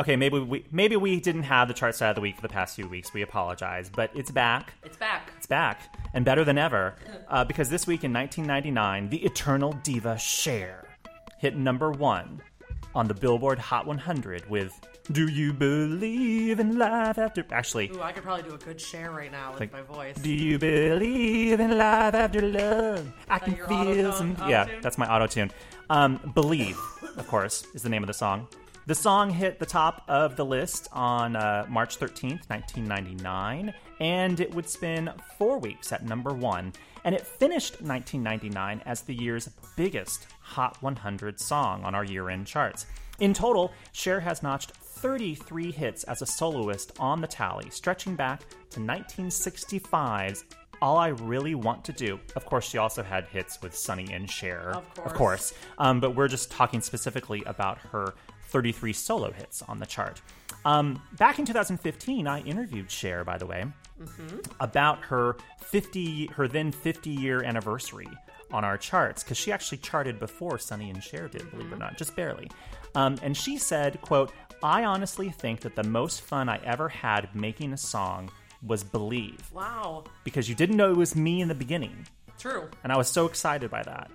Okay, 0.00 0.16
maybe 0.16 0.38
we 0.38 0.64
maybe 0.72 0.96
we 0.96 1.20
didn't 1.20 1.42
have 1.42 1.68
the 1.68 1.74
chart 1.74 1.94
stat 1.94 2.08
of 2.08 2.14
the 2.14 2.22
week 2.22 2.36
for 2.36 2.40
the 2.40 2.48
past 2.48 2.74
few 2.74 2.88
weeks. 2.88 3.12
We 3.12 3.20
apologize, 3.20 3.90
but 3.90 4.10
it's 4.14 4.30
back. 4.30 4.72
It's 4.82 4.96
back. 4.96 5.30
It's 5.36 5.46
back 5.46 5.94
and 6.14 6.24
better 6.24 6.42
than 6.42 6.56
ever 6.56 6.94
uh, 7.28 7.44
because 7.44 7.68
this 7.68 7.86
week 7.86 8.02
in 8.02 8.10
1999, 8.10 9.10
the 9.10 9.18
Eternal 9.18 9.72
Diva 9.82 10.16
Cher 10.16 10.86
hit 11.38 11.54
number 11.54 11.90
one 11.90 12.40
on 12.94 13.08
the 13.08 13.14
Billboard 13.14 13.58
Hot 13.58 13.86
100 13.86 14.48
with 14.48 14.72
"Do 15.12 15.28
You 15.28 15.52
Believe 15.52 16.60
in 16.60 16.78
Life 16.78 17.18
After." 17.18 17.44
Actually, 17.52 17.90
Ooh, 17.90 18.00
I 18.00 18.12
could 18.12 18.22
probably 18.22 18.48
do 18.48 18.54
a 18.54 18.58
good 18.58 18.80
Cher 18.80 19.10
right 19.10 19.30
now 19.30 19.50
with 19.50 19.60
like, 19.60 19.72
my 19.72 19.82
voice. 19.82 20.16
Do 20.16 20.32
you 20.32 20.58
believe 20.58 21.60
in 21.60 21.76
life 21.76 22.14
after 22.14 22.40
love? 22.40 23.12
I 23.28 23.38
can 23.38 23.54
feel 23.54 23.74
auto-tune- 23.74 24.12
some. 24.14 24.48
Yeah, 24.48 24.62
auto-tune? 24.62 24.80
that's 24.80 24.96
my 24.96 25.14
auto 25.14 25.26
tune. 25.26 25.50
Um, 25.90 26.32
believe, 26.34 26.78
of 27.18 27.28
course, 27.28 27.66
is 27.74 27.82
the 27.82 27.90
name 27.90 28.02
of 28.02 28.06
the 28.06 28.14
song. 28.14 28.48
The 28.86 28.94
song 28.94 29.30
hit 29.30 29.58
the 29.58 29.66
top 29.66 30.02
of 30.08 30.36
the 30.36 30.44
list 30.44 30.88
on 30.92 31.36
uh, 31.36 31.66
March 31.68 31.98
13th, 31.98 32.48
1999, 32.48 33.74
and 34.00 34.40
it 34.40 34.54
would 34.54 34.68
spin 34.68 35.12
four 35.38 35.58
weeks 35.58 35.92
at 35.92 36.04
number 36.04 36.32
one. 36.32 36.72
And 37.04 37.14
it 37.14 37.26
finished 37.26 37.82
1999 37.82 38.82
as 38.86 39.02
the 39.02 39.14
year's 39.14 39.48
biggest 39.76 40.26
Hot 40.40 40.82
100 40.82 41.38
song 41.38 41.84
on 41.84 41.94
our 41.94 42.04
year 42.04 42.30
end 42.30 42.46
charts. 42.46 42.86
In 43.20 43.34
total, 43.34 43.70
Cher 43.92 44.18
has 44.18 44.42
notched 44.42 44.72
33 44.72 45.70
hits 45.70 46.04
as 46.04 46.22
a 46.22 46.26
soloist 46.26 46.92
on 46.98 47.20
the 47.20 47.26
tally, 47.26 47.68
stretching 47.70 48.16
back 48.16 48.42
to 48.70 48.80
1965's 48.80 50.44
All 50.80 50.96
I 50.96 51.08
Really 51.08 51.54
Want 51.54 51.84
to 51.84 51.92
Do. 51.92 52.18
Of 52.34 52.46
course, 52.46 52.66
she 52.68 52.78
also 52.78 53.02
had 53.02 53.26
hits 53.26 53.60
with 53.62 53.76
Sonny 53.76 54.10
and 54.12 54.28
Cher. 54.28 54.74
Of 55.04 55.14
course. 55.14 55.52
Um, 55.78 56.00
but 56.00 56.16
we're 56.16 56.28
just 56.28 56.50
talking 56.50 56.80
specifically 56.80 57.42
about 57.44 57.78
her 57.78 58.14
33 58.50 58.92
solo 58.92 59.30
hits 59.32 59.62
on 59.62 59.78
the 59.78 59.86
chart. 59.86 60.20
Um, 60.64 61.00
back 61.18 61.38
in 61.38 61.46
2015, 61.46 62.26
I 62.26 62.40
interviewed 62.42 62.90
Cher, 62.90 63.24
by 63.24 63.38
the 63.38 63.46
way, 63.46 63.64
about 64.60 64.98
her 65.04 65.36
50, 65.60 66.26
her 66.28 66.48
then 66.48 66.72
50 66.72 67.10
year 67.10 67.42
anniversary 67.42 68.08
on 68.52 68.64
our 68.64 68.76
charts 68.76 69.22
because 69.22 69.36
she 69.38 69.52
actually 69.52 69.78
charted 69.78 70.18
before 70.18 70.58
Sonny 70.58 70.90
and 70.90 71.02
Cher 71.02 71.28
did, 71.28 71.50
believe 71.50 71.70
it 71.70 71.74
or 71.74 71.78
not, 71.78 71.96
just 71.96 72.16
barely. 72.16 72.50
Um, 72.94 73.16
and 73.22 73.36
she 73.36 73.56
said, 73.58 74.00
"quote 74.00 74.32
I 74.62 74.84
honestly 74.84 75.30
think 75.30 75.60
that 75.60 75.76
the 75.76 75.84
most 75.84 76.20
fun 76.22 76.48
I 76.48 76.60
ever 76.64 76.88
had 76.88 77.34
making 77.34 77.72
a 77.72 77.76
song 77.78 78.30
was 78.66 78.82
Believe 78.84 79.40
Wow. 79.52 80.04
because 80.24 80.48
you 80.48 80.54
didn't 80.54 80.76
know 80.76 80.90
it 80.90 80.96
was 80.96 81.14
me 81.16 81.40
in 81.40 81.48
the 81.48 81.54
beginning, 81.54 82.06
True. 82.38 82.68
and 82.82 82.92
I 82.92 82.96
was 82.98 83.08
so 83.08 83.26
excited 83.26 83.70
by 83.70 83.82
that." 83.84 84.10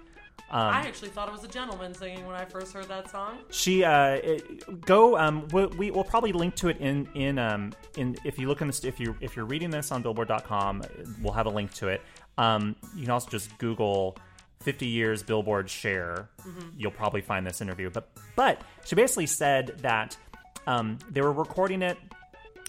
Um, 0.55 0.61
I 0.73 0.87
actually 0.87 1.09
thought 1.09 1.27
it 1.27 1.33
was 1.33 1.43
a 1.43 1.49
gentleman 1.49 1.93
singing 1.93 2.25
when 2.25 2.37
I 2.37 2.45
first 2.45 2.71
heard 2.71 2.87
that 2.87 3.11
song. 3.11 3.39
She 3.49 3.83
uh, 3.83 4.19
it, 4.23 4.85
go. 4.85 5.17
Um, 5.17 5.45
we, 5.51 5.65
we 5.65 5.91
will 5.91 6.05
probably 6.05 6.31
link 6.31 6.55
to 6.55 6.69
it 6.69 6.77
in 6.77 7.09
in 7.13 7.37
um 7.37 7.73
in 7.97 8.15
if 8.23 8.39
you 8.39 8.47
look 8.47 8.61
in 8.61 8.67
this 8.67 8.85
if 8.85 8.97
you 8.97 9.17
if 9.19 9.35
you're 9.35 9.43
reading 9.43 9.69
this 9.69 9.91
on 9.91 10.01
Billboard.com, 10.01 10.81
we'll 11.21 11.33
have 11.33 11.45
a 11.45 11.49
link 11.49 11.73
to 11.73 11.89
it. 11.89 12.01
Um, 12.37 12.77
you 12.95 13.01
can 13.01 13.11
also 13.11 13.29
just 13.29 13.57
Google 13.57 14.15
50 14.61 14.87
years 14.87 15.23
Billboard 15.23 15.69
Cher. 15.69 16.29
Mhm. 16.47 16.71
You'll 16.77 16.91
probably 16.91 17.21
find 17.21 17.45
this 17.45 17.59
interview. 17.59 17.89
But 17.89 18.07
but 18.37 18.61
she 18.85 18.95
basically 18.95 19.27
said 19.27 19.79
that 19.79 20.15
um, 20.67 20.99
they 21.11 21.19
were 21.19 21.33
recording 21.33 21.81
it 21.81 21.97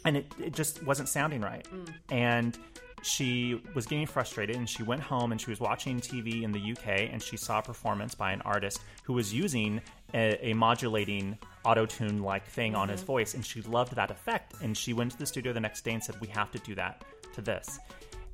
and 0.05 0.17
it, 0.17 0.27
it 0.43 0.55
just 0.55 0.83
wasn't 0.83 1.09
sounding 1.09 1.41
right. 1.41 1.65
Mm. 1.73 1.95
And 2.11 2.59
she 3.07 3.61
was 3.75 3.87
getting 3.87 4.07
frustrated 4.07 4.57
and 4.57 4.69
she 4.69 4.83
went 4.83 5.01
home 5.01 5.31
and 5.33 5.41
she 5.41 5.49
was 5.51 5.61
watching 5.61 6.01
TV 6.01 6.43
in 6.43 6.51
the 6.53 6.73
UK 6.73 7.09
and 7.13 7.23
she 7.23 7.37
saw 7.37 7.61
a 7.61 7.63
performance 7.63 8.15
by 8.15 8.33
an 8.33 8.41
artist 8.43 8.81
who 9.05 9.13
was 9.13 9.33
using 9.33 9.81
a, 10.13 10.51
a 10.51 10.55
modulating 10.55 11.39
auto 11.65 11.87
tune 11.87 12.23
like 12.23 12.45
thing 12.47 12.75
on 12.75 12.89
his 12.89 13.03
Mhm. 13.03 13.07
voice 13.07 13.35
and 13.35 13.45
she 13.47 13.63
loved 13.63 13.95
that 13.95 14.11
effect 14.11 14.55
and 14.63 14.77
she 14.77 14.93
went 14.93 15.13
to 15.13 15.19
the 15.19 15.27
studio 15.27 15.53
the 15.53 15.61
next 15.61 15.83
day 15.83 15.93
and 15.93 16.03
said 16.03 16.21
we 16.21 16.29
have 16.29 16.51
to 16.51 16.59
do 16.61 16.75
that 16.75 17.05
to 17.35 17.41
this. 17.43 17.79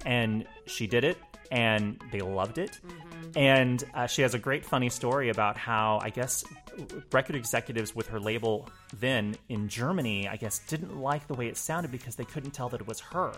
And 0.06 0.46
she 0.66 0.86
did 0.86 1.04
it 1.04 1.18
and 1.50 2.00
they 2.10 2.20
loved 2.20 2.56
it. 2.58 2.80
And 3.36 3.84
uh, 3.94 4.06
she 4.06 4.22
has 4.22 4.32
a 4.34 4.38
great 4.38 4.64
funny 4.64 4.88
story 4.88 5.28
about 5.28 5.56
how 5.58 6.00
i 6.02 6.08
guess 6.10 6.44
record 7.12 7.36
executives 7.36 7.94
with 7.94 8.08
her 8.08 8.18
label 8.18 8.68
then 8.98 9.34
in 9.50 9.68
germany 9.68 10.26
i 10.28 10.36
guess 10.36 10.60
didn't 10.60 10.96
like 10.98 11.26
the 11.28 11.34
way 11.34 11.46
it 11.46 11.56
sounded 11.58 11.90
because 11.92 12.16
they 12.16 12.24
couldn't 12.24 12.50
tell 12.52 12.68
that 12.70 12.80
it 12.80 12.86
was 12.86 12.98
her 13.00 13.32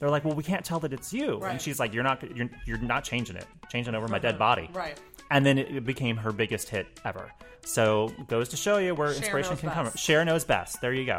they're 0.00 0.10
like 0.10 0.24
well 0.24 0.34
we 0.34 0.42
can't 0.42 0.64
tell 0.64 0.80
that 0.80 0.92
it's 0.92 1.12
you 1.12 1.40
and 1.44 1.60
she's 1.62 1.78
like 1.78 1.94
you're 1.94 2.02
not 2.02 2.20
you're, 2.36 2.50
you're 2.66 2.78
not 2.78 3.04
changing 3.04 3.36
it 3.36 3.46
changing 3.70 3.94
over 3.94 4.08
my 4.08 4.18
dead 4.18 4.38
body 4.38 4.68
Right. 4.72 4.98
and 5.30 5.46
then 5.46 5.58
it, 5.58 5.84
became 5.84 6.16
her 6.16 6.32
biggest 6.32 6.68
hit 6.68 6.88
ever 7.04 7.30
so 7.64 8.12
goes 8.26 8.48
to 8.48 8.56
show 8.56 8.78
you 8.78 8.94
where 8.94 9.08
Cher 9.12 9.16
inspiration 9.18 9.50
knows 9.52 9.60
can 9.60 9.70
come 9.70 9.84
best. 9.84 9.98
Cher 9.98 10.24
knows 10.24 10.44
best. 10.44 10.80
There 10.80 10.94
you 10.94 11.04
go. 11.04 11.18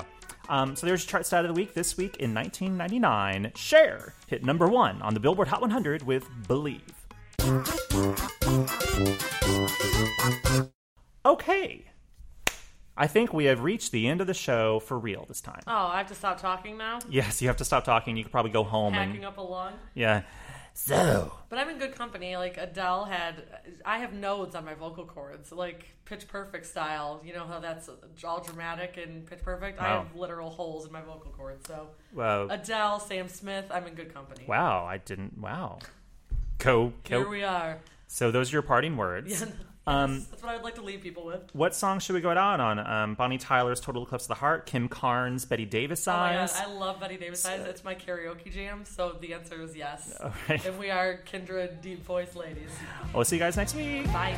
Um, 0.50 0.76
so 0.76 0.88
there's 0.88 1.04
your 1.04 1.10
chart 1.12 1.26
stat 1.28 1.46
of 1.46 1.50
the 1.50 1.54
week. 1.54 1.76
This 1.76 1.96
week 1.98 2.18
in 2.18 2.34
1999, 2.34 3.52
Cher 3.56 4.16
hit 4.28 4.44
number 4.44 4.68
one 4.68 5.02
on 5.04 5.14
the 5.14 5.20
Billboard 5.20 5.48
Hot 5.50 5.62
100 5.62 6.02
with 6.02 6.28
Believe. 6.48 6.82
Okay. 11.26 11.86
I 12.98 13.08
think 13.08 13.34
we 13.34 13.46
have 13.46 13.62
reached 13.64 13.92
the 13.92 14.08
end 14.08 14.22
of 14.22 14.28
the 14.28 14.34
show 14.34 14.80
for 14.82 15.00
real 15.00 15.26
this 15.28 15.42
time. 15.42 15.62
Oh, 15.66 15.88
I 15.88 15.98
have 15.98 16.08
to 16.08 16.16
stop 16.16 16.40
talking 16.42 16.78
now? 16.78 17.00
Yes, 17.10 17.42
you 17.42 17.48
have 17.48 17.58
to 17.58 17.66
stop 17.66 17.84
talking. 17.86 18.18
You 18.18 18.24
could 18.24 18.32
probably 18.32 18.52
go 18.52 18.64
home 18.64 18.94
Hacking 18.94 19.18
and 19.18 19.26
up 19.26 19.38
a 19.38 19.42
lung? 19.42 19.74
yeah. 19.94 20.24
So 20.74 21.34
But 21.50 21.60
I'm 21.60 21.68
in 21.70 21.78
good 21.80 21.96
company. 21.96 22.38
Like 22.38 22.58
Adele 22.58 23.04
had, 23.06 23.44
I 23.86 24.00
have 24.00 24.14
nodes 24.14 24.56
on 24.56 24.64
my 24.64 24.74
vocal 24.74 25.06
cords, 25.06 25.52
like 25.52 25.86
Pitch 26.06 26.28
Perfect 26.30 26.66
style. 26.66 27.22
You 27.26 27.34
know 27.34 27.46
how 27.46 27.60
that's 27.60 27.90
all 28.24 28.40
dramatic 28.42 28.96
and 28.98 29.26
Pitch 29.28 29.42
Perfect. 29.44 29.82
I 29.82 29.84
Wow. 29.96 30.04
have 30.04 30.16
literal 30.16 30.50
holes 30.50 30.86
in 30.86 30.92
my 30.94 31.02
vocal 31.02 31.32
cords. 31.32 31.68
So 31.68 31.88
Wow. 32.14 32.48
Adele, 32.50 33.00
Sam 33.02 33.28
Smith, 33.28 33.66
I'm 33.70 33.86
in 33.86 33.96
good 33.96 34.14
company. 34.14 34.46
wow, 34.48 34.86
I 34.86 34.98
didn't. 34.98 35.38
Wow. 35.38 35.80
Co, 36.60 36.94
Here 37.06 37.28
we 37.28 37.44
are. 37.44 37.80
So 38.08 38.32
those 38.32 38.50
are 38.52 38.56
your 38.58 38.62
parting 38.62 38.96
words. 38.96 39.44
Yeah, 39.88 40.04
Um, 40.04 40.26
That's 40.30 40.44
what 40.44 40.54
I'd 40.54 40.64
like 40.64 40.76
to 40.76 40.82
leave 40.82 41.02
people 41.02 41.26
with. 41.26 41.42
what 41.54 41.74
song 41.74 42.00
should 42.00 42.14
we 42.14 42.22
go 42.22 42.30
out 42.30 42.60
on? 42.60 42.80
Um, 42.80 43.16
Bonnie 43.16 43.38
Tyler's 43.40 43.80
"Total 43.80 44.04
Eclipse 44.04 44.26
of 44.26 44.28
the 44.30 44.36
Heart," 44.36 44.66
Kim 44.68 44.88
Carnes' 44.88 45.44
"Bette 45.46 45.66
Davis 45.66 46.08
Oh 46.08 46.12
my 46.12 46.34
god, 46.34 46.40
Eyes." 46.42 46.56
I 46.56 46.66
love 46.68 47.00
Bette 47.00 47.18
Davis 47.18 47.46
Eyes. 47.46 47.62
It's 47.62 47.84
my 47.84 47.96
karaoke 47.96 48.52
jam, 48.54 48.84
so 48.86 49.18
the 49.20 49.34
answer 49.34 49.62
is 49.62 49.76
yes. 49.76 50.18
Okay. 50.50 50.62
And 50.68 50.78
we 50.78 50.90
are 50.92 51.16
kindred 51.26 51.82
deep 51.82 52.04
voice 52.06 52.36
ladies. 52.36 52.70
We'll 53.14 53.26
see 53.26 53.38
you 53.38 53.40
guys 53.42 53.58
next 53.58 53.76
week. 53.76 54.06
Bye. 54.14 54.38